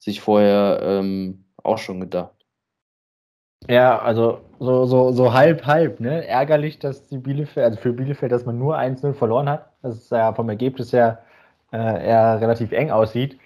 sich 0.00 0.20
vorher 0.20 0.80
ähm, 0.82 1.44
auch 1.62 1.78
schon 1.78 2.00
gedacht. 2.00 2.37
Ja, 3.66 3.98
also 3.98 4.40
so, 4.60 4.86
so, 4.86 5.12
so 5.12 5.32
halb, 5.32 5.66
halb, 5.66 6.00
ne? 6.00 6.26
Ärgerlich, 6.26 6.78
dass 6.78 7.06
die 7.08 7.18
Bielefeld, 7.18 7.66
also 7.66 7.80
für 7.80 7.92
Bielefeld, 7.92 8.32
dass 8.32 8.46
man 8.46 8.58
nur 8.58 8.78
1-0 8.78 9.14
verloren 9.14 9.48
hat. 9.48 9.70
Das 9.82 9.96
ist 9.96 10.10
ja 10.10 10.32
vom 10.32 10.48
Ergebnis 10.48 10.92
her 10.92 11.18
äh, 11.72 11.76
eher 11.76 12.40
relativ 12.40 12.72
eng 12.72 12.90
aussieht. 12.90 13.38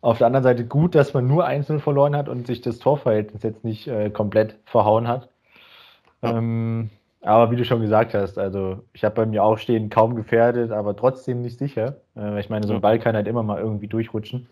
Auf 0.00 0.18
der 0.18 0.26
anderen 0.26 0.42
Seite 0.42 0.66
gut, 0.66 0.94
dass 0.94 1.14
man 1.14 1.26
nur 1.26 1.46
1-0 1.46 1.78
verloren 1.78 2.16
hat 2.16 2.28
und 2.28 2.46
sich 2.46 2.60
das 2.60 2.80
Torverhältnis 2.80 3.42
jetzt 3.44 3.64
nicht 3.64 3.86
äh, 3.86 4.10
komplett 4.10 4.56
verhauen 4.64 5.06
hat. 5.06 5.28
Ja. 6.22 6.36
Ähm, 6.36 6.90
aber 7.22 7.52
wie 7.52 7.56
du 7.56 7.64
schon 7.64 7.80
gesagt 7.80 8.14
hast, 8.14 8.36
also 8.36 8.80
ich 8.92 9.04
habe 9.04 9.14
bei 9.14 9.26
mir 9.26 9.44
auch 9.44 9.56
stehen 9.56 9.90
kaum 9.90 10.16
gefährdet, 10.16 10.72
aber 10.72 10.96
trotzdem 10.96 11.40
nicht 11.40 11.58
sicher. 11.58 11.96
Äh, 12.16 12.40
ich 12.40 12.50
meine, 12.50 12.66
so 12.66 12.74
ein 12.74 12.80
Ball 12.80 12.98
kann 12.98 13.14
halt 13.14 13.28
immer 13.28 13.44
mal 13.44 13.60
irgendwie 13.60 13.86
durchrutschen. 13.86 14.48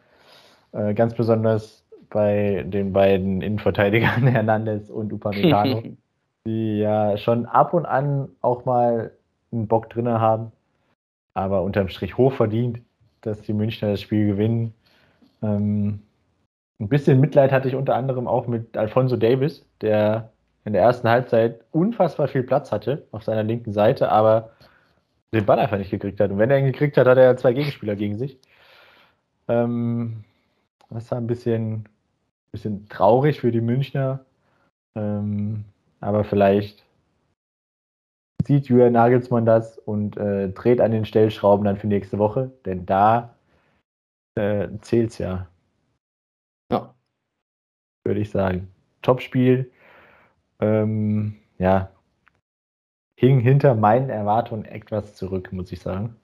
Äh, 0.72 0.94
ganz 0.94 1.14
besonders 1.14 1.84
bei 2.10 2.64
den 2.66 2.92
beiden 2.92 3.40
Innenverteidigern 3.40 4.26
Hernandez 4.26 4.90
und 4.90 5.12
Upamecano, 5.12 5.82
die 6.46 6.78
ja 6.78 7.16
schon 7.16 7.46
ab 7.46 7.72
und 7.72 7.86
an 7.86 8.28
auch 8.40 8.64
mal 8.64 9.12
einen 9.52 9.66
Bock 9.66 9.90
drin 9.90 10.08
haben, 10.08 10.52
aber 11.34 11.62
unterm 11.62 11.88
Strich 11.88 12.16
hoch 12.16 12.32
verdient, 12.32 12.80
dass 13.22 13.42
die 13.42 13.52
Münchner 13.52 13.90
das 13.90 14.00
Spiel 14.00 14.26
gewinnen. 14.26 14.74
Ähm, 15.42 16.00
ein 16.80 16.88
bisschen 16.88 17.20
Mitleid 17.20 17.52
hatte 17.52 17.68
ich 17.68 17.74
unter 17.74 17.94
anderem 17.94 18.26
auch 18.26 18.46
mit 18.46 18.76
Alfonso 18.76 19.16
Davis, 19.16 19.64
der 19.80 20.30
in 20.64 20.72
der 20.72 20.82
ersten 20.82 21.08
Halbzeit 21.08 21.60
unfassbar 21.72 22.28
viel 22.28 22.42
Platz 22.42 22.72
hatte 22.72 23.06
auf 23.12 23.22
seiner 23.22 23.42
linken 23.42 23.72
Seite, 23.72 24.10
aber 24.10 24.50
den 25.32 25.46
Ball 25.46 25.58
einfach 25.58 25.78
nicht 25.78 25.90
gekriegt 25.90 26.20
hat. 26.20 26.30
Und 26.30 26.38
wenn 26.38 26.50
er 26.50 26.58
ihn 26.58 26.66
gekriegt 26.66 26.96
hat, 26.96 27.06
hat 27.06 27.18
er 27.18 27.36
zwei 27.36 27.52
Gegenspieler 27.52 27.96
gegen 27.96 28.18
sich. 28.18 28.38
Ähm, 29.48 30.24
das 30.90 31.10
war 31.10 31.18
ein 31.18 31.26
bisschen 31.26 31.88
bisschen 32.52 32.88
traurig 32.88 33.40
für 33.40 33.52
die 33.52 33.60
Münchner. 33.60 34.24
Ähm, 34.96 35.64
aber 36.00 36.24
vielleicht 36.24 36.84
sieht 38.46 38.66
Julian 38.66 38.92
Nagelsmann 38.92 39.46
das 39.46 39.78
und 39.78 40.16
äh, 40.16 40.48
dreht 40.48 40.80
an 40.80 40.90
den 40.90 41.04
Stellschrauben 41.04 41.64
dann 41.64 41.76
für 41.76 41.86
nächste 41.86 42.18
Woche, 42.18 42.50
denn 42.64 42.86
da 42.86 43.34
äh, 44.36 44.68
zählt 44.80 45.10
es 45.10 45.18
ja. 45.18 45.46
Ja. 46.72 46.94
Würde 48.04 48.20
ich 48.20 48.30
sagen. 48.30 48.72
Topspiel. 49.02 49.70
Ähm, 50.60 51.36
ja. 51.58 51.90
Hing 53.18 53.40
hinter 53.40 53.74
meinen 53.74 54.08
Erwartungen 54.08 54.64
etwas 54.64 55.14
zurück, 55.14 55.52
muss 55.52 55.70
ich 55.72 55.80
sagen. 55.80 56.16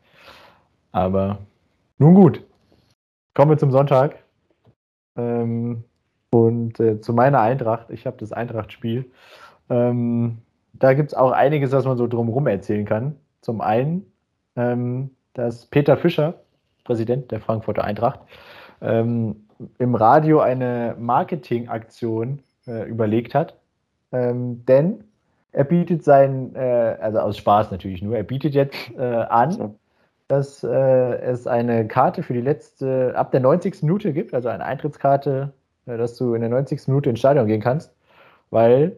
Aber 0.92 1.38
nun 1.98 2.14
gut. 2.14 2.42
Kommen 3.34 3.50
wir 3.50 3.58
zum 3.58 3.70
Sonntag. 3.70 4.24
Ähm, 5.18 5.84
und 6.44 6.80
äh, 6.80 7.00
zu 7.00 7.12
meiner 7.12 7.40
Eintracht, 7.40 7.90
ich 7.90 8.06
habe 8.06 8.16
das 8.18 8.32
Eintracht-Spiel 8.32 9.06
Ähm, 9.68 10.38
da 10.74 10.94
gibt 10.94 11.10
es 11.10 11.14
auch 11.14 11.32
einiges, 11.32 11.72
was 11.72 11.84
man 11.86 11.96
so 11.96 12.06
drumherum 12.06 12.46
erzählen 12.46 12.84
kann. 12.84 13.16
Zum 13.40 13.60
einen, 13.60 14.06
ähm, 14.56 15.10
dass 15.34 15.66
Peter 15.66 15.96
Fischer, 15.96 16.34
Präsident 16.84 17.30
der 17.30 17.40
Frankfurter 17.40 17.84
Eintracht, 17.84 18.20
ähm, 18.80 19.46
im 19.78 19.94
Radio 19.94 20.40
eine 20.40 20.94
Marketingaktion 20.98 22.40
äh, 22.66 22.88
überlegt 22.88 23.34
hat. 23.34 23.58
Ähm, 24.12 24.64
denn 24.66 25.04
er 25.52 25.64
bietet 25.64 26.04
sein, 26.04 26.54
äh, 26.54 26.96
also 27.00 27.18
aus 27.20 27.38
Spaß 27.38 27.70
natürlich 27.70 28.02
nur, 28.02 28.16
er 28.16 28.22
bietet 28.22 28.54
jetzt 28.54 28.76
äh, 28.96 29.02
an, 29.02 29.74
dass 30.28 30.62
äh, 30.62 30.68
es 30.68 31.46
eine 31.46 31.86
Karte 31.88 32.22
für 32.22 32.34
die 32.34 32.40
letzte, 32.40 33.14
ab 33.16 33.30
der 33.30 33.40
90. 33.40 33.82
Minute 33.82 34.12
gibt, 34.12 34.34
also 34.34 34.48
eine 34.48 34.64
Eintrittskarte, 34.64 35.52
dass 35.86 36.16
du 36.16 36.34
in 36.34 36.40
der 36.40 36.50
90. 36.50 36.88
Minute 36.88 37.10
ins 37.10 37.20
Stadion 37.20 37.46
gehen 37.46 37.60
kannst, 37.60 37.94
weil 38.50 38.96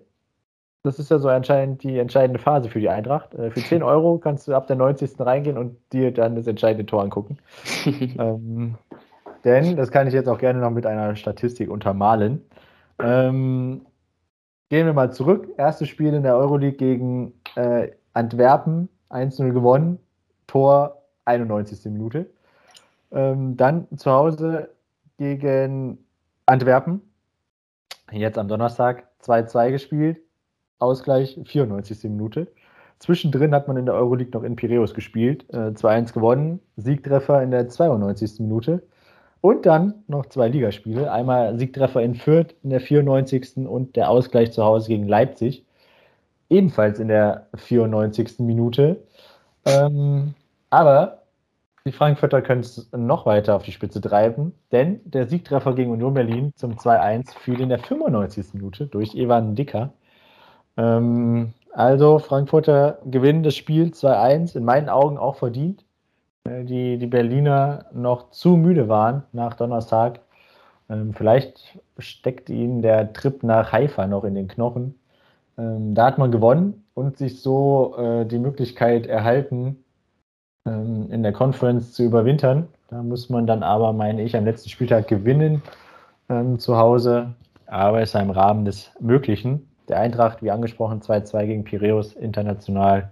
das 0.83 0.99
ist 0.99 1.11
ja 1.11 1.19
so 1.19 1.29
anscheinend 1.29 1.83
die 1.83 1.99
entscheidende 1.99 2.39
Phase 2.39 2.69
für 2.71 2.81
die 2.81 2.89
Eintracht. 2.89 3.35
Äh, 3.35 3.51
für 3.51 3.61
10 3.61 3.83
Euro 3.83 4.19
kannst 4.19 4.49
du 4.49 4.55
ab 4.55 4.67
der 4.67 4.77
90. 4.77 5.21
reingehen 5.21 5.59
und 5.59 5.77
dir 5.93 6.13
dann 6.13 6.37
das 6.37 6.47
entscheidende 6.47 6.87
Tor 6.87 7.03
angucken. 7.03 7.39
ähm, 8.19 8.77
denn, 9.45 9.77
das 9.77 9.91
kann 9.91 10.07
ich 10.07 10.15
jetzt 10.15 10.29
auch 10.29 10.39
gerne 10.39 10.61
noch 10.61 10.71
mit 10.71 10.87
einer 10.87 11.15
Statistik 11.17 11.71
untermalen. 11.71 12.43
Ähm, 13.01 13.83
gehen 14.69 14.87
wir 14.87 14.93
mal 14.93 15.13
zurück. 15.13 15.49
Erstes 15.57 15.89
Spiel 15.89 16.15
in 16.15 16.23
der 16.23 16.37
Euroleague 16.37 16.77
gegen 16.77 17.35
äh, 17.55 17.91
Antwerpen, 18.15 18.89
1-0 19.11 19.53
gewonnen, 19.53 19.99
Tor 20.47 21.03
91. 21.25 21.85
Minute. 21.93 22.27
Ähm, 23.13 23.57
dann 23.57 23.87
zu 23.97 24.11
Hause 24.11 24.71
gegen 25.19 25.99
Antwerpen, 26.49 27.03
jetzt 28.11 28.39
am 28.39 28.49
Donnerstag 28.49 29.07
2-2 29.23 29.71
gespielt, 29.71 30.21
Ausgleich 30.79 31.39
94. 31.45 32.05
Minute. 32.05 32.49
Zwischendrin 33.01 33.55
hat 33.55 33.69
man 33.69 33.77
in 33.77 33.85
der 33.85 33.95
Euroleague 33.95 34.33
noch 34.33 34.45
in 34.45 34.57
Piräus 34.57 34.95
gespielt, 34.95 35.45
äh, 35.53 35.75
2-1 35.75 36.15
gewonnen, 36.15 36.61
Siegtreffer 36.77 37.43
in 37.43 37.51
der 37.51 37.69
92. 37.69 38.41
Minute. 38.41 38.83
Und 39.43 39.67
dann 39.67 40.03
noch 40.09 40.27
zwei 40.27 40.49
Ligaspiele. 40.49 41.13
Einmal 41.13 41.59
Siegtreffer 41.59 42.03
in 42.03 42.15
Fürth 42.15 42.55
in 42.63 42.71
der 42.71 42.81
94. 42.81 43.69
und 43.69 43.95
der 43.95 44.09
Ausgleich 44.09 44.51
zu 44.53 44.65
Hause 44.65 44.89
gegen 44.89 45.07
Leipzig. 45.07 45.67
Ebenfalls 46.49 46.99
in 46.99 47.09
der 47.09 47.47
94. 47.57 48.39
Minute. 48.39 49.05
Ähm, 49.67 50.35
aber 50.71 51.23
die 51.85 51.93
Frankfurter 51.93 52.43
können 52.43 52.61
es 52.61 52.91
noch 52.93 53.27
weiter 53.27 53.57
auf 53.57 53.63
die 53.63 53.73
Spitze 53.73 54.01
treiben, 54.01 54.53
denn 54.73 55.01
der 55.05 55.27
Siegtreffer 55.27 55.75
gegen 55.75 55.91
Union 55.91 56.15
Berlin 56.15 56.53
zum 56.57 56.75
2-1 56.75 57.37
fiel 57.39 57.61
in 57.61 57.69
der 57.69 57.79
95. 57.79 58.55
Minute 58.55 58.87
durch 58.87 59.15
Evan 59.15 59.55
Dicker. 59.55 59.93
Ähm, 60.77 61.55
also 61.73 62.19
Frankfurter 62.19 62.99
gewinnen 63.05 63.43
das 63.43 63.57
Spiel 63.57 63.89
2-1, 63.89 64.57
in 64.57 64.65
meinen 64.65 64.89
Augen 64.89 65.19
auch 65.19 65.37
verdient. 65.37 65.85
Äh, 66.45 66.65
die, 66.65 66.99
die 66.99 67.07
Berliner 67.07 67.87
noch 67.93 68.31
zu 68.31 68.57
müde 68.57 68.89
waren 68.89 69.25
nach 69.33 69.55
Donnerstag. 69.55 70.21
Ähm, 70.89 71.13
vielleicht 71.15 71.79
steckt 71.99 72.51
ihnen 72.51 72.83
der 72.83 73.13
Trip 73.13 73.43
nach 73.43 73.73
Haifa 73.73 74.07
noch 74.07 74.25
in 74.25 74.35
den 74.35 74.49
Knochen. 74.49 74.99
Ähm, 75.59 75.95
da 75.95 76.07
hat 76.07 76.19
man 76.19 76.33
gewonnen 76.33 76.85
und 76.95 77.19
sich 77.19 77.43
so 77.43 77.97
äh, 77.99 78.27
die 78.27 78.39
Möglichkeit 78.39 79.07
erhalten, 79.07 79.85
ähm, 80.67 81.11
in 81.11 81.23
der 81.23 81.33
Conference 81.33 81.93
zu 81.93 82.05
überwintern. 82.05 82.69
Da 82.89 83.03
muss 83.03 83.29
man 83.29 83.47
dann 83.47 83.63
aber, 83.63 83.93
meine 83.93 84.23
ich, 84.23 84.37
am 84.37 84.45
letzten 84.45 84.71
Spieltag 84.71 85.09
gewinnen 85.09 85.63
ähm, 86.29 86.59
zu 86.59 86.77
Hause. 86.77 87.35
Aber 87.67 88.01
es 88.01 88.15
ist 88.15 88.21
im 88.21 88.31
Rahmen 88.31 88.65
des 88.65 88.91
Möglichen. 89.01 89.69
Der 89.89 90.01
Eintracht, 90.01 90.43
wie 90.43 90.51
angesprochen, 90.51 91.01
2-2 91.01 91.47
gegen 91.47 91.65
Piräus 91.65 92.15
international. 92.15 93.11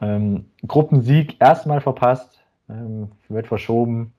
Ähm, 0.00 0.46
Gruppensieg 0.66 1.40
erstmal 1.40 1.80
verpasst, 1.80 2.40
ähm, 2.68 3.10
wird 3.28 3.46
verschoben 3.46 4.12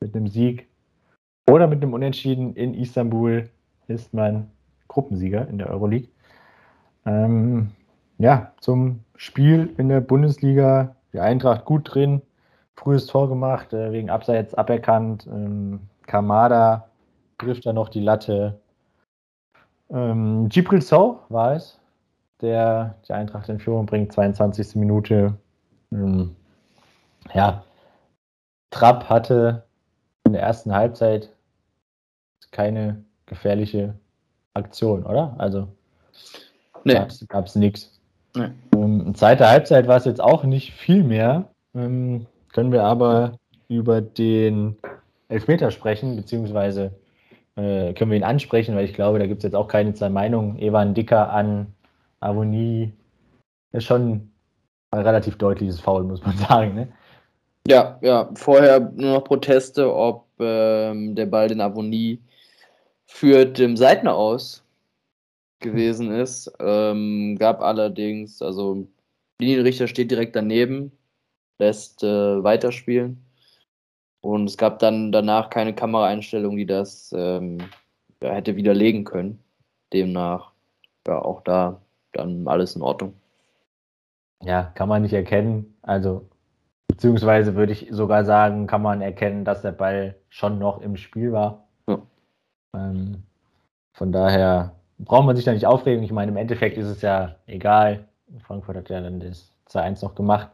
mit 0.00 0.14
einem 0.14 0.28
Sieg 0.28 0.68
oder 1.48 1.66
mit 1.66 1.82
einem 1.82 1.94
Unentschieden 1.94 2.54
in 2.54 2.74
Istanbul 2.74 3.48
ist 3.88 4.12
man 4.12 4.50
Gruppensieger 4.88 5.48
in 5.48 5.58
der 5.58 5.70
Euroleague. 5.70 6.08
Ähm, 7.04 7.70
ja, 8.18 8.52
zum 8.60 9.00
Spiel 9.14 9.72
in 9.78 9.88
der 9.88 10.00
Bundesliga. 10.00 10.95
Die 11.16 11.20
Eintracht 11.20 11.64
gut 11.64 11.94
drin, 11.94 12.20
frühes 12.74 13.06
Tor 13.06 13.30
gemacht, 13.30 13.72
äh, 13.72 13.90
wegen 13.90 14.10
Abseits 14.10 14.52
aberkannt. 14.52 15.26
Ähm, 15.26 15.80
Kamada 16.06 16.90
trifft 17.38 17.64
da 17.64 17.72
noch 17.72 17.88
die 17.88 18.02
Latte. 18.02 18.60
Ähm, 19.88 20.50
Gibril 20.50 20.82
Sow 20.82 21.20
war 21.30 21.54
es, 21.54 21.80
der 22.42 22.96
die 23.08 23.14
Eintracht 23.14 23.48
in 23.48 23.58
Führung 23.58 23.86
bringt, 23.86 24.12
22. 24.12 24.74
Minute. 24.74 25.32
Ähm, 25.90 26.36
ja, 27.32 27.64
Trapp 28.70 29.08
hatte 29.08 29.64
in 30.24 30.34
der 30.34 30.42
ersten 30.42 30.74
Halbzeit 30.74 31.30
keine 32.50 33.02
gefährliche 33.24 33.94
Aktion, 34.52 35.06
oder? 35.06 35.34
Also 35.38 35.66
nee. 36.84 37.02
gab 37.28 37.46
es 37.46 37.54
nichts. 37.54 37.95
Nee. 38.36 38.50
Ähm, 38.74 39.14
zweite 39.14 39.48
Halbzeit 39.48 39.88
war 39.88 39.96
es 39.96 40.04
jetzt 40.04 40.20
auch 40.20 40.44
nicht 40.44 40.72
viel 40.74 41.02
mehr. 41.02 41.48
Ähm, 41.74 42.26
können 42.52 42.72
wir 42.72 42.84
aber 42.84 43.38
über 43.68 44.00
den 44.00 44.76
Elfmeter 45.28 45.70
sprechen, 45.70 46.16
beziehungsweise 46.16 46.92
äh, 47.56 47.94
können 47.94 48.10
wir 48.10 48.18
ihn 48.18 48.24
ansprechen, 48.24 48.76
weil 48.76 48.84
ich 48.84 48.94
glaube, 48.94 49.18
da 49.18 49.26
gibt 49.26 49.38
es 49.38 49.44
jetzt 49.44 49.56
auch 49.56 49.68
keine 49.68 49.94
zwei 49.94 50.08
Meinungen. 50.08 50.58
Evan 50.58 50.94
Dicker 50.94 51.32
an 51.32 51.66
Avonie 52.20 52.92
ist 53.72 53.84
schon 53.84 54.30
ein 54.90 55.02
relativ 55.02 55.36
deutliches 55.38 55.80
Foul, 55.80 56.04
muss 56.04 56.24
man 56.24 56.36
sagen. 56.48 56.74
Ne? 56.74 56.88
Ja, 57.66 57.98
ja, 58.00 58.30
vorher 58.34 58.80
nur 58.80 59.14
noch 59.14 59.24
Proteste, 59.24 59.92
ob 59.92 60.26
ähm, 60.38 61.14
der 61.14 61.26
Ball 61.26 61.48
den 61.48 61.60
Avonie 61.60 62.20
führt 63.06 63.58
dem 63.58 63.76
Seitner 63.76 64.14
aus 64.14 64.62
gewesen 65.60 66.10
ist. 66.12 66.52
Ähm, 66.60 67.36
gab 67.38 67.60
allerdings, 67.60 68.42
also 68.42 68.86
Linienrichter 69.40 69.86
steht 69.86 70.10
direkt 70.10 70.36
daneben, 70.36 70.92
lässt 71.58 72.02
äh, 72.02 72.42
weiterspielen. 72.42 73.22
Und 74.20 74.46
es 74.48 74.56
gab 74.56 74.78
dann 74.80 75.12
danach 75.12 75.50
keine 75.50 75.74
Kameraeinstellung, 75.74 76.56
die 76.56 76.66
das 76.66 77.14
ähm, 77.16 77.58
ja, 78.22 78.32
hätte 78.32 78.56
widerlegen 78.56 79.04
können. 79.04 79.42
Demnach, 79.92 80.52
ja, 81.06 81.22
auch 81.22 81.42
da 81.42 81.80
dann 82.12 82.48
alles 82.48 82.74
in 82.74 82.82
Ordnung. 82.82 83.14
Ja, 84.42 84.64
kann 84.74 84.88
man 84.88 85.02
nicht 85.02 85.12
erkennen. 85.12 85.76
Also, 85.82 86.28
beziehungsweise 86.88 87.54
würde 87.54 87.72
ich 87.72 87.88
sogar 87.90 88.24
sagen, 88.24 88.66
kann 88.66 88.82
man 88.82 89.00
erkennen, 89.00 89.44
dass 89.44 89.62
der 89.62 89.72
Ball 89.72 90.16
schon 90.28 90.58
noch 90.58 90.80
im 90.80 90.96
Spiel 90.96 91.32
war. 91.32 91.68
Ja. 91.88 92.02
Ähm, 92.74 93.22
von 93.92 94.12
daher 94.12 94.75
braucht 94.98 95.26
man 95.26 95.36
sich 95.36 95.44
da 95.44 95.52
nicht 95.52 95.66
aufregen. 95.66 96.02
Ich 96.02 96.12
meine, 96.12 96.30
im 96.30 96.36
Endeffekt 96.36 96.78
ist 96.78 96.86
es 96.86 97.02
ja 97.02 97.36
egal. 97.46 98.08
Frankfurt 98.40 98.76
hat 98.76 98.90
ja 98.90 99.00
dann 99.00 99.20
das 99.20 99.52
2-1 99.68 100.04
noch 100.04 100.14
gemacht. 100.14 100.50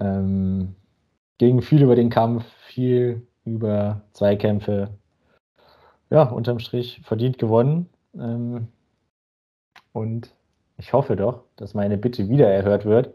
Ähm, 0.00 0.74
ging 1.38 1.60
viel 1.62 1.82
über 1.82 1.96
den 1.96 2.10
Kampf, 2.10 2.44
viel 2.66 3.26
über 3.44 4.02
Zweikämpfe. 4.12 4.90
Ja, 6.10 6.22
unterm 6.24 6.58
Strich 6.58 7.00
verdient 7.04 7.38
gewonnen. 7.38 7.88
Ähm, 8.14 8.68
und 9.92 10.32
ich 10.76 10.92
hoffe 10.92 11.16
doch, 11.16 11.42
dass 11.56 11.74
meine 11.74 11.98
Bitte 11.98 12.28
wieder 12.28 12.48
erhört 12.48 12.84
wird. 12.84 13.12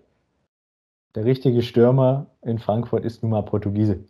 Der 1.15 1.25
richtige 1.25 1.61
Stürmer 1.61 2.27
in 2.41 2.59
Frankfurt 2.59 3.05
ist 3.05 3.23
nun 3.23 3.31
mal 3.31 3.43
Portugiese. 3.43 4.03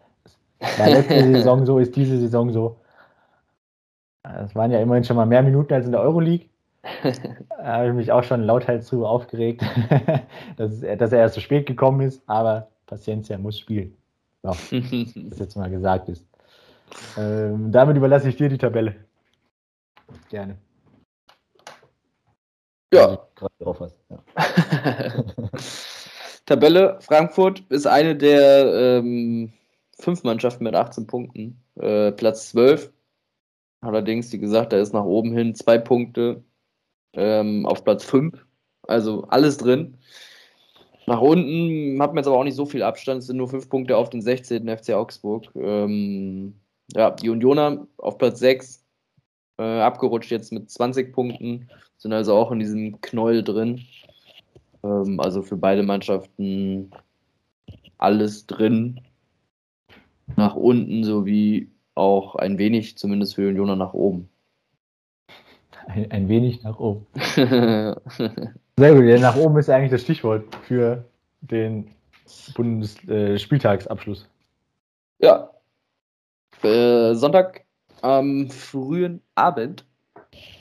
War 0.78 0.88
letzte 0.88 1.22
Saison 1.22 1.66
so, 1.66 1.78
ist 1.78 1.96
diese 1.96 2.18
Saison 2.18 2.52
so. 2.52 2.78
Es 4.44 4.54
waren 4.54 4.70
ja 4.70 4.80
immerhin 4.80 5.04
schon 5.04 5.16
mal 5.16 5.26
mehr 5.26 5.42
Minuten 5.42 5.72
als 5.72 5.86
in 5.86 5.92
der 5.92 6.00
Euroleague. 6.00 6.48
da 7.02 7.64
habe 7.64 7.88
ich 7.88 7.94
mich 7.94 8.12
auch 8.12 8.22
schon 8.22 8.42
lauthals 8.42 8.86
zu 8.86 9.06
aufgeregt, 9.06 9.62
dass, 10.56 10.80
dass, 10.80 11.12
er 11.12 11.18
erst 11.18 11.34
zu 11.34 11.40
spät 11.40 11.66
gekommen 11.66 12.00
ist, 12.00 12.22
aber 12.26 12.68
Paciencia 12.86 13.38
muss 13.38 13.58
spielen. 13.58 13.96
So, 14.42 14.50
das 15.30 15.38
jetzt 15.38 15.56
mal 15.56 15.70
gesagt 15.70 16.08
ist. 16.08 16.24
Ähm, 17.18 17.72
damit 17.72 17.96
überlasse 17.96 18.28
ich 18.28 18.36
dir 18.36 18.48
die 18.48 18.58
Tabelle. 18.58 18.94
Gerne. 20.28 20.56
Ja. 22.92 23.18
Ja. 23.58 23.88
Tabelle 26.46 26.98
Frankfurt 27.00 27.60
ist 27.70 27.86
eine 27.86 28.14
der 28.14 29.00
ähm, 29.00 29.52
fünf 29.98 30.22
Mannschaften 30.22 30.62
mit 30.62 30.76
18 30.76 31.06
Punkten. 31.08 31.60
Äh, 31.74 32.12
Platz 32.12 32.50
12 32.50 32.92
Allerdings, 33.86 34.32
wie 34.32 34.38
gesagt, 34.38 34.72
da 34.72 34.78
ist 34.78 34.92
nach 34.92 35.04
oben 35.04 35.32
hin 35.32 35.54
zwei 35.54 35.78
Punkte 35.78 36.44
ähm, 37.14 37.66
auf 37.66 37.84
Platz 37.84 38.04
5. 38.04 38.44
Also 38.82 39.24
alles 39.24 39.56
drin. 39.56 39.96
Nach 41.06 41.20
unten 41.20 42.00
hat 42.02 42.10
man 42.10 42.18
jetzt 42.18 42.26
aber 42.26 42.38
auch 42.38 42.44
nicht 42.44 42.56
so 42.56 42.66
viel 42.66 42.82
Abstand. 42.82 43.20
Es 43.20 43.26
sind 43.26 43.36
nur 43.36 43.48
fünf 43.48 43.68
Punkte 43.68 43.96
auf 43.96 44.10
den 44.10 44.22
16. 44.22 44.68
FC 44.68 44.90
Augsburg. 44.90 45.44
Ähm, 45.54 46.54
ja, 46.92 47.10
die 47.10 47.30
Unioner 47.30 47.86
auf 47.98 48.18
Platz 48.18 48.40
6. 48.40 48.84
Äh, 49.58 49.62
abgerutscht 49.62 50.30
jetzt 50.30 50.52
mit 50.52 50.70
20 50.70 51.12
Punkten. 51.12 51.68
sind 51.96 52.12
also 52.12 52.34
auch 52.34 52.50
in 52.50 52.58
diesem 52.58 53.00
Knäuel 53.00 53.42
drin. 53.44 53.82
Ähm, 54.82 55.20
also 55.20 55.42
für 55.42 55.56
beide 55.56 55.82
Mannschaften 55.82 56.90
alles 57.98 58.46
drin. 58.46 59.00
Nach 60.36 60.56
unten 60.56 61.04
sowie 61.04 61.70
auch 61.96 62.36
ein 62.36 62.58
wenig, 62.58 62.96
zumindest 62.96 63.34
für 63.34 63.48
Unioner, 63.48 63.76
nach 63.76 63.94
oben. 63.94 64.28
Ein, 65.86 66.10
ein 66.10 66.28
wenig 66.28 66.62
nach 66.62 66.78
oben. 66.78 67.06
Sehr 67.14 68.94
gut, 68.94 69.04
ja, 69.04 69.18
nach 69.18 69.36
oben 69.36 69.58
ist 69.58 69.70
eigentlich 69.70 69.90
das 69.90 70.02
Stichwort 70.02 70.44
für 70.62 71.04
den 71.40 71.90
Bundesspieltagsabschluss. 72.54 74.28
Äh, 75.20 75.26
ja. 75.26 75.50
Äh, 76.62 77.14
Sonntag 77.14 77.64
am 78.02 78.50
frühen 78.50 79.22
Abend 79.34 79.84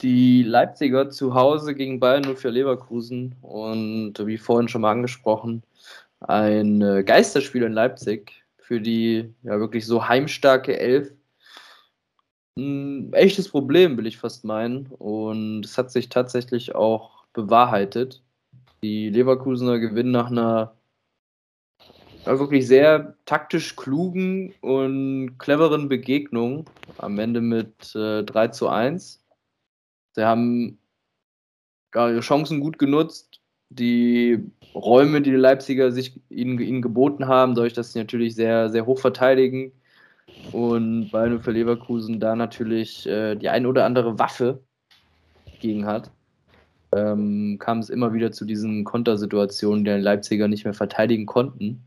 die 0.02 0.44
Leipziger 0.44 1.10
zu 1.10 1.34
Hause 1.34 1.76
gegen 1.76 2.00
Bayern 2.00 2.38
für 2.38 2.50
Leverkusen 2.50 3.36
und 3.42 4.14
wie 4.26 4.38
vorhin 4.38 4.68
schon 4.68 4.82
mal 4.82 4.92
angesprochen, 4.92 5.64
ein 6.22 6.82
äh, 6.82 7.04
Geisterspiel 7.04 7.64
in 7.64 7.74
Leipzig 7.74 8.46
für 8.58 8.82
die 8.82 9.34
ja 9.44 9.60
wirklich 9.60 9.86
so 9.86 10.08
heimstarke 10.08 10.78
Elf. 10.80 11.12
Ein 12.58 13.12
echtes 13.12 13.50
Problem, 13.50 13.98
will 13.98 14.08
ich 14.08 14.18
fast 14.18 14.46
meinen. 14.46 14.88
Und 14.88 15.66
es 15.66 15.78
hat 15.78 15.92
sich 15.92 16.10
tatsächlich 16.10 16.74
auch 16.74 17.26
bewahrheitet. 17.34 18.24
Die 18.82 19.10
Leverkusener 19.10 19.80
gewinnen 19.80 20.12
nach 20.12 20.32
einer 20.32 20.76
wirklich 22.24 22.66
sehr 22.68 23.16
taktisch 23.26 23.76
klugen 23.76 24.54
und 24.62 25.38
cleveren 25.38 25.90
Begegnung 25.90 26.66
am 26.98 27.20
Ende 27.20 27.42
mit 27.42 27.94
äh, 27.96 28.24
3 28.24 28.48
zu 28.48 28.70
1. 28.70 29.24
Sie 30.14 30.24
haben 30.24 30.80
ja, 31.94 32.10
ihre 32.10 32.22
Chancen 32.22 32.62
gut 32.62 32.80
genutzt, 32.80 33.42
die 33.70 34.40
Räume, 34.74 35.22
die 35.22 35.32
die 35.32 35.36
Leipziger 35.36 35.92
sich 35.92 36.20
ihnen, 36.30 36.60
ihnen 36.60 36.82
geboten 36.82 37.28
haben, 37.28 37.54
dadurch, 37.54 37.74
dass 37.74 37.94
sie 37.94 38.00
natürlich 38.00 38.36
sehr, 38.36 38.70
sehr 38.70 38.86
hoch 38.86 39.00
verteidigen 39.00 39.72
und 40.52 41.10
Bayern 41.12 41.42
für 41.42 41.52
Leverkusen 41.52 42.20
da 42.20 42.36
natürlich 42.36 43.08
äh, 43.08 43.36
die 43.36 43.50
ein 43.50 43.66
oder 43.66 43.86
andere 43.86 44.20
Waffe 44.20 44.64
gegen 45.60 45.86
hat, 45.86 46.12
ähm, 46.92 47.58
kam 47.60 47.80
es 47.80 47.90
immer 47.90 48.14
wieder 48.14 48.32
zu 48.32 48.46
diesen 48.46 48.84
Kontersituationen, 48.84 49.84
die 49.84 49.92
die 49.92 49.98
Leipziger 49.98 50.48
nicht 50.48 50.66
mehr 50.66 50.74
verteidigen 50.74 51.26
konnten. 51.26 51.84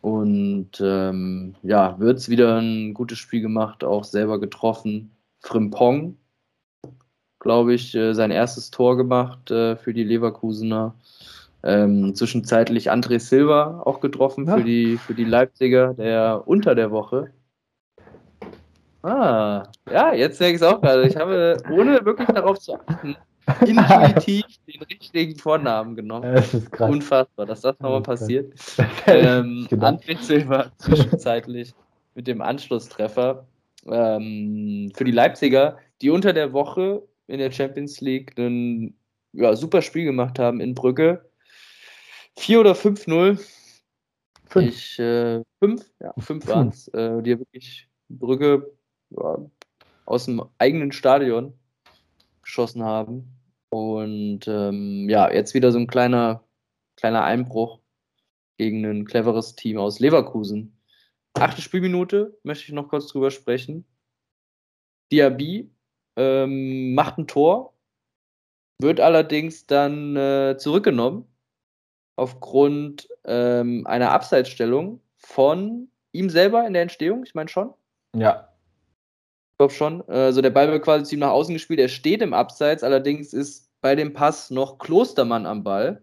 Und 0.00 0.80
ähm, 0.80 1.54
ja, 1.62 1.98
Wirtz 1.98 2.28
wieder 2.28 2.58
ein 2.60 2.94
gutes 2.94 3.18
Spiel 3.18 3.40
gemacht, 3.40 3.82
auch 3.82 4.04
selber 4.04 4.38
getroffen. 4.38 5.10
Frimpong 5.40 6.16
glaube 7.46 7.74
ich, 7.74 7.94
äh, 7.94 8.12
sein 8.12 8.32
erstes 8.32 8.72
Tor 8.72 8.96
gemacht 8.96 9.52
äh, 9.52 9.76
für 9.76 9.94
die 9.94 10.02
Leverkusener. 10.02 10.96
Ähm, 11.62 12.14
zwischenzeitlich 12.14 12.90
André 12.90 13.20
Silva 13.20 13.82
auch 13.84 14.00
getroffen 14.00 14.46
ja. 14.46 14.56
für, 14.56 14.64
die, 14.64 14.98
für 14.98 15.14
die 15.14 15.24
Leipziger, 15.24 15.94
der 15.94 16.42
unter 16.46 16.74
der 16.74 16.90
Woche. 16.90 17.30
Ah, 19.06 19.62
ja, 19.88 20.12
jetzt 20.14 20.40
denke 20.40 20.56
ich 20.56 20.62
es 20.62 20.66
auch 20.66 20.80
gerade. 20.80 21.06
Ich 21.06 21.14
habe, 21.14 21.56
ohne 21.70 22.04
wirklich 22.04 22.26
darauf 22.26 22.58
zu 22.58 22.74
achten, 22.74 23.16
intuitiv 23.64 24.44
den 24.66 24.82
richtigen 24.82 25.36
Vornamen 25.36 25.94
genommen. 25.94 26.34
Das 26.34 26.52
ist 26.52 26.72
krass. 26.72 26.90
Unfassbar, 26.90 27.46
dass 27.46 27.60
das 27.60 27.78
nochmal 27.78 28.02
passiert. 28.02 28.52
ähm, 29.06 29.68
André 29.70 30.20
Silva 30.20 30.72
zwischenzeitlich 30.78 31.72
mit 32.16 32.26
dem 32.26 32.40
Anschlusstreffer 32.40 33.46
ähm, 33.86 34.90
für 34.96 35.04
die 35.04 35.12
Leipziger, 35.12 35.78
die 36.02 36.10
unter 36.10 36.32
der 36.32 36.52
Woche 36.52 37.00
in 37.28 37.38
der 37.38 37.52
Champions 37.52 38.00
League 38.00 38.36
ein 38.36 38.96
ja, 39.32 39.54
super 39.54 39.82
Spiel 39.82 40.04
gemacht 40.04 40.40
haben 40.40 40.60
in 40.60 40.74
Brücke. 40.74 41.30
4 42.38 42.58
oder 42.58 42.72
5-0. 42.72 43.38
Fünf. 44.48 44.68
Ich, 44.68 44.98
äh, 44.98 45.42
fünf, 45.60 45.84
ja, 46.00 46.12
fünf 46.18 46.48
waren 46.48 46.68
es, 46.68 46.88
äh, 46.88 47.22
die 47.22 47.38
wirklich 47.38 47.88
Brücke 48.08 48.75
ja, 49.18 49.38
aus 50.04 50.26
dem 50.26 50.42
eigenen 50.58 50.92
Stadion 50.92 51.54
geschossen 52.42 52.84
haben. 52.84 53.32
Und 53.70 54.46
ähm, 54.46 55.08
ja, 55.08 55.30
jetzt 55.30 55.54
wieder 55.54 55.72
so 55.72 55.78
ein 55.78 55.86
kleiner, 55.86 56.44
kleiner 56.96 57.24
Einbruch 57.24 57.80
gegen 58.56 58.84
ein 58.84 59.04
cleveres 59.04 59.54
Team 59.56 59.78
aus 59.78 59.98
Leverkusen. 59.98 60.78
Achte 61.34 61.60
Spielminute 61.60 62.38
möchte 62.42 62.64
ich 62.64 62.72
noch 62.72 62.88
kurz 62.88 63.08
drüber 63.08 63.30
sprechen. 63.30 63.84
Diaby 65.12 65.70
ähm, 66.16 66.94
macht 66.94 67.18
ein 67.18 67.26
Tor, 67.26 67.74
wird 68.80 69.00
allerdings 69.00 69.66
dann 69.66 70.16
äh, 70.16 70.56
zurückgenommen 70.58 71.26
aufgrund 72.16 73.08
ähm, 73.24 73.86
einer 73.86 74.12
Abseitsstellung 74.12 75.00
von 75.18 75.90
ihm 76.12 76.30
selber 76.30 76.66
in 76.66 76.72
der 76.72 76.82
Entstehung. 76.82 77.24
Ich 77.24 77.34
meine 77.34 77.48
schon. 77.48 77.74
Ja. 78.14 78.55
Glaube 79.58 79.72
schon. 79.72 80.02
Also 80.08 80.42
der 80.42 80.50
Ball 80.50 80.70
wird 80.70 80.84
quasi 80.84 81.04
zu 81.04 81.14
ihm 81.14 81.20
nach 81.20 81.30
außen 81.30 81.54
gespielt. 81.54 81.80
Er 81.80 81.88
steht 81.88 82.22
im 82.22 82.34
Abseits, 82.34 82.82
allerdings 82.82 83.32
ist 83.32 83.70
bei 83.80 83.94
dem 83.94 84.12
Pass 84.12 84.50
noch 84.50 84.78
Klostermann 84.78 85.46
am 85.46 85.64
Ball. 85.64 86.02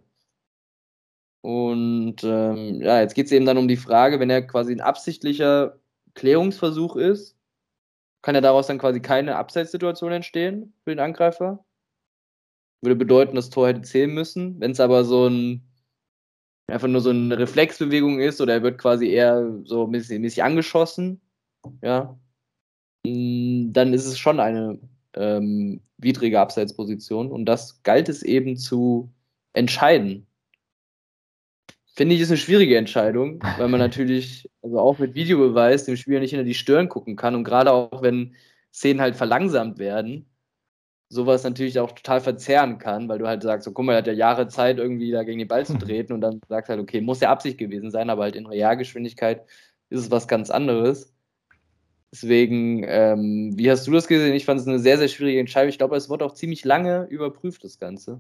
Und 1.42 2.24
ähm, 2.24 2.82
ja, 2.82 3.02
jetzt 3.02 3.16
geht 3.16 3.26
es 3.26 3.32
eben 3.32 3.46
dann 3.46 3.58
um 3.58 3.68
die 3.68 3.78
Frage, 3.78 4.20
wenn 4.20 4.30
er 4.30 4.48
quasi 4.48 4.72
ein 4.72 4.82
absichtlicher 4.82 5.78
Klärungsversuch 6.14 6.96
ist, 6.96 7.38
kann 8.22 8.36
ja 8.36 8.42
daraus 8.42 8.68
dann 8.68 8.80
quasi 8.80 9.02
keine 9.02 9.36
Abseitssituation 9.36 10.14
entstehen 10.14 10.74
für 10.84 10.92
den 10.92 11.00
Angreifer. 11.00 11.66
Würde 12.82 12.96
bedeuten, 12.96 13.36
das 13.36 13.50
Tor 13.50 13.68
hätte 13.68 13.82
zählen 13.82 14.12
müssen. 14.14 14.60
Wenn 14.60 14.72
es 14.72 14.80
aber 14.80 15.04
so 15.04 15.28
ein 15.28 15.64
einfach 16.68 16.88
nur 16.88 17.02
so 17.02 17.10
eine 17.10 17.38
Reflexbewegung 17.38 18.20
ist 18.20 18.42
oder 18.42 18.54
er 18.54 18.64
wird 18.64 18.78
quasi 18.80 19.10
eher 19.10 19.60
so 19.66 19.88
mäßig, 19.88 20.20
mäßig 20.20 20.44
angeschossen, 20.44 21.22
ja, 21.82 22.18
dann 23.06 23.94
ist 23.94 24.06
es 24.06 24.18
schon 24.18 24.40
eine 24.40 24.80
ähm, 25.16 25.82
widrige 25.98 26.40
Abseitsposition 26.40 27.32
und 27.32 27.46
das 27.46 27.84
galt 27.84 28.10
es 28.10 28.24
eben 28.24 28.58
zu 28.58 29.12
entscheiden. 29.54 30.26
Finde 31.96 32.16
ich, 32.16 32.22
ist 32.22 32.30
eine 32.30 32.38
schwierige 32.38 32.78
Entscheidung, 32.78 33.40
weil 33.58 33.68
man 33.68 33.80
natürlich, 33.80 34.50
also 34.62 34.80
auch 34.80 35.00
mit 35.00 35.16
Videobeweis, 35.16 35.86
dem 35.86 35.98
Spieler 35.98 36.20
nicht 36.20 36.32
hinter 36.32 36.46
die 36.46 36.56
Stirn 36.56 36.90
gucken 36.90 37.16
kann. 37.16 37.36
Und 37.36 37.44
gerade 37.44 37.72
auch, 37.72 38.02
wenn 38.02 38.36
Szenen 38.74 39.02
halt 39.02 39.16
verlangsamt 39.16 39.78
werden, 39.78 40.26
sowas 41.10 41.44
natürlich 41.44 41.80
auch 41.80 41.92
total 41.92 42.22
verzerren 42.22 42.80
kann, 42.80 43.08
weil 43.08 43.20
du 43.20 43.28
halt 43.28 43.44
sagst, 43.44 43.66
so 43.66 43.72
guck 43.72 43.86
mal, 43.86 43.94
er 43.94 43.98
hat 44.00 44.08
ja 44.08 44.14
Jahre 44.14 44.48
Zeit, 44.48 44.80
irgendwie 44.80 45.12
da 45.12 45.24
gegen 45.24 45.40
den 45.40 45.48
Ball 45.48 45.66
zu 45.66 45.78
treten 45.80 46.14
und 46.14 46.22
dann 46.22 46.42
sagst 46.50 46.70
halt, 46.70 46.80
okay, 46.80 47.02
muss 47.02 47.22
ja 47.22 47.30
Absicht 47.32 47.58
gewesen 47.60 47.92
sein, 47.92 48.10
aber 48.10 48.24
halt 48.24 48.36
in 48.36 48.48
Realgeschwindigkeit 48.48 49.46
ist 49.90 50.02
es 50.02 50.12
was 50.12 50.28
ganz 50.28 50.50
anderes. 50.50 51.13
Deswegen, 52.14 52.84
ähm, 52.86 53.54
wie 53.56 53.72
hast 53.72 53.88
du 53.88 53.92
das 53.92 54.08
gesehen? 54.08 54.36
Ich 54.36 54.46
fand 54.46 54.60
es 54.60 54.68
eine 54.68 54.78
sehr, 54.78 55.00
sehr 55.00 55.08
schwierige 55.08 55.40
Entscheidung. 55.40 55.70
Ich 55.70 55.80
glaube, 55.80 55.96
es 55.96 56.12
wurde 56.12 56.24
auch 56.24 56.34
ziemlich 56.34 56.64
lange 56.64 57.06
überprüft, 57.06 57.64
das 57.64 57.80
Ganze. 57.80 58.20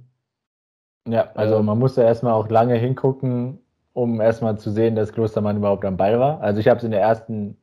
Ja, 1.08 1.30
also 1.36 1.58
ähm, 1.58 1.66
man 1.66 1.78
musste 1.78 2.02
erstmal 2.02 2.34
auch 2.34 2.50
lange 2.50 2.74
hingucken, 2.74 3.60
um 3.94 4.20
erstmal 4.20 4.58
zu 4.58 4.72
sehen, 4.72 4.96
dass 4.96 5.14
Klostermann 5.14 5.58
überhaupt 5.58 5.86
am 5.86 5.96
Ball 5.96 6.20
war. 6.20 6.41
Also 6.41 6.60
ich 6.60 6.68
habe 6.68 6.80
es 6.80 6.84
in 6.84 6.89
der 6.89 7.02
ersten, 7.02 7.56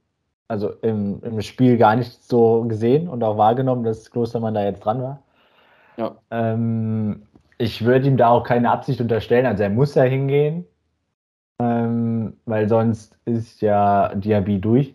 also 0.46 0.70
im, 0.82 1.20
im 1.24 1.42
Spiel 1.42 1.76
gar 1.76 1.96
nicht 1.96 2.22
so 2.22 2.62
gesehen 2.68 3.08
und 3.08 3.24
auch 3.24 3.36
wahrgenommen, 3.36 3.82
dass 3.82 4.08
Klostermann 4.12 4.54
da 4.54 4.62
jetzt 4.62 4.84
dran 4.84 5.02
war. 5.02 5.24
Ja. 5.96 6.16
Ähm, 6.30 7.22
ich 7.58 7.84
würde 7.84 8.06
ihm 8.06 8.16
da 8.16 8.28
auch 8.28 8.44
keine 8.44 8.70
Absicht 8.70 9.00
unterstellen, 9.00 9.46
also 9.46 9.64
er 9.64 9.70
muss 9.70 9.96
ja 9.96 10.04
hingehen, 10.04 10.64
ähm, 11.58 12.36
weil 12.44 12.68
sonst 12.68 13.18
ist 13.24 13.62
ja 13.62 14.14
Diaby 14.14 14.60
durch. 14.60 14.94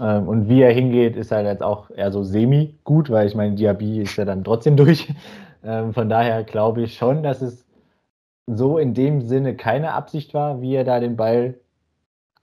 Ähm, 0.00 0.28
und 0.28 0.48
wie 0.48 0.62
er 0.62 0.72
hingeht, 0.72 1.16
ist 1.16 1.32
halt 1.32 1.46
jetzt 1.46 1.62
auch 1.62 1.90
eher 1.90 2.12
so 2.12 2.22
semi-gut, 2.22 3.10
weil 3.10 3.26
ich 3.26 3.34
meine, 3.34 3.54
Diaby 3.54 4.02
ist 4.02 4.16
ja 4.16 4.24
dann 4.24 4.44
trotzdem 4.44 4.76
durch. 4.78 5.12
Ähm, 5.64 5.92
von 5.92 6.08
daher 6.08 6.44
glaube 6.44 6.82
ich 6.82 6.96
schon, 6.96 7.22
dass 7.22 7.42
es 7.42 7.66
so 8.46 8.78
in 8.78 8.94
dem 8.94 9.20
Sinne 9.22 9.56
keine 9.56 9.92
Absicht 9.92 10.34
war, 10.34 10.60
wie 10.60 10.74
er 10.74 10.84
da 10.84 11.00
den 11.00 11.16
Ball 11.16 11.54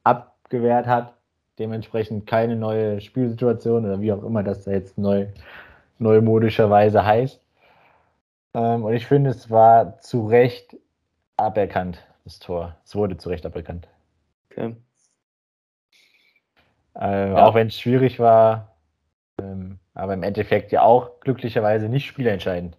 abgewehrt 0.03 0.87
hat. 0.87 1.13
Dementsprechend 1.59 2.27
keine 2.27 2.55
neue 2.57 3.01
Spielsituation 3.01 3.85
oder 3.85 4.01
wie 4.01 4.11
auch 4.11 4.23
immer 4.23 4.43
das 4.43 4.65
da 4.65 4.71
jetzt 4.71 4.97
neu, 4.97 5.27
neumodischerweise 5.99 7.05
heißt. 7.05 7.41
Ähm, 8.53 8.83
und 8.83 8.93
ich 8.93 9.07
finde, 9.07 9.29
es 9.31 9.49
war 9.49 9.99
zu 9.99 10.27
Recht 10.27 10.77
aberkannt, 11.37 11.99
das 12.25 12.39
Tor. 12.39 12.75
Es 12.85 12.95
wurde 12.95 13.17
zu 13.17 13.29
Recht 13.29 13.45
aberkannt. 13.45 13.87
Okay. 14.51 14.75
Äh, 16.99 17.29
ja. 17.29 17.45
Auch 17.45 17.55
wenn 17.55 17.67
es 17.67 17.79
schwierig 17.79 18.19
war, 18.19 18.75
ähm, 19.41 19.79
aber 19.93 20.13
im 20.13 20.23
Endeffekt 20.23 20.71
ja 20.71 20.81
auch 20.81 21.19
glücklicherweise 21.19 21.89
nicht 21.89 22.05
spielentscheidend. 22.05 22.77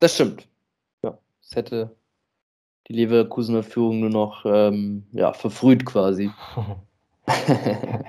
Das 0.00 0.14
stimmt. 0.14 0.46
Es 1.02 1.56
hätte 1.56 1.96
die 2.88 2.92
Leverkusener 2.92 3.62
Führung 3.62 4.00
nur 4.00 4.10
noch 4.10 4.44
ähm, 4.44 5.06
ja, 5.12 5.32
verfrüht 5.32 5.86
quasi. 5.86 6.30
äh, 7.26 8.04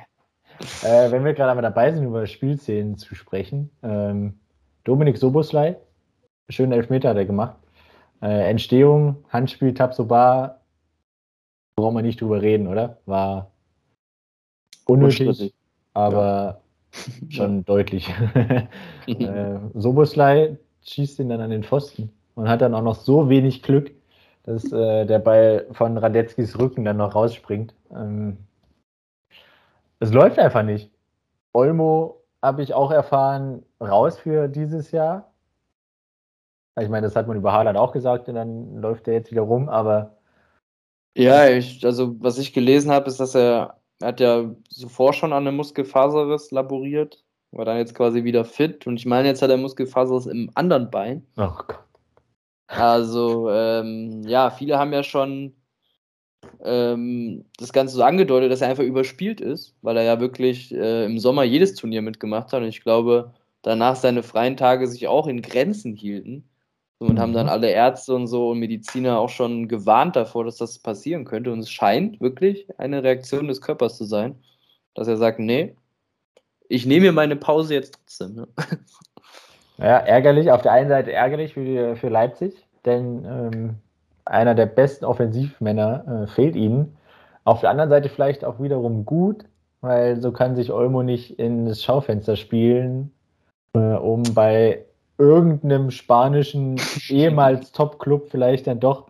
wenn 0.84 1.24
wir 1.24 1.34
gerade 1.34 1.52
einmal 1.52 1.62
dabei 1.62 1.94
sind, 1.94 2.04
über 2.04 2.28
Spielszenen 2.28 2.98
zu 2.98 3.16
sprechen, 3.16 3.70
ähm, 3.82 4.38
Dominik 4.84 5.18
Soboslai 5.18 5.78
schönen 6.50 6.72
Elfmeter 6.72 7.10
hat 7.10 7.18
er 7.18 7.26
gemacht. 7.26 7.56
Äh, 8.22 8.50
Entstehung, 8.50 9.24
Handspiel, 9.30 9.74
Tabsoba, 9.74 10.60
brauchen 11.76 11.96
wir 11.96 12.02
nicht 12.02 12.20
drüber 12.20 12.42
reden, 12.42 12.68
oder? 12.68 12.98
War 13.06 13.52
unnötig, 14.90 15.54
aber 15.94 16.62
ja. 16.94 17.30
schon 17.30 17.66
deutlich. 17.66 18.10
äh, 19.08 19.60
Soboslai 19.74 20.58
schießt 20.84 21.20
ihn 21.20 21.30
dann 21.30 21.42
an 21.42 21.52
den 21.52 21.64
Pfosten 21.64 22.12
und 22.36 22.50
hat 22.50 22.62
dann 22.62 22.74
auch 22.74 22.82
noch 22.82 22.96
so 22.96 23.30
wenig 23.30 23.64
Glück, 23.64 23.92
dass 24.44 24.72
äh, 24.72 25.06
der 25.06 25.20
Ball 25.20 25.68
von 25.72 25.98
Radetzkis 25.98 26.58
Rücken 26.58 26.86
dann 26.86 26.98
noch 26.98 27.16
rausspringt. 27.16 27.74
Ähm, 27.92 28.38
es 30.00 30.14
läuft 30.14 30.40
einfach 30.40 30.64
nicht. 30.64 30.92
Olmo 31.54 32.22
habe 32.42 32.64
ich 32.64 32.74
auch 32.74 32.92
erfahren, 32.92 33.64
raus 33.82 34.18
für 34.18 34.48
dieses 34.48 34.92
Jahr. 34.92 35.32
Ich 36.80 36.90
meine, 36.90 37.08
das 37.08 37.16
hat 37.16 37.28
man 37.28 37.38
über 37.38 37.52
Haaland 37.52 37.78
auch 37.78 37.92
gesagt 37.92 38.30
und 38.30 38.36
dann 38.36 38.78
läuft 38.82 39.08
er 39.08 39.14
jetzt 39.14 39.32
wieder 39.32 39.42
rum, 39.42 39.68
aber. 39.68 40.16
Ja, 41.18 41.50
ich, 41.50 41.86
also 41.86 42.16
was 42.22 42.38
ich 42.38 42.54
gelesen 42.54 42.92
habe, 42.92 43.08
ist, 43.10 43.20
dass 43.20 43.36
er, 43.36 43.79
er 44.00 44.08
hat 44.08 44.20
ja 44.20 44.54
zuvor 44.70 45.14
schon 45.14 45.34
an 45.34 45.48
einem 45.48 45.58
Muskelfaserriss 45.58 46.52
laboriert, 46.52 47.24
war 47.52 47.66
dann 47.66 47.78
jetzt 47.78 47.96
quasi 47.96 48.24
wieder 48.24 48.46
fit 48.46 48.88
und 48.88 48.98
ich 48.98 49.06
meine, 49.06 49.28
jetzt 49.28 49.42
hat 49.42 49.50
er 49.50 49.58
Muskelfaserriss 49.58 50.28
im 50.28 50.50
anderen 50.56 50.90
Bein. 50.90 51.26
Oh 51.38 51.50
Gott. 51.68 51.80
Also, 52.68 53.50
ähm, 53.50 54.22
ja, 54.28 54.52
viele 54.52 54.78
haben 54.78 54.94
ja 54.94 55.02
schon 55.04 55.54
ähm, 56.64 57.46
das 57.58 57.74
Ganze 57.74 57.96
so 57.96 58.04
angedeutet, 58.04 58.52
dass 58.52 58.62
er 58.62 58.70
einfach 58.70 58.84
überspielt 58.84 59.42
ist, 59.42 59.76
weil 59.82 59.98
er 59.98 60.04
ja 60.04 60.20
wirklich 60.20 60.74
äh, 60.74 61.06
im 61.06 61.20
Sommer 61.20 61.44
jedes 61.44 61.76
Turnier 61.76 62.02
mitgemacht 62.02 62.54
hat 62.54 62.62
und 62.62 62.68
ich 62.68 62.82
glaube, 62.82 63.34
danach 63.62 63.96
seine 63.96 64.24
freien 64.24 64.58
Tage 64.58 64.88
sich 64.88 65.08
auch 65.08 65.28
in 65.28 65.42
Grenzen 65.42 65.96
hielten. 65.96 66.49
Und 67.00 67.14
mhm. 67.14 67.20
haben 67.20 67.34
dann 67.34 67.50
alle 67.50 67.70
Ärzte 67.70 68.14
und 68.14 68.28
so 68.28 68.50
und 68.50 68.60
Mediziner 68.60 69.20
auch 69.20 69.30
schon 69.30 69.68
gewarnt 69.68 70.16
davor, 70.16 70.44
dass 70.46 70.58
das 70.58 70.80
passieren 70.80 71.26
könnte. 71.26 71.52
Und 71.52 71.60
es 71.60 71.72
scheint 71.72 72.20
wirklich 72.20 72.68
eine 72.78 73.04
Reaktion 73.04 73.48
des 73.48 73.62
Körpers 73.62 73.98
zu 73.98 74.04
sein, 74.04 74.36
dass 74.96 75.08
er 75.08 75.18
sagt, 75.18 75.40
nee, 75.40 75.76
ich 76.68 76.86
nehme 76.86 77.08
mir 77.08 77.12
meine 77.14 77.36
Pause 77.36 77.74
jetzt 77.74 77.96
trotzdem. 77.96 78.36
Ne? 78.36 78.48
Ja, 79.80 79.98
ärgerlich. 79.98 80.52
Auf 80.52 80.62
der 80.62 80.74
einen 80.74 80.90
Seite 80.90 81.14
ärgerlich 81.14 81.54
für, 81.54 81.96
für 81.96 82.10
Leipzig, 82.10 82.54
denn 82.84 83.26
ähm, 83.26 83.76
einer 84.26 84.54
der 84.54 84.66
besten 84.66 85.06
Offensivmänner 85.06 86.24
äh, 86.24 86.28
fehlt 86.28 86.58
ihnen. 86.58 86.98
Auf 87.46 87.62
der 87.62 87.70
anderen 87.70 87.90
Seite 87.90 88.10
vielleicht 88.10 88.44
auch 88.44 88.60
wiederum 88.60 89.06
gut, 89.06 89.46
weil 89.80 90.22
so 90.22 90.34
kann 90.34 90.58
sich 90.58 90.74
Olmo 90.74 91.02
nicht 91.02 91.40
ins 91.40 91.82
Schaufenster 91.82 92.36
spielen, 92.36 93.14
äh, 93.74 93.80
um 93.80 94.24
bei 94.36 94.86
irgendeinem 95.20 95.92
spanischen 95.92 96.78
ehemals 97.10 97.72
Top-Club 97.72 98.30
vielleicht 98.32 98.66
dann 98.66 98.80
doch 98.80 99.08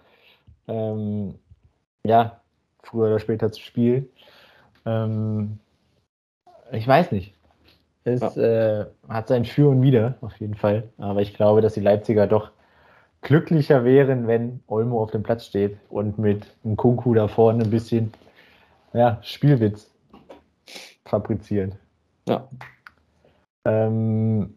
ähm, 0.68 1.36
ja, 2.04 2.42
früher 2.84 3.08
oder 3.08 3.20
später 3.20 3.52
zu 3.52 3.62
spielen. 3.62 4.10
Ähm, 4.86 5.60
ich 6.72 6.88
weiß 6.88 7.12
nicht. 7.12 7.34
Es 8.04 8.22
ja. 8.36 8.82
äh, 8.82 8.86
hat 9.08 9.28
sein 9.28 9.46
Für 9.46 9.70
und 9.70 9.82
Wider, 9.82 10.16
auf 10.22 10.38
jeden 10.40 10.56
Fall. 10.56 10.90
Aber 10.98 11.22
ich 11.22 11.34
glaube, 11.34 11.62
dass 11.62 11.74
die 11.74 11.82
Leipziger 11.82 12.28
doch 12.28 12.52
glücklicher 13.22 13.84
wären, 13.84 14.28
wenn 14.28 14.62
Olmo 14.68 15.02
auf 15.04 15.12
dem 15.12 15.24
Platz 15.24 15.46
steht 15.46 15.78
und 15.90 16.18
mit 16.18 16.48
einem 16.64 16.78
Kunku 16.78 17.14
da 17.14 17.28
vorne 17.28 17.64
ein 17.64 17.70
bisschen 17.70 18.14
ja, 18.94 19.20
Spielwitz 19.22 19.92
fabriziert. 21.06 21.74
Ja. 22.28 22.48
Ähm, 23.66 24.56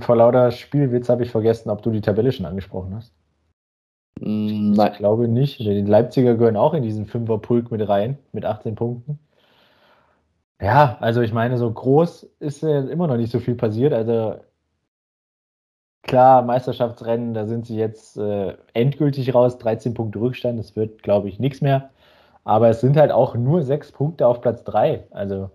vor 0.00 0.16
lauter 0.16 0.50
Spielwitz 0.50 1.08
habe 1.08 1.22
ich 1.22 1.30
vergessen, 1.30 1.70
ob 1.70 1.82
du 1.82 1.90
die 1.90 2.00
Tabelle 2.00 2.32
schon 2.32 2.46
angesprochen 2.46 2.94
hast. 2.94 3.12
Mm, 4.20 4.72
nein. 4.72 4.92
Ich 4.92 4.98
glaube 4.98 5.28
nicht. 5.28 5.58
Die 5.60 5.82
Leipziger 5.82 6.34
gehören 6.34 6.56
auch 6.56 6.74
in 6.74 6.82
diesen 6.82 7.06
Fünferpulk 7.06 7.70
mit 7.70 7.88
rein, 7.88 8.18
mit 8.32 8.44
18 8.44 8.74
Punkten. 8.74 9.18
Ja, 10.60 10.98
also 11.00 11.22
ich 11.22 11.32
meine, 11.32 11.56
so 11.56 11.70
groß 11.72 12.24
ist 12.38 12.62
immer 12.62 13.06
noch 13.06 13.16
nicht 13.16 13.32
so 13.32 13.40
viel 13.40 13.54
passiert. 13.54 13.94
Also 13.94 14.36
klar, 16.02 16.42
Meisterschaftsrennen, 16.42 17.34
da 17.34 17.46
sind 17.46 17.66
sie 17.66 17.76
jetzt 17.76 18.16
äh, 18.18 18.56
endgültig 18.74 19.34
raus, 19.34 19.58
13 19.58 19.94
Punkte 19.94 20.20
Rückstand, 20.20 20.58
das 20.58 20.76
wird, 20.76 21.02
glaube 21.02 21.28
ich, 21.28 21.38
nichts 21.38 21.60
mehr. 21.62 21.90
Aber 22.44 22.68
es 22.68 22.80
sind 22.80 22.96
halt 22.96 23.12
auch 23.12 23.34
nur 23.36 23.62
sechs 23.62 23.92
Punkte 23.92 24.26
auf 24.26 24.40
Platz 24.40 24.64
3. 24.64 25.04
Also 25.10 25.50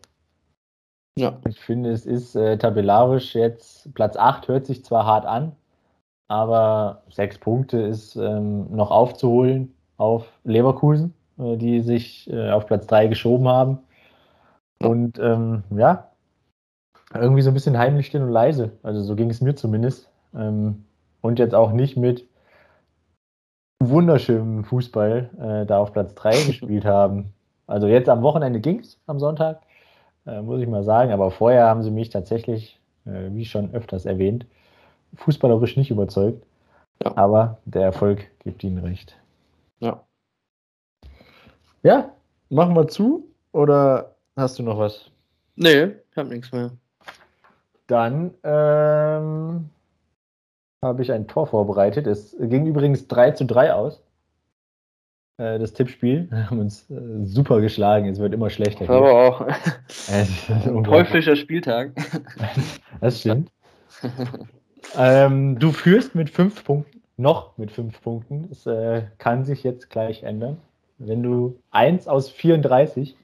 ja. 1.18 1.38
ich 1.48 1.60
finde, 1.60 1.92
es 1.92 2.06
ist 2.06 2.36
äh, 2.36 2.58
tabellarisch 2.58 3.36
jetzt, 3.36 3.94
Platz 3.94 4.18
8 4.18 4.48
hört 4.48 4.66
sich 4.66 4.84
zwar 4.84 5.06
hart 5.06 5.26
an, 5.26 5.54
aber 6.28 7.04
sechs 7.10 7.38
Punkte 7.38 7.80
ist 7.80 8.16
ähm, 8.16 8.76
noch 8.76 8.92
aufzuholen 8.92 9.74
auf 9.98 10.28
Leverkusen, 10.44 11.14
äh, 11.38 11.58
die 11.58 11.82
sich 11.82 12.30
äh, 12.30 12.52
auf 12.52 12.66
Platz 12.66 12.88
3 12.88 13.08
geschoben 13.08 13.48
haben. 13.48 13.80
Und 14.80 15.20
ähm, 15.20 15.64
ja, 15.76 16.10
irgendwie 17.14 17.42
so 17.42 17.50
ein 17.52 17.54
bisschen 17.54 17.78
heimlich 17.78 18.08
still 18.08 18.24
und 18.24 18.32
leise. 18.32 18.72
Also 18.84 19.02
so 19.02 19.16
ging 19.16 19.30
es 19.30 19.42
mir 19.42 19.56
zumindest. 19.56 20.10
Ähm, 20.36 20.86
und 21.22 21.40
jetzt 21.40 21.56
auch 21.56 21.72
nicht 21.72 21.98
mit 21.98 22.28
wunderschönem 23.82 24.64
Fußball 24.64 25.30
äh, 25.40 25.66
da 25.66 25.80
auf 25.80 25.94
Platz 25.94 26.14
3 26.16 26.32
gespielt 26.48 26.86
haben. 26.86 27.34
Also 27.68 27.88
jetzt 27.88 28.10
am 28.10 28.22
Wochenende 28.22 28.60
ging 28.60 28.80
es, 28.80 29.00
am 29.08 29.20
Sonntag, 29.20 29.62
äh, 30.26 30.42
muss 30.42 30.62
ich 30.62 30.68
mal 30.68 30.84
sagen. 30.84 31.12
Aber 31.12 31.32
vorher 31.32 31.66
haben 31.66 31.84
sie 31.84 31.92
mich 31.92 32.10
tatsächlich, 32.10 32.80
äh, 33.06 33.30
wie 33.32 33.46
schon 33.46 33.74
öfters 33.74 34.06
erwähnt, 34.06 34.46
fußballerisch 35.16 35.78
nicht 35.78 35.92
überzeugt. 35.92 36.44
Ja. 37.04 37.16
Aber 37.18 37.58
der 37.66 37.84
Erfolg 37.84 38.30
gibt 38.40 38.64
ihnen 38.64 38.80
recht. 38.80 39.16
Ja. 39.80 40.04
Ja, 41.84 42.10
machen 42.50 42.76
wir 42.76 42.88
zu 42.88 43.28
oder 43.52 44.16
Hast 44.38 44.60
du 44.60 44.64
noch 44.64 44.78
was? 44.78 45.10
Nee, 45.56 45.92
ich 46.12 46.18
habe 46.18 46.28
nichts 46.28 46.52
mehr. 46.52 46.72
Dann 47.88 48.34
ähm, 48.44 49.70
habe 50.82 51.02
ich 51.02 51.12
ein 51.12 51.28
Tor 51.28 51.48
vorbereitet. 51.48 52.06
Es 52.06 52.36
ging 52.38 52.66
übrigens 52.66 53.08
3 53.08 53.32
zu 53.32 53.46
3 53.46 53.74
aus. 53.74 54.02
Äh, 55.38 55.60
das 55.60 55.74
Tippspiel. 55.74 56.28
Wir 56.30 56.50
haben 56.50 56.60
uns 56.60 56.90
äh, 56.90 57.26
super 57.26 57.62
geschlagen. 57.62 58.08
Es 58.10 58.20
wird 58.20 58.34
immer 58.34 58.50
schlechter. 58.50 58.90
Aber 58.90 59.12
auch. 59.12 59.42
ein 60.12 60.84
teuflischer 60.84 61.36
Spieltag. 61.36 61.92
das 63.02 63.20
stimmt. 63.20 63.52
ähm, 64.98 65.60
du 65.60 65.72
führst 65.72 66.16
mit 66.16 66.30
5 66.30 66.64
Punkten. 66.64 67.02
Noch 67.18 67.58
mit 67.58 67.72
5 67.72 68.02
Punkten. 68.02 68.50
Es 68.52 68.66
äh, 68.66 69.04
kann 69.18 69.46
sich 69.46 69.64
jetzt 69.64 69.90
gleich 69.90 70.24
ändern. 70.24 70.58
Wenn 70.98 71.24
du 71.24 71.60
1 71.72 72.08
aus 72.08 72.30
34 72.30 73.16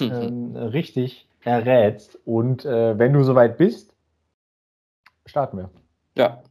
ähm, 0.00 0.56
richtig 0.56 1.26
errätst. 1.42 2.18
Und 2.24 2.64
äh, 2.64 2.98
wenn 2.98 3.12
du 3.12 3.22
soweit 3.22 3.56
bist, 3.58 3.94
starten 5.26 5.58
wir. 5.58 5.70
Ja. 6.16 6.42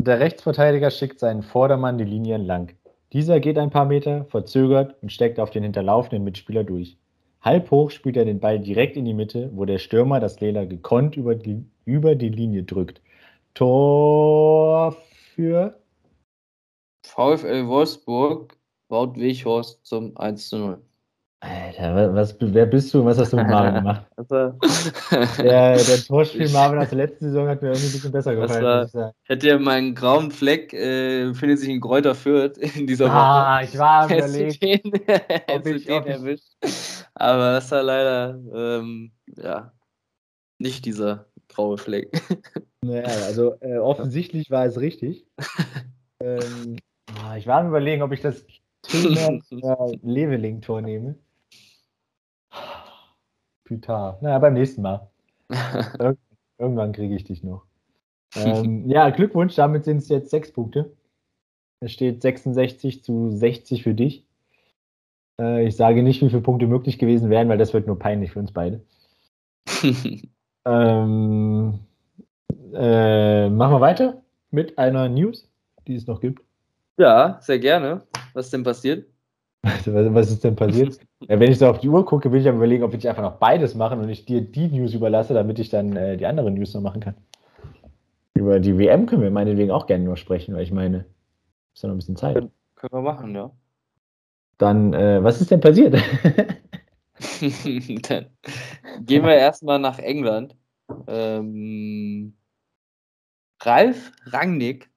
Der 0.00 0.20
Rechtsverteidiger 0.20 0.90
schickt 0.90 1.18
seinen 1.18 1.42
Vordermann 1.42 1.98
die 1.98 2.04
Linie 2.04 2.36
entlang. 2.36 2.72
Dieser 3.12 3.40
geht 3.40 3.58
ein 3.58 3.70
paar 3.70 3.86
Meter, 3.86 4.26
verzögert 4.26 4.96
und 5.02 5.10
steckt 5.10 5.40
auf 5.40 5.50
den 5.50 5.62
hinterlaufenden 5.62 6.24
Mitspieler 6.24 6.62
durch. 6.62 6.98
Halb 7.40 7.70
hoch 7.70 7.90
spielt 7.90 8.16
er 8.16 8.24
den 8.24 8.40
Ball 8.40 8.58
direkt 8.60 8.96
in 8.96 9.04
die 9.04 9.14
Mitte, 9.14 9.50
wo 9.54 9.64
der 9.64 9.78
Stürmer 9.78 10.20
das 10.20 10.40
Leder 10.40 10.66
gekonnt 10.66 11.16
über 11.16 11.34
die, 11.34 11.64
über 11.84 12.14
die 12.14 12.28
Linie 12.28 12.64
drückt. 12.64 13.00
Tor 13.54 14.96
für 15.34 15.80
VfL 17.06 17.66
Wolfsburg, 17.66 18.58
Wout 18.88 19.14
Weghorst 19.16 19.84
zum 19.86 20.16
1 20.16 20.48
zu 20.48 20.58
0. 20.58 20.87
Alter, 21.40 22.14
was, 22.14 22.36
wer 22.40 22.66
bist 22.66 22.92
du 22.92 23.00
und 23.00 23.06
was 23.06 23.18
hast 23.18 23.32
du 23.32 23.36
mit 23.36 23.46
Marvin 23.46 23.74
gemacht? 23.82 24.06
Also, 24.16 24.58
der, 25.42 25.76
der 25.76 26.04
Torspiel 26.04 26.48
Marvin 26.48 26.80
aus 26.80 26.88
der 26.88 26.98
letzten 26.98 27.26
Saison 27.26 27.46
hat 27.46 27.62
mir 27.62 27.68
irgendwie 27.68 27.86
ein 27.86 27.92
bisschen 27.92 28.12
besser 28.12 28.34
gefallen. 28.34 28.64
War, 28.92 29.12
ich 29.22 29.28
hätte 29.28 29.46
ja 29.46 29.58
meinen 29.58 29.94
grauen 29.94 30.32
Fleck, 30.32 30.72
äh, 30.72 31.32
findet 31.34 31.60
sich 31.60 31.68
in 31.68 31.80
Kräuter 31.80 32.16
Fürth 32.16 32.58
in 32.58 32.88
dieser 32.88 33.06
Woche. 33.06 33.14
Ah, 33.14 33.62
ich 33.62 33.78
war 33.78 34.02
am 34.02 34.10
überlegt. 34.10 34.62
Den, 34.62 34.80
ob 35.48 35.66
ich, 35.66 35.84
den 35.86 36.06
erwischt. 36.06 36.56
Aber 37.14 37.52
das 37.52 37.70
war 37.70 37.84
leider, 37.84 38.40
ähm, 38.52 39.12
ja, 39.36 39.72
nicht 40.58 40.84
dieser 40.86 41.26
graue 41.48 41.78
Fleck. 41.78 42.20
Naja, 42.84 43.06
also 43.26 43.54
äh, 43.60 43.78
offensichtlich 43.78 44.50
war 44.50 44.66
es 44.66 44.80
richtig. 44.80 45.24
ähm, 46.20 46.76
ah, 47.22 47.36
ich 47.36 47.46
war 47.46 47.60
am 47.60 47.68
überlegen, 47.68 48.02
ob 48.02 48.10
ich 48.10 48.22
das 48.22 48.44
Thema 48.82 49.38
äh, 49.50 49.98
Leveling-Tor 50.02 50.82
nehme. 50.82 51.14
Pythar. 53.68 54.18
Naja, 54.20 54.38
beim 54.38 54.54
nächsten 54.54 54.82
Mal. 54.82 55.08
Ir 55.50 56.16
irgendwann 56.58 56.92
kriege 56.92 57.14
ich 57.14 57.24
dich 57.24 57.42
noch. 57.42 57.64
Ähm, 58.36 58.86
ja, 58.86 59.08
Glückwunsch, 59.08 59.54
damit 59.54 59.86
sind 59.86 59.96
es 59.98 60.10
jetzt 60.10 60.28
sechs 60.28 60.52
Punkte. 60.52 60.92
Es 61.80 61.92
steht 61.92 62.20
66 62.20 63.02
zu 63.02 63.30
60 63.30 63.82
für 63.82 63.94
dich. 63.94 64.26
Äh, 65.40 65.66
ich 65.66 65.76
sage 65.76 66.02
nicht, 66.02 66.20
wie 66.20 66.28
viele 66.28 66.42
Punkte 66.42 66.66
möglich 66.66 66.98
gewesen 66.98 67.30
wären, 67.30 67.48
weil 67.48 67.56
das 67.56 67.72
wird 67.72 67.86
nur 67.86 67.98
peinlich 67.98 68.32
für 68.32 68.40
uns 68.40 68.52
beide. 68.52 68.82
ähm, 70.66 71.78
äh, 72.74 73.48
machen 73.48 73.72
wir 73.72 73.80
weiter? 73.80 74.22
mit 74.50 74.78
einer 74.78 75.08
News, 75.08 75.50
die 75.86 75.94
es 75.94 76.06
noch 76.06 76.20
gibt? 76.20 76.42
Ja, 76.96 77.38
sehr 77.40 77.58
gerne. 77.58 78.02
Was 78.32 78.46
ist 78.46 78.52
denn 78.52 78.64
passiert? 78.64 79.06
Was 80.14 80.30
ist 80.30 80.44
denn 80.44 80.56
passiert? 80.56 80.98
ja, 81.20 81.40
wenn 81.40 81.50
ich 81.50 81.58
so 81.58 81.66
auf 81.66 81.80
die 81.80 81.88
Uhr 81.88 82.04
gucke, 82.04 82.30
will 82.32 82.40
ich 82.40 82.48
aber 82.48 82.58
überlegen, 82.58 82.84
ob 82.84 82.94
ich 82.94 83.08
einfach 83.08 83.22
noch 83.22 83.36
beides 83.36 83.74
machen 83.74 84.00
und 84.00 84.08
ich 84.08 84.24
dir 84.24 84.40
die 84.40 84.68
News 84.68 84.94
überlasse, 84.94 85.34
damit 85.34 85.58
ich 85.58 85.68
dann 85.68 85.96
äh, 85.96 86.16
die 86.16 86.26
anderen 86.26 86.54
News 86.54 86.74
noch 86.74 86.80
machen 86.80 87.00
kann. 87.00 87.14
Über 88.34 88.60
die 88.60 88.78
WM 88.78 89.06
können 89.06 89.22
wir 89.22 89.30
meinetwegen 89.30 89.70
auch 89.70 89.86
gerne 89.86 90.04
nur 90.04 90.16
sprechen, 90.16 90.54
weil 90.54 90.62
ich 90.62 90.72
meine, 90.72 91.04
ist 91.74 91.82
ja 91.82 91.88
noch 91.88 91.94
ein 91.94 91.98
bisschen 91.98 92.16
Zeit. 92.16 92.34
Können, 92.34 92.52
können 92.76 92.92
wir 92.92 93.02
machen, 93.02 93.34
ja. 93.34 93.50
Dann, 94.58 94.92
äh, 94.92 95.22
was 95.22 95.40
ist 95.40 95.50
denn 95.50 95.60
passiert? 95.60 95.94
dann 98.08 98.26
gehen 99.00 99.24
wir 99.24 99.34
erstmal 99.34 99.78
nach 99.78 99.98
England. 99.98 100.56
Ähm, 101.06 102.34
Ralf 103.60 104.12
Rangnick, 104.24 104.88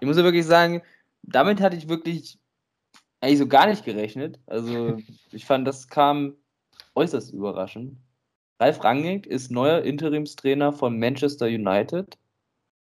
ich 0.00 0.06
muss 0.06 0.16
ja 0.16 0.24
wirklich 0.24 0.46
sagen, 0.46 0.82
damit 1.22 1.60
hatte 1.60 1.76
ich 1.76 1.88
wirklich 1.88 2.38
eigentlich 3.22 3.38
so 3.38 3.46
gar 3.46 3.66
nicht 3.68 3.84
gerechnet. 3.84 4.38
Also 4.46 4.98
ich 5.30 5.46
fand, 5.46 5.66
das 5.66 5.88
kam 5.88 6.34
äußerst 6.94 7.32
überraschend. 7.32 7.96
Ralf 8.60 8.82
Rangnick 8.84 9.26
ist 9.26 9.50
neuer 9.50 9.82
Interimstrainer 9.82 10.72
von 10.72 10.98
Manchester 10.98 11.46
United, 11.46 12.18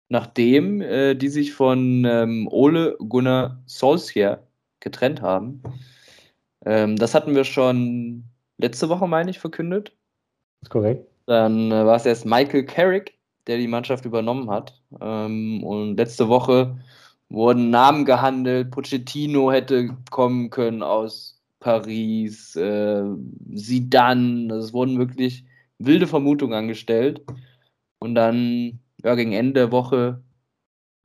nachdem 0.08 0.80
äh, 0.80 1.14
die 1.14 1.28
sich 1.28 1.52
von 1.52 2.04
ähm, 2.04 2.48
Ole 2.50 2.96
Gunnar 2.98 3.62
Solskjaer 3.66 4.46
getrennt 4.80 5.22
haben. 5.22 5.62
Ähm, 6.64 6.96
das 6.96 7.14
hatten 7.14 7.34
wir 7.34 7.44
schon 7.44 8.24
letzte 8.58 8.88
Woche, 8.88 9.08
meine 9.08 9.30
ich, 9.30 9.38
verkündet. 9.38 9.96
Das 10.60 10.68
ist 10.68 10.70
korrekt. 10.70 11.06
Dann 11.26 11.70
äh, 11.72 11.84
war 11.84 11.96
es 11.96 12.06
erst 12.06 12.26
Michael 12.26 12.64
Carrick, 12.64 13.18
der 13.48 13.58
die 13.58 13.68
Mannschaft 13.68 14.04
übernommen 14.04 14.50
hat. 14.50 14.80
Ähm, 15.00 15.64
und 15.64 15.96
letzte 15.96 16.28
Woche 16.28 16.76
wurden 17.32 17.70
Namen 17.70 18.04
gehandelt. 18.04 18.70
Pochettino 18.70 19.50
hätte 19.50 19.96
kommen 20.10 20.50
können 20.50 20.82
aus 20.82 21.40
Paris, 21.60 22.54
äh, 22.56 23.04
Zidane. 23.54 24.52
Es 24.54 24.72
wurden 24.72 24.98
wirklich 24.98 25.44
wilde 25.78 26.06
Vermutungen 26.06 26.54
angestellt. 26.54 27.22
Und 27.98 28.14
dann, 28.14 28.80
ja, 29.02 29.14
gegen 29.14 29.32
Ende 29.32 29.54
der 29.54 29.72
Woche 29.72 30.22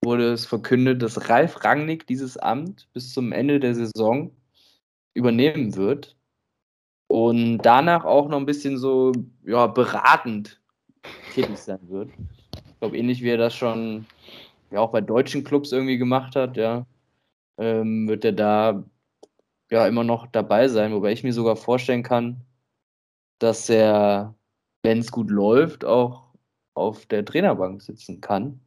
wurde 0.03 0.31
es 0.33 0.45
verkündet, 0.45 1.01
dass 1.01 1.29
Ralf 1.29 1.63
Rangnick 1.63 2.05
dieses 2.07 2.37
Amt 2.37 2.87
bis 2.93 3.13
zum 3.13 3.31
Ende 3.31 3.59
der 3.59 3.75
Saison 3.75 4.31
übernehmen 5.13 5.75
wird 5.75 6.15
und 7.07 7.59
danach 7.59 8.05
auch 8.05 8.27
noch 8.27 8.37
ein 8.37 8.45
bisschen 8.45 8.77
so 8.77 9.11
ja, 9.43 9.67
beratend 9.67 10.61
tätig 11.33 11.57
sein 11.57 11.79
wird. 11.89 12.11
Ich 12.55 12.79
glaube, 12.79 12.97
ähnlich 12.97 13.21
wie 13.23 13.29
er 13.29 13.37
das 13.37 13.55
schon 13.55 14.05
ja 14.71 14.79
auch 14.79 14.91
bei 14.91 15.01
deutschen 15.01 15.43
Clubs 15.43 15.71
irgendwie 15.71 15.97
gemacht 15.97 16.35
hat, 16.35 16.57
ja, 16.57 16.85
ähm, 17.57 18.07
wird 18.07 18.25
er 18.25 18.33
da 18.33 18.83
ja 19.71 19.87
immer 19.87 20.03
noch 20.03 20.27
dabei 20.27 20.67
sein, 20.67 20.93
wobei 20.93 21.11
ich 21.11 21.23
mir 21.23 21.33
sogar 21.33 21.55
vorstellen 21.55 22.03
kann, 22.03 22.41
dass 23.39 23.69
er, 23.69 24.35
wenn 24.83 24.99
es 24.99 25.11
gut 25.11 25.29
läuft, 25.29 25.85
auch 25.85 26.33
auf 26.73 27.05
der 27.05 27.25
Trainerbank 27.25 27.81
sitzen 27.81 28.21
kann. 28.21 28.61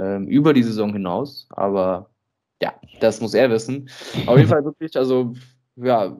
Ähm, 0.00 0.26
über 0.26 0.52
die 0.54 0.62
Saison 0.62 0.92
hinaus, 0.92 1.46
aber 1.50 2.10
ja, 2.62 2.74
das 3.00 3.20
muss 3.20 3.34
er 3.34 3.50
wissen. 3.50 3.90
Auf 4.26 4.38
jeden 4.38 4.48
Fall 4.48 4.64
wirklich, 4.64 4.96
also 4.96 5.34
ja, 5.76 6.16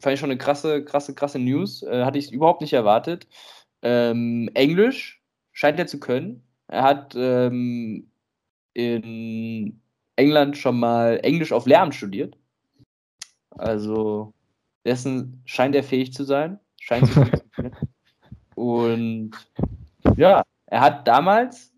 fand 0.00 0.14
ich 0.14 0.20
schon 0.20 0.30
eine 0.30 0.38
krasse, 0.38 0.84
krasse, 0.84 1.14
krasse 1.14 1.38
News. 1.38 1.82
Äh, 1.82 2.04
hatte 2.04 2.18
ich 2.18 2.32
überhaupt 2.32 2.60
nicht 2.60 2.72
erwartet. 2.72 3.26
Ähm, 3.82 4.50
Englisch 4.54 5.22
scheint 5.52 5.78
er 5.78 5.86
zu 5.86 6.00
können. 6.00 6.43
Er 6.68 6.82
hat 6.82 7.14
ähm, 7.16 8.10
in 8.72 9.80
England 10.16 10.56
schon 10.56 10.78
mal 10.78 11.20
Englisch 11.22 11.52
auf 11.52 11.66
Lehramt 11.66 11.94
studiert. 11.94 12.36
Also 13.50 14.32
dessen 14.84 15.42
scheint 15.44 15.74
er 15.74 15.84
fähig 15.84 16.12
zu 16.12 16.24
sein. 16.24 16.58
Scheint 16.80 17.08
zu 17.12 17.24
Und 18.54 19.32
ja, 20.16 20.42
er 20.66 20.80
hat 20.80 21.08
damals 21.08 21.72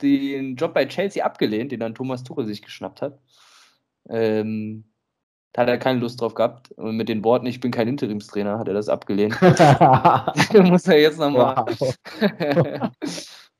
den 0.00 0.56
Job 0.56 0.74
bei 0.74 0.86
Chelsea 0.86 1.24
abgelehnt, 1.24 1.72
den 1.72 1.80
dann 1.80 1.94
Thomas 1.94 2.22
Tuchel 2.22 2.46
sich 2.46 2.62
geschnappt 2.62 3.02
hat. 3.02 3.18
Ähm, 4.08 4.84
da 5.52 5.62
hat 5.62 5.68
er 5.68 5.78
keine 5.78 5.98
Lust 5.98 6.20
drauf 6.20 6.34
gehabt. 6.34 6.70
Und 6.72 6.96
mit 6.96 7.08
den 7.08 7.24
Worten, 7.24 7.46
ich 7.46 7.60
bin 7.60 7.70
kein 7.70 7.88
Interimstrainer, 7.88 8.58
hat 8.58 8.68
er 8.68 8.74
das 8.74 8.88
abgelehnt. 8.88 9.36
muss 10.70 10.86
er 10.86 11.00
jetzt 11.00 11.18
nochmal. 11.18 11.64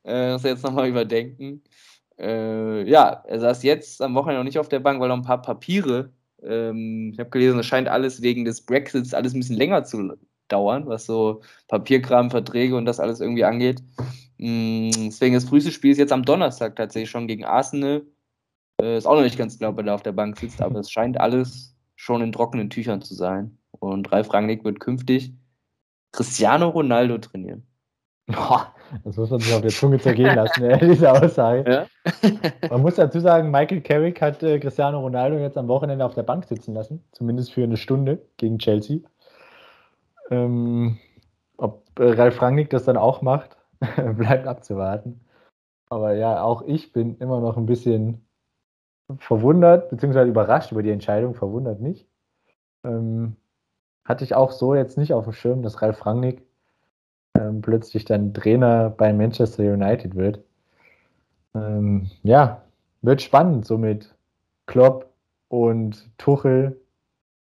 Äh, 0.05 0.33
muss 0.33 0.45
er 0.45 0.53
jetzt 0.53 0.65
nochmal 0.65 0.89
überdenken. 0.89 1.63
Äh, 2.19 2.89
ja, 2.89 3.23
er 3.27 3.41
saß 3.41 3.63
jetzt 3.63 4.03
am 4.03 4.15
Wochenende 4.15 4.41
noch 4.41 4.45
nicht 4.45 4.59
auf 4.59 4.69
der 4.69 4.81
Bank, 4.81 5.01
weil 5.01 5.09
noch 5.09 5.17
ein 5.17 5.23
paar 5.23 5.43
Papiere, 5.43 6.13
ähm, 6.43 7.11
ich 7.13 7.19
habe 7.19 7.31
gelesen, 7.31 7.59
es 7.59 7.67
scheint 7.67 7.89
alles 7.89 8.23
wegen 8.23 8.45
des 8.45 8.65
Brexits 8.65 9.15
alles 9.15 9.35
ein 9.35 9.41
bisschen 9.41 9.57
länger 9.57 9.85
zu 9.85 10.17
dauern, 10.49 10.87
was 10.87 11.07
so 11.07 11.43
Papierkram, 11.69 12.31
Verträge 12.31 12.77
und 12.77 12.85
das 12.85 13.01
alles 13.01 13.21
irgendwie 13.21 13.45
angeht. 13.45 13.83
Mm, 14.39 14.91
deswegen 15.07 15.35
das 15.35 15.45
früheste 15.45 15.71
Spiel 15.73 15.93
ist 15.93 15.99
jetzt 15.99 16.13
am 16.13 16.25
Donnerstag 16.25 16.77
tatsächlich 16.77 17.11
schon 17.11 17.29
gegen 17.29 17.45
Arsenal. 17.45 18.03
Äh, 18.81 18.99
ist 18.99 19.07
auch 19.07 19.17
noch 19.17 19.23
nicht 19.23 19.39
ganz 19.39 19.59
klar, 19.59 19.71
ob 19.71 19.79
er 19.79 19.85
da 19.85 19.95
auf 19.95 20.03
der 20.03 20.13
Bank 20.13 20.39
sitzt, 20.39 20.63
aber 20.63 20.81
es 20.81 20.91
scheint 20.91 21.21
alles 21.21 21.77
schon 21.97 22.23
in 22.23 22.33
trockenen 22.33 22.71
Tüchern 22.71 23.03
zu 23.03 23.15
sein. 23.15 23.59
Und 23.73 24.11
Ralf 24.13 24.33
Rangnick 24.33 24.65
wird 24.65 24.81
künftig 24.81 25.33
Cristiano 26.13 26.69
Ronaldo 26.69 27.19
trainieren. 27.19 27.67
Boah, 28.33 28.75
das 29.05 29.17
muss 29.17 29.31
man 29.31 29.41
sich 29.41 29.55
auf 29.55 29.61
der 29.61 29.71
Zunge 29.71 29.99
zergehen 29.99 30.35
lassen, 30.35 30.65
ja, 30.65 30.77
diese 30.77 31.11
Aussage. 31.13 31.71
Ja? 31.71 31.87
man 32.71 32.83
muss 32.83 32.97
dazu 32.97 33.21
sagen, 33.21 33.51
Michael 33.51 33.81
Carrick 33.81 34.21
hat 34.21 34.43
äh, 34.43 34.59
Cristiano 34.59 35.01
Ronaldo 35.01 35.39
jetzt 35.39 35.57
am 35.57 35.69
Wochenende 35.69 36.05
auf 36.05 36.15
der 36.15 36.23
Bank 36.23 36.45
sitzen 36.45 36.75
lassen, 36.75 37.05
zumindest 37.13 37.53
für 37.53 37.63
eine 37.63 37.77
Stunde 37.77 38.21
gegen 38.37 38.59
Chelsea. 38.59 39.01
Ähm, 40.31 40.99
ob 41.57 41.83
äh, 41.99 42.13
Ralf 42.13 42.41
Rangnick 42.41 42.71
das 42.71 42.85
dann 42.85 42.97
auch 42.97 43.23
macht, 43.23 43.57
bleibt 44.17 44.47
abzuwarten. 44.47 45.21
Aber 45.89 46.15
ja, 46.15 46.43
auch 46.43 46.63
ich 46.63 46.93
bin 46.93 47.17
immer 47.19 47.41
noch 47.41 47.57
ein 47.57 47.67
bisschen 47.67 48.27
verwundert, 49.19 49.91
beziehungsweise 49.91 50.31
überrascht 50.31 50.73
über 50.73 50.83
die 50.83 50.91
Entscheidung, 50.91 51.35
verwundert 51.35 51.81
nicht. 51.81 52.09
Ähm, 52.85 53.37
hatte 54.05 54.25
ich 54.25 54.35
auch 54.35 54.53
so 54.53 54.75
jetzt 54.75 54.97
nicht 54.97 55.13
auf 55.13 55.25
dem 55.25 55.33
Schirm, 55.33 55.63
dass 55.63 55.83
Ralf 55.83 56.07
Rangnick 56.07 56.47
ähm, 57.41 57.63
plötzlich 57.63 58.05
dann 58.05 58.35
Trainer 58.35 58.91
bei 58.91 59.13
Manchester 59.13 59.63
United 59.63 60.15
wird. 60.15 60.45
Ähm, 61.55 62.11
ja, 62.23 62.63
wird 63.03 63.23
spannend, 63.23 63.67
so 63.67 63.79
mit 63.79 64.15
Klopp 64.67 65.13
und 65.49 66.11
Tuchel 66.19 66.81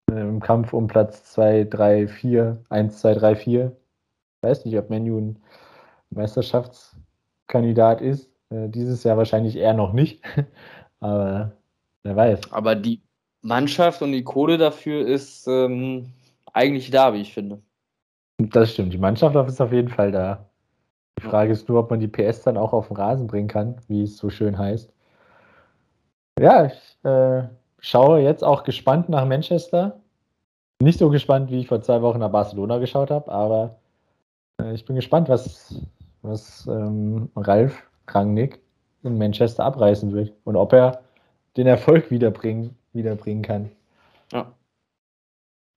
äh, 0.09 0.21
im 0.21 0.39
Kampf 0.39 0.73
um 0.73 0.87
Platz 0.87 1.25
2, 1.33 1.65
3, 1.65 2.07
4, 2.07 2.63
1, 2.69 2.99
2, 2.99 3.13
3, 3.13 3.35
4. 3.35 3.75
Ich 4.37 4.43
weiß 4.49 4.65
nicht, 4.65 4.77
ob 4.77 4.89
Menu 4.89 5.19
ein 5.19 5.39
Meisterschaftskandidat 6.09 8.01
ist. 8.01 8.29
Äh, 8.49 8.69
dieses 8.69 9.03
Jahr 9.03 9.17
wahrscheinlich 9.17 9.55
eher 9.55 9.73
noch 9.73 9.93
nicht. 9.93 10.21
Aber 10.99 11.51
wer 12.03 12.15
weiß. 12.15 12.51
Aber 12.51 12.75
die 12.75 13.01
Mannschaft 13.41 14.01
und 14.01 14.11
die 14.11 14.23
Kohle 14.23 14.57
dafür 14.57 15.05
ist 15.05 15.47
ähm, 15.47 16.11
eigentlich 16.53 16.91
da, 16.91 17.13
wie 17.13 17.21
ich 17.21 17.33
finde. 17.33 17.61
Das 18.49 18.73
stimmt. 18.73 18.93
Die 18.93 18.97
Mannschaft 18.97 19.35
ist 19.35 19.61
auf 19.61 19.71
jeden 19.71 19.89
Fall 19.89 20.11
da. 20.11 20.45
Die 21.17 21.23
Frage 21.23 21.51
ist 21.51 21.69
nur, 21.69 21.79
ob 21.79 21.89
man 21.89 21.99
die 21.99 22.07
PS 22.07 22.43
dann 22.43 22.57
auch 22.57 22.73
auf 22.73 22.87
den 22.87 22.97
Rasen 22.97 23.27
bringen 23.27 23.47
kann, 23.47 23.77
wie 23.87 24.03
es 24.03 24.17
so 24.17 24.29
schön 24.29 24.57
heißt. 24.57 24.91
Ja, 26.39 26.65
ich 26.65 26.97
äh, 27.03 27.43
schaue 27.79 28.21
jetzt 28.21 28.43
auch 28.43 28.63
gespannt 28.63 29.09
nach 29.09 29.25
Manchester. 29.25 29.99
Nicht 30.81 30.97
so 30.97 31.09
gespannt, 31.09 31.51
wie 31.51 31.59
ich 31.59 31.67
vor 31.67 31.81
zwei 31.81 32.01
Wochen 32.01 32.19
nach 32.19 32.31
Barcelona 32.31 32.79
geschaut 32.79 33.11
habe, 33.11 33.31
aber 33.31 33.79
äh, 34.59 34.73
ich 34.73 34.85
bin 34.85 34.95
gespannt, 34.95 35.29
was, 35.29 35.79
was 36.23 36.65
ähm, 36.67 37.29
Ralf 37.35 37.83
Rangnick 38.07 38.59
in 39.03 39.17
Manchester 39.17 39.63
abreißen 39.63 40.11
wird 40.13 40.33
und 40.43 40.55
ob 40.55 40.73
er 40.73 41.01
den 41.57 41.67
Erfolg 41.67 42.09
wiederbringen, 42.09 42.75
wiederbringen 42.93 43.43
kann. 43.43 43.71
Ja. 44.31 44.51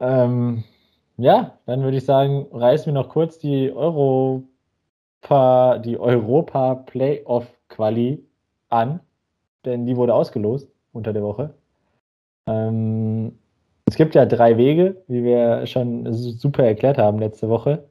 Ähm, 0.01 0.65
ja, 1.17 1.59
dann 1.67 1.83
würde 1.83 1.97
ich 1.99 2.05
sagen, 2.05 2.47
reißen 2.53 2.87
wir 2.87 2.93
noch 2.93 3.09
kurz 3.09 3.39
die 3.39 3.73
Europa, 3.73 4.45
die 5.79 5.99
Europa 5.99 6.75
Playoff 6.75 7.47
Quali 7.69 8.25
an, 8.69 9.01
denn 9.65 9.87
die 9.87 9.97
wurde 9.97 10.15
ausgelost 10.15 10.69
unter 10.93 11.13
der 11.13 11.23
Woche. 11.23 11.55
Ähm, 12.47 13.39
es 13.87 13.97
gibt 13.97 14.15
ja 14.15 14.27
drei 14.27 14.57
Wege, 14.57 15.03
wie 15.09 15.23
wir 15.25 15.67
schon 15.67 16.13
super 16.13 16.65
erklärt 16.65 16.99
haben 16.99 17.19
letzte 17.19 17.49
Woche. 17.49 17.85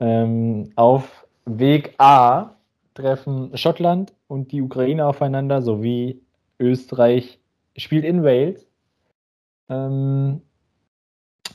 Ähm, 0.00 0.72
auf 0.76 1.26
Weg 1.46 1.94
A 1.98 2.56
treffen 2.94 3.56
Schottland 3.56 4.12
und 4.28 4.52
die 4.52 4.62
Ukraine 4.62 5.06
aufeinander, 5.06 5.62
sowie 5.62 6.20
Österreich 6.58 7.40
spielt 7.76 8.04
in 8.04 8.22
Wales. 8.22 8.66
Ähm, 9.68 10.42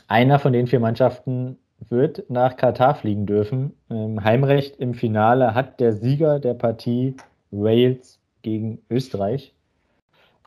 einer 0.07 0.39
von 0.39 0.53
den 0.53 0.67
vier 0.67 0.79
Mannschaften 0.79 1.57
wird 1.89 2.29
nach 2.29 2.57
Katar 2.57 2.95
fliegen 2.95 3.25
dürfen. 3.25 3.73
Ähm, 3.89 4.23
Heimrecht 4.23 4.77
im 4.77 4.93
Finale 4.93 5.53
hat 5.53 5.79
der 5.79 5.93
Sieger 5.93 6.39
der 6.39 6.53
Partie 6.53 7.15
Wales 7.51 8.19
gegen 8.41 8.79
Österreich. 8.89 9.53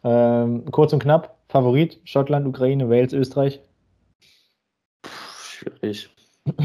Ähm, 0.03 0.65
kurz 0.71 0.93
und 0.93 1.03
knapp, 1.03 1.37
Favorit, 1.49 2.01
Schottland, 2.05 2.47
Ukraine, 2.47 2.89
Wales, 2.89 3.13
Österreich. 3.13 3.61
Schwierig. 5.07 6.11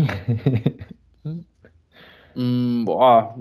mm, 2.36 2.86
boah, 2.86 3.38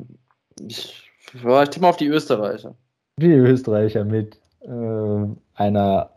ich, 0.60 1.10
ich 1.32 1.40
tippe 1.40 1.80
mal 1.80 1.90
auf 1.90 1.96
die 1.96 2.08
Österreicher. 2.08 2.74
Die 3.18 3.26
Österreicher 3.26 4.04
mit 4.04 4.40
äh, 4.62 5.26
einer 5.54 6.10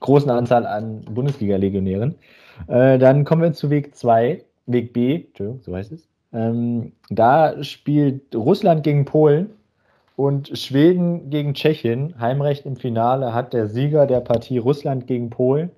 großen 0.00 0.30
Anzahl 0.30 0.66
an 0.66 1.04
Bundesliga-Legionären. 1.04 2.16
Äh, 2.66 2.98
dann 2.98 3.24
kommen 3.24 3.42
wir 3.42 3.52
zu 3.52 3.70
Weg 3.70 3.94
2, 3.94 4.44
Weg 4.66 4.92
B, 4.92 5.24
Entschuldigung, 5.26 5.60
so 5.62 5.74
heißt 5.74 5.92
es. 5.92 6.08
Ähm, 6.32 6.92
da 7.08 7.62
spielt 7.62 8.34
Russland 8.34 8.84
gegen 8.84 9.04
Polen 9.04 9.50
und 10.16 10.56
Schweden 10.56 11.30
gegen 11.30 11.54
Tschechien. 11.54 12.18
Heimrecht 12.20 12.66
im 12.66 12.76
Finale 12.76 13.34
hat 13.34 13.52
der 13.52 13.68
Sieger 13.68 14.06
der 14.06 14.20
Partie 14.20 14.58
Russland 14.58 15.06
gegen 15.06 15.30
Polen. 15.30 15.70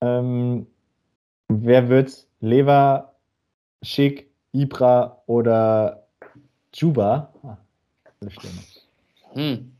Ähm, 0.00 0.66
wer 1.48 1.88
wird's? 1.88 2.26
Lever, 2.40 3.14
Schick, 3.82 4.30
Ibra 4.52 5.22
oder 5.26 6.06
Juba? 6.74 7.32
Ah, 7.42 7.56
hm. 9.32 9.72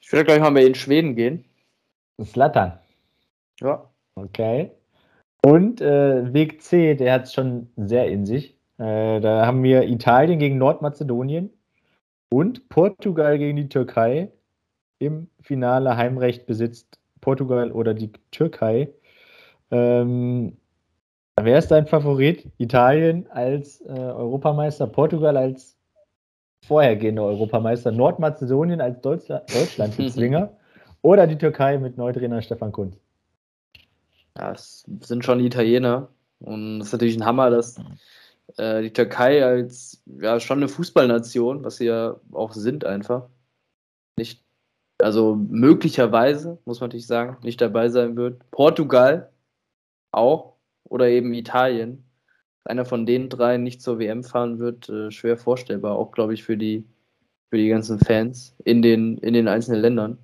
Ich 0.00 0.12
würde 0.12 0.24
gleich 0.24 0.40
mal 0.40 0.56
in 0.58 0.74
Schweden 0.74 1.14
gehen. 1.14 1.44
Slattern. 2.22 2.78
Ja. 3.60 3.88
Okay. 4.14 4.72
Und 5.44 5.80
äh, 5.80 6.32
Weg 6.32 6.62
C, 6.62 6.94
der 6.94 7.14
hat 7.14 7.24
es 7.24 7.34
schon 7.34 7.68
sehr 7.76 8.06
in 8.08 8.26
sich. 8.26 8.56
Äh, 8.78 9.20
da 9.20 9.46
haben 9.46 9.62
wir 9.62 9.84
Italien 9.84 10.38
gegen 10.38 10.58
Nordmazedonien 10.58 11.50
und 12.30 12.68
Portugal 12.68 13.38
gegen 13.38 13.56
die 13.56 13.68
Türkei. 13.68 14.30
Im 14.98 15.28
Finale 15.40 15.96
Heimrecht 15.96 16.46
besitzt 16.46 17.00
Portugal 17.20 17.72
oder 17.72 17.92
die 17.94 18.12
Türkei. 18.30 18.92
Ähm, 19.72 20.56
wer 21.40 21.58
ist 21.58 21.72
dein 21.72 21.86
Favorit? 21.86 22.46
Italien 22.58 23.26
als 23.30 23.80
äh, 23.80 23.88
Europameister, 23.88 24.86
Portugal 24.86 25.36
als 25.36 25.76
vorhergehender 26.64 27.24
Europameister, 27.24 27.90
Nordmazedonien 27.90 28.80
als 28.80 29.00
Deutschland-Bezwinger 29.00 30.56
oder 31.02 31.26
die 31.26 31.38
Türkei 31.38 31.78
mit 31.78 31.96
Neutrainer 31.96 32.42
Stefan 32.42 32.70
Kunz? 32.70 33.01
Ja, 34.36 34.52
es 34.52 34.84
sind 35.00 35.24
schon 35.24 35.40
Italiener. 35.40 36.08
Und 36.40 36.80
es 36.80 36.88
ist 36.88 36.92
natürlich 36.92 37.16
ein 37.16 37.24
Hammer, 37.24 37.50
dass 37.50 37.76
äh, 38.56 38.82
die 38.82 38.92
Türkei 38.92 39.44
als 39.44 40.02
ja 40.06 40.40
schon 40.40 40.58
eine 40.58 40.68
Fußballnation, 40.68 41.64
was 41.64 41.76
sie 41.76 41.86
ja 41.86 42.16
auch 42.32 42.52
sind, 42.52 42.84
einfach 42.84 43.28
nicht, 44.18 44.42
also 45.00 45.36
möglicherweise, 45.36 46.58
muss 46.64 46.80
man 46.80 46.88
natürlich 46.88 47.06
sagen, 47.06 47.38
nicht 47.42 47.60
dabei 47.60 47.88
sein 47.88 48.16
wird. 48.16 48.50
Portugal 48.50 49.30
auch 50.12 50.56
oder 50.84 51.08
eben 51.08 51.32
Italien. 51.34 52.04
Einer 52.64 52.84
von 52.84 53.06
den 53.06 53.28
drei 53.28 53.56
nicht 53.56 53.82
zur 53.82 53.98
WM 53.98 54.22
fahren 54.22 54.58
wird, 54.58 54.88
äh, 54.88 55.10
schwer 55.10 55.36
vorstellbar, 55.36 55.96
auch 55.96 56.12
glaube 56.12 56.34
ich 56.34 56.44
für 56.44 56.56
die, 56.56 56.84
für 57.50 57.56
die 57.56 57.68
ganzen 57.68 57.98
Fans 57.98 58.54
in 58.64 58.82
den, 58.82 59.18
in 59.18 59.34
den 59.34 59.48
einzelnen 59.48 59.80
Ländern. 59.80 60.18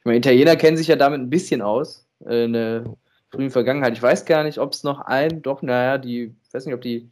Ich 0.00 0.04
meine, 0.04 0.18
Italiener 0.18 0.56
kennen 0.56 0.76
sich 0.76 0.88
ja 0.88 0.96
damit 0.96 1.20
ein 1.20 1.30
bisschen 1.30 1.62
aus. 1.62 2.06
Äh, 2.24 2.44
eine 2.44 2.96
frühen 3.30 3.50
Vergangenheit. 3.50 3.94
Ich 3.94 4.02
weiß 4.02 4.24
gar 4.24 4.44
nicht, 4.44 4.58
ob 4.58 4.72
es 4.72 4.84
noch 4.84 5.00
ein, 5.00 5.42
doch, 5.42 5.62
naja, 5.62 5.98
die, 5.98 6.34
ich 6.46 6.54
weiß 6.54 6.66
nicht, 6.66 6.74
ob 6.74 6.80
die 6.80 7.10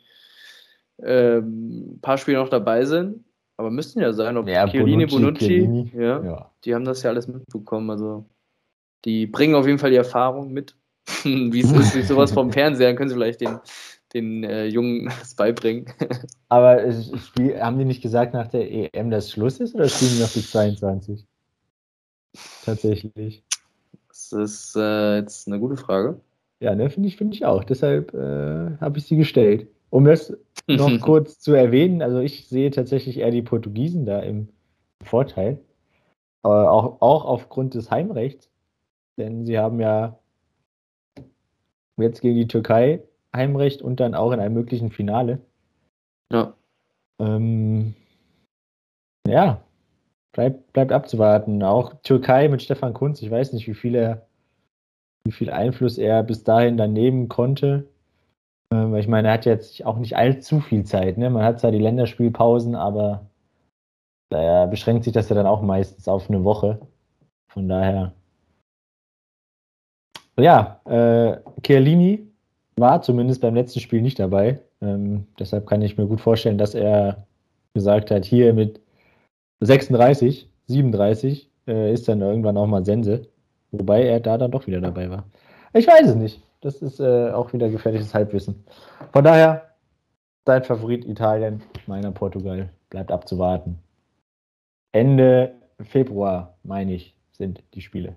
ähm, 1.03 1.99
paar 2.03 2.19
Spiele 2.19 2.39
noch 2.39 2.49
dabei 2.49 2.85
sind, 2.85 3.25
aber 3.57 3.71
müssten 3.71 4.01
ja 4.01 4.12
sein, 4.12 4.37
ob 4.37 4.49
ja, 4.49 4.66
Chiellini, 4.66 5.07
Bonucci, 5.07 5.61
Bonucci 5.61 5.97
ja, 5.97 6.23
ja, 6.25 6.51
die 6.64 6.75
haben 6.75 6.85
das 6.85 7.03
ja 7.03 7.11
alles 7.11 7.29
mitbekommen, 7.29 7.91
also 7.91 8.25
die 9.05 9.27
bringen 9.27 9.55
auf 9.55 9.66
jeden 9.66 9.79
Fall 9.79 9.91
die 9.91 9.97
Erfahrung 9.97 10.53
mit, 10.53 10.77
wie 11.25 11.61
es 11.61 11.71
ist, 11.71 11.95
wie 11.95 12.03
sowas 12.03 12.33
vom 12.33 12.53
Fernseher, 12.53 12.95
können 12.95 13.09
sie 13.09 13.14
vielleicht 13.14 13.41
den, 13.41 13.61
den 14.12 14.43
äh, 14.43 14.66
Jungen 14.66 15.07
das 15.21 15.35
beibringen. 15.35 15.87
aber 16.49 16.93
Spiel, 16.93 17.61
haben 17.61 17.79
die 17.79 17.85
nicht 17.85 18.03
gesagt 18.03 18.35
nach 18.35 18.49
der 18.49 18.71
EM, 18.71 19.11
dass 19.11 19.31
Schluss 19.31 19.61
ist, 19.61 19.75
oder 19.77 19.89
spielen 19.89 20.12
die 20.16 20.23
noch 20.23 20.33
bis 20.33 20.51
22? 20.51 21.25
Tatsächlich. 22.64 23.45
Das 24.31 24.51
ist 24.51 24.76
äh, 24.76 25.16
jetzt 25.16 25.47
eine 25.47 25.59
gute 25.59 25.76
Frage. 25.76 26.20
Ja, 26.61 26.74
ne, 26.74 26.91
finde 26.91 27.09
ich, 27.09 27.16
finde 27.16 27.35
ich 27.35 27.45
auch. 27.45 27.64
Deshalb 27.64 28.12
äh, 28.14 28.76
habe 28.79 28.99
ich 28.99 29.05
sie 29.05 29.16
gestellt. 29.16 29.68
Um 29.91 30.05
das 30.05 30.37
noch 30.66 30.91
kurz 31.01 31.39
zu 31.39 31.55
erwähnen, 31.55 32.03
also 32.03 32.18
ich 32.18 32.49
sehe 32.49 32.70
tatsächlich 32.70 33.18
eher 33.18 33.31
die 33.31 33.43
Portugiesen 33.43 34.05
da 34.07 34.20
im 34.20 34.49
Vorteil. 35.03 35.61
Aber 36.43 36.70
auch, 36.70 37.01
auch 37.01 37.24
aufgrund 37.24 37.74
des 37.74 37.91
Heimrechts. 37.91 38.51
Denn 39.18 39.45
sie 39.45 39.59
haben 39.59 39.81
ja 39.81 40.18
jetzt 41.97 42.20
gegen 42.20 42.37
die 42.37 42.49
Türkei 42.49 43.03
Heimrecht 43.35 43.83
und 43.83 44.01
dann 44.01 44.14
auch 44.14 44.33
in 44.33 44.41
einem 44.41 44.55
möglichen 44.55 44.91
Finale. 44.91 45.41
Ja. 46.33 46.55
Ähm, 47.20 47.95
ja, 49.26 49.62
bleibt, 50.39 50.72
bleibt 50.72 50.93
abzuwarten. 50.93 51.64
Auch 51.64 51.95
Türkei 52.05 52.49
mit 52.49 52.62
Stefan 52.62 52.95
Kunz, 52.95 53.20
ich 53.22 53.30
weiß 53.30 53.53
nicht, 53.53 53.66
wie 53.66 53.74
viel, 53.74 53.97
er, 53.97 54.28
wie 55.24 55.32
viel 55.32 55.51
Einfluss 55.51 55.99
er 55.99 56.22
bis 56.22 56.45
dahin 56.45 56.76
daneben 56.76 57.28
konnte. 57.28 57.89
Ähm, 58.72 58.95
ich 58.95 59.09
meine, 59.09 59.28
er 59.28 59.34
hat 59.34 59.47
jetzt 59.47 59.84
auch 59.84 59.99
nicht 59.99 60.16
allzu 60.16 60.61
viel 60.61 60.84
Zeit. 60.84 61.18
Ne? 61.18 61.28
Man 61.28 61.43
hat 61.43 61.59
zwar 61.59 61.72
die 61.72 61.80
Länderspielpausen, 61.80 62.76
aber 62.76 63.26
da 64.30 64.66
beschränkt 64.66 65.03
sich 65.03 65.12
das 65.12 65.28
ja 65.28 65.34
dann 65.34 65.47
auch 65.47 65.61
meistens 65.61 66.07
auf 66.07 66.30
eine 66.30 66.45
Woche. 66.45 66.78
Von 67.49 67.68
daher. 67.68 68.12
Ja, 70.39 70.80
äh, 70.84 71.39
Chiellini 71.62 72.28
war 72.76 73.03
zumindest 73.03 73.41
beim 73.41 73.57
letzten 73.57 73.80
Spiel 73.80 74.03
nicht 74.03 74.20
dabei. 74.20 74.61
Ähm, 74.82 75.26
deshalb 75.36 75.66
kann 75.66 75.82
ich 75.82 75.99
mir 75.99 76.07
gut 76.07 76.20
vorstellen, 76.20 76.59
dass 76.59 76.76
er 76.76 77.26
gesagt 77.74 78.12
hat, 78.12 78.24
hier 78.24 78.55
mit 78.55 78.80
36, 79.61 80.48
37 80.66 81.50
äh, 81.66 81.92
ist 81.92 82.09
dann 82.09 82.20
irgendwann 82.20 82.56
auch 82.56 82.66
mal 82.66 82.84
Sense. 82.84 83.28
Wobei 83.70 84.04
er 84.04 84.20
da 84.20 84.38
dann 84.38 84.50
doch 84.50 84.66
wieder 84.66 84.80
dabei 84.80 85.11
war. 85.11 85.24
Ich 85.74 85.86
weiß 85.86 86.09
es 86.09 86.14
nicht. 86.14 86.42
Das 86.61 86.82
ist 86.82 87.00
äh, 87.00 87.30
auch 87.30 87.52
wieder 87.52 87.68
gefährliches 87.68 88.14
Halbwissen. 88.14 88.64
Von 89.12 89.24
daher, 89.24 89.74
dein 90.44 90.64
Favorit 90.64 91.04
Italien, 91.04 91.62
meiner 91.86 92.11
Portugal. 92.11 92.70
Bleibt 92.90 93.12
abzuwarten. 93.12 93.78
Ende 94.93 95.55
Februar, 95.80 96.56
meine 96.62 96.94
ich, 96.94 97.14
sind 97.32 97.62
die 97.74 97.82
Spiele. 97.82 98.16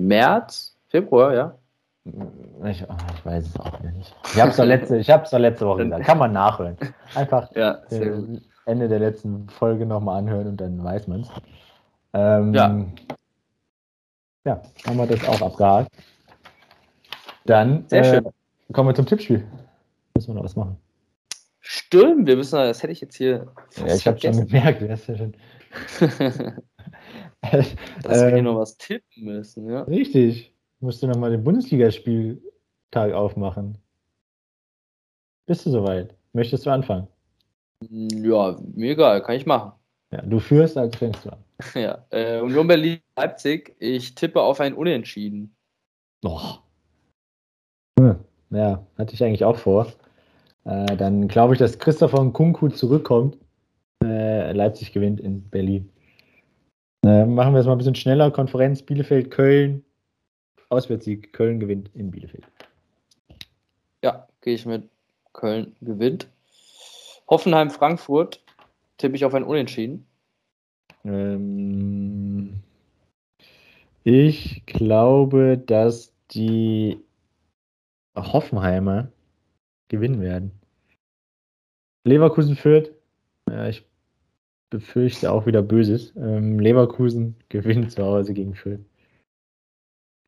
März? 0.09 0.77
Februar, 0.89 1.35
ja. 1.35 1.59
Ich, 2.05 2.15
oh, 2.15 2.97
ich, 3.15 3.25
weiß 3.25 3.47
es 3.47 3.61
auch 3.61 3.81
nicht. 3.81 4.15
Ich 4.35 4.41
habe 4.41 4.51
es 4.51 4.57
doch 4.57 4.65
letzte, 4.65 5.01
doch 5.01 5.39
letzte 5.39 5.67
Woche 5.67 5.85
gesagt. 5.85 6.05
Kann 6.05 6.19
man 6.19 6.33
nachhören. 6.33 6.77
Einfach 7.15 7.55
ja, 7.55 7.81
äh, 7.91 8.41
Ende 8.67 8.89
der 8.89 8.99
letzten 8.99 9.49
Folge 9.49 9.87
nochmal 9.87 10.19
anhören 10.19 10.49
und 10.49 10.61
dann 10.61 10.83
weiß 10.83 11.07
man 11.07 11.21
es. 11.21 11.29
Ähm, 12.13 12.55
ja. 12.55 12.87
Ja, 14.45 14.63
haben 14.85 14.97
wir 14.97 15.07
das 15.07 15.29
auch 15.29 15.41
abgehakt. 15.41 15.93
Dann 17.45 17.87
äh, 17.91 18.21
kommen 18.73 18.89
wir 18.89 18.95
zum 18.97 19.07
Tippspiel. 19.07 19.47
Müssen 20.17 20.29
wir 20.31 20.35
noch 20.35 20.45
was 20.45 20.57
machen. 20.57 20.77
Stimmt, 21.61 22.27
wir 22.27 22.37
müssen, 22.37 22.57
das 22.57 22.83
hätte 22.83 22.93
ich 22.93 23.01
jetzt 23.01 23.15
hier. 23.15 23.47
Ja, 23.77 23.95
ich 23.95 24.07
habe 24.09 24.19
schon 24.19 24.49
gemerkt, 24.49 24.83
das 24.83 25.01
ist 25.03 25.09
ja 25.09 25.17
schon. 25.17 25.35
Dass 28.03 28.21
wir 28.21 28.35
hier 28.35 28.43
noch 28.43 28.57
was 28.57 28.77
tippen 28.77 29.25
müssen, 29.25 29.71
ja. 29.71 29.83
Richtig 29.83 30.52
musst 30.83 31.03
du 31.03 31.07
nochmal 31.07 31.31
den 31.31 31.45
Bundesligaspieltag 31.45 33.13
aufmachen. 33.13 33.79
Bist 35.47 35.67
du 35.67 35.71
soweit? 35.71 36.15
Möchtest 36.33 36.67
du 36.67 36.71
anfangen? 36.71 37.09
Ja, 37.91 38.59
mir 38.75 38.93
egal, 38.93 39.23
kann 39.23 39.37
ich 39.37 39.47
machen. 39.47 39.73
Ja, 40.13 40.23
du 40.23 40.39
führst, 40.39 40.77
als 40.77 40.97
fängst 40.97 41.25
du 41.25 41.31
an. 41.31 41.45
Ja, 41.75 42.05
äh, 42.11 42.41
Union 42.41 42.67
Berlin 42.67 42.99
Leipzig, 43.17 43.75
ich 43.79 44.15
tippe 44.15 44.41
auf 44.41 44.61
ein 44.61 44.75
Unentschieden. 44.75 45.55
Doch. 46.21 46.63
Hm, 47.99 48.17
ja, 48.51 48.85
hatte 48.99 49.15
ich 49.15 49.23
eigentlich 49.23 49.45
auch 49.45 49.57
vor. 49.57 49.87
Äh, 50.65 50.97
dann 50.97 51.29
glaube 51.29 51.55
ich, 51.55 51.59
dass 51.59 51.79
Christopher 51.79 52.23
Nkunku 52.23 52.69
zurückkommt. 52.69 53.37
Äh, 54.05 54.53
Leipzig 54.53 54.93
gewinnt 54.93 55.21
in 55.21 55.49
Berlin. 55.51 55.91
Äh, 57.05 57.27
machen 57.27 57.55
wir 57.55 57.61
es 57.61 57.67
mal 57.67 57.73
ein 57.73 57.79
bisschen 57.79 57.95
schneller. 57.95 58.31
Konferenz 58.31 58.83
Bielefeld, 58.83 59.31
Köln, 59.31 59.85
Auswärtssieg. 60.73 61.33
Köln 61.33 61.61
gewinnt 61.61 61.91
in 61.95 62.11
Bielefeld. 62.11 62.47
Ja, 64.03 64.27
gehe 64.41 64.55
ich 64.55 64.67
mit. 64.67 64.89
Köln 65.33 65.77
gewinnt. 65.81 66.27
Hoffenheim, 67.29 67.71
Frankfurt 67.71 68.43
tippe 68.99 69.17
ich 69.17 69.25
auf 69.25 69.35
ein 69.35 69.45
Unentschieden. 69.45 70.07
Ähm, 71.05 72.61
ich 74.05 74.65
glaube, 74.67 75.59
dass 75.59 76.13
die 76.31 77.01
Hoffenheimer 78.17 79.09
gewinnen 79.89 80.21
werden. 80.21 80.53
Leverkusen 82.05 82.57
führt. 82.57 82.93
Ja, 83.49 83.69
ich 83.69 83.85
befürchte 84.71 85.31
auch 85.31 85.47
wieder 85.47 85.63
Böses. 85.63 86.13
Ähm, 86.17 86.59
Leverkusen 86.59 87.37
gewinnt 87.49 87.93
zu 87.93 88.03
Hause 88.05 88.35
gegen 88.35 88.55
Fürth. 88.55 88.85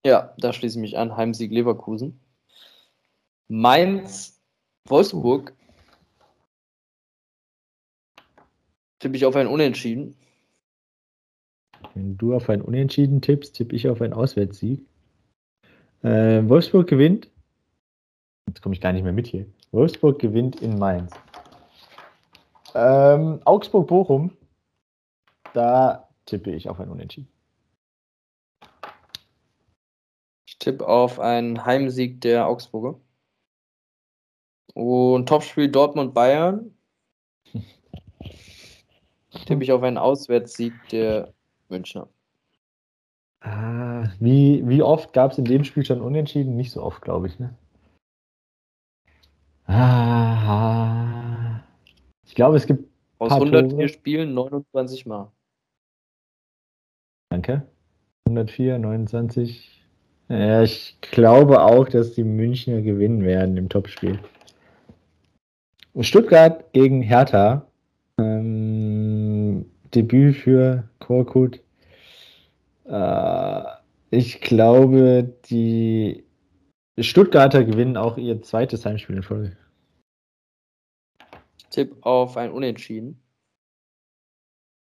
Ja, 0.05 0.35
da 0.37 0.53
schließe 0.53 0.79
ich 0.79 0.83
mich 0.83 0.99
an. 0.99 1.17
Heimsieg 1.17 1.51
Leverkusen. 1.51 2.21
Mainz, 3.49 4.41
Wolfsburg. 4.87 5.55
Tippe 8.99 9.17
ich 9.17 9.25
auf 9.25 9.37
ein 9.37 9.47
Unentschieden. 9.47 10.17
Wenn 11.95 12.17
du 12.19 12.35
auf 12.35 12.49
ein 12.51 12.61
Unentschieden 12.61 13.23
tippst, 13.23 13.55
tippe 13.55 13.77
ich 13.77 13.89
auf 13.89 14.01
einen 14.01 14.13
Auswärtssieg. 14.13 14.81
Äh, 16.03 16.47
Wolfsburg 16.49 16.87
gewinnt. 16.87 17.31
Jetzt 18.47 18.61
komme 18.61 18.75
ich 18.75 18.81
gar 18.81 18.93
nicht 18.93 19.05
mehr 19.05 19.13
mit 19.13 19.27
hier. 19.27 19.47
Wolfsburg 19.73 20.19
gewinnt 20.19 20.61
in 20.61 20.79
Mainz. 20.79 21.13
Ähm, 22.75 23.41
Augsburg-Bochum. 23.45 24.37
Da 25.55 26.09
tippe 26.27 26.51
ich 26.51 26.69
auf 26.69 26.81
ein 26.81 26.91
Unentschieden. 26.91 27.34
Ich 30.65 30.71
tippe 30.71 30.89
auf 30.89 31.21
einen 31.21 31.67
Heimsieg 31.67 32.23
der 32.23 32.49
Augsburger. 32.49 32.99
Und 34.73 35.29
Topspiel 35.29 35.71
Dortmund-Bayern. 35.71 36.75
tippe 39.45 39.63
ich 39.63 39.73
auf 39.73 39.83
einen 39.83 39.99
Auswärtssieg 39.99 40.73
der 40.91 41.35
Münchner. 41.69 42.09
Ah, 43.41 44.09
wie, 44.21 44.67
wie 44.67 44.81
oft 44.81 45.13
gab 45.13 45.33
es 45.33 45.39
in 45.39 45.45
dem 45.45 45.65
Spiel 45.65 45.85
schon 45.85 46.01
Unentschieden? 46.01 46.57
Nicht 46.57 46.71
so 46.71 46.83
oft, 46.83 47.03
glaube 47.03 47.27
ich. 47.27 47.39
Ne? 47.39 47.55
Ah, 49.67 50.81
ich 52.25 52.35
glaube, 52.35 52.57
es 52.57 52.65
gibt. 52.65 52.89
Aus 53.19 53.33
104 53.33 53.69
Tore. 53.69 53.89
Spielen 53.91 54.33
29 54.33 55.05
Mal. 55.05 55.31
Danke. 57.29 57.69
104, 58.27 58.79
29. 58.79 59.74
Ja, 60.29 60.63
ich 60.63 60.97
glaube 61.03 61.63
auch, 61.63 61.89
dass 61.89 62.15
die 62.15 62.25
Münchner 62.25 62.81
gewinnen 62.81 63.25
werden 63.25 63.57
im 63.57 63.69
Topspiel. 63.69 64.19
Stuttgart 66.01 66.73
gegen 66.73 67.03
Hertha. 67.03 67.67
Ähm, 68.19 69.67
Debüt 69.95 70.37
für 70.37 70.89
Korkut. 70.99 71.61
Äh, 72.85 73.63
ich 74.11 74.41
glaube, 74.41 75.35
die 75.51 76.25
Stuttgarter 76.99 77.65
gewinnen 77.65 77.97
auch 77.97 78.17
ihr 78.17 78.41
zweites 78.43 78.87
Heimspiel 78.87 79.17
in 79.17 79.23
Folge. 79.23 79.57
Tipp 81.71 81.97
auf 82.03 82.37
ein 82.37 82.53
Unentschieden. 82.53 83.21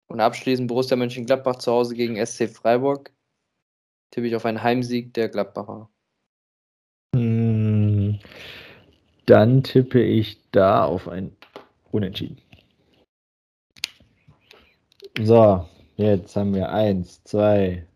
Und 0.07 0.21
abschließend 0.21 0.67
Borussia 0.67 0.95
Mönchengladbach 0.95 1.57
zu 1.57 1.71
Hause 1.71 1.95
gegen 1.95 2.23
SC 2.23 2.47
Freiburg. 2.47 3.11
Tippe 4.11 4.27
ich 4.27 4.35
auf 4.35 4.45
einen 4.45 4.63
Heimsieg 4.63 5.13
der 5.13 5.29
Gladbacher. 5.29 5.89
Hm, 7.15 8.19
dann 9.25 9.63
tippe 9.63 10.01
ich 10.01 10.39
da 10.51 10.85
auf 10.85 11.07
ein 11.07 11.35
Unentschieden. 11.91 12.37
So, 15.19 15.67
jetzt 15.95 16.35
haben 16.35 16.53
wir 16.53 16.69
eins, 16.69 17.23
zwei, 17.23 17.87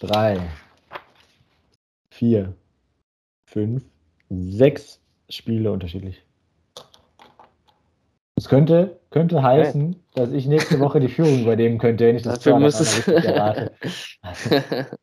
drei, 0.00 0.40
vier, 2.10 2.54
fünf, 3.46 3.84
sechs 4.30 5.00
Spiele 5.28 5.70
unterschiedlich. 5.70 6.24
Das 8.36 8.48
könnte, 8.48 8.98
könnte 9.10 9.42
heißen, 9.42 10.02
dass 10.14 10.32
ich 10.32 10.46
nächste 10.46 10.80
Woche 10.80 10.98
die 10.98 11.08
Führung 11.08 11.42
übernehmen 11.42 11.76
könnte, 11.76 12.06
wenn 12.06 12.16
ich 12.16 12.22
das 12.22 12.38
Dafür 12.38 12.58
muss 12.58 12.80
es 12.80 13.06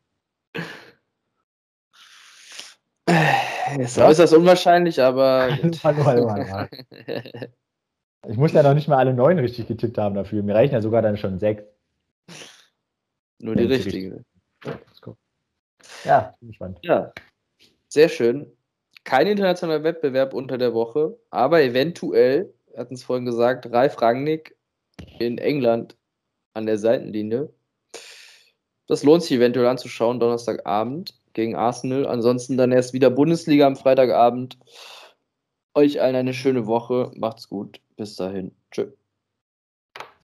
errate. 3.70 3.82
ist 3.82 3.98
äußerst 3.98 4.34
unwahrscheinlich, 4.34 5.02
aber. 5.02 5.50
hallo, 5.84 6.04
hallo, 6.04 6.30
hallo. 6.30 6.68
Ich 8.26 8.36
muss 8.36 8.52
ja 8.52 8.62
noch 8.62 8.74
nicht 8.74 8.88
mal 8.88 8.98
alle 8.98 9.14
neun 9.14 9.38
richtig 9.38 9.68
getippt 9.68 9.96
haben 9.96 10.14
dafür. 10.14 10.42
Mir 10.42 10.54
reichen 10.54 10.74
ja 10.74 10.82
sogar 10.82 11.02
dann 11.02 11.16
schon 11.16 11.38
sechs. 11.38 11.62
Nur 13.38 13.54
die 13.54 13.64
richtigen. 13.64 14.24
Ja, 16.04 16.34
bin 16.40 16.48
gespannt. 16.48 16.78
Ja, 16.82 17.12
sehr 17.88 18.08
schön. 18.08 18.50
Kein 19.04 19.26
internationaler 19.26 19.84
Wettbewerb 19.84 20.34
unter 20.34 20.58
der 20.58 20.74
Woche, 20.74 21.16
aber 21.30 21.62
eventuell 21.62 22.52
wir 22.78 22.82
hatten 22.82 22.94
es 22.94 23.02
vorhin 23.02 23.24
gesagt, 23.24 23.72
Ralf 23.72 24.00
Rangnick 24.00 24.56
in 25.18 25.38
England 25.38 25.96
an 26.54 26.66
der 26.66 26.78
Seitenlinie. 26.78 27.52
Das 28.86 29.02
lohnt 29.02 29.24
sich 29.24 29.32
eventuell 29.32 29.66
anzuschauen, 29.66 30.20
Donnerstagabend 30.20 31.17
gegen 31.38 31.54
Arsenal. 31.54 32.06
Ansonsten 32.06 32.56
dann 32.56 32.72
erst 32.72 32.92
wieder 32.92 33.10
Bundesliga 33.10 33.66
am 33.66 33.76
Freitagabend. 33.76 34.58
Euch 35.74 36.02
allen 36.02 36.16
eine 36.16 36.34
schöne 36.34 36.66
Woche. 36.66 37.12
Macht's 37.14 37.48
gut. 37.48 37.80
Bis 37.96 38.16
dahin. 38.16 38.56
Tschüss. 38.72 38.88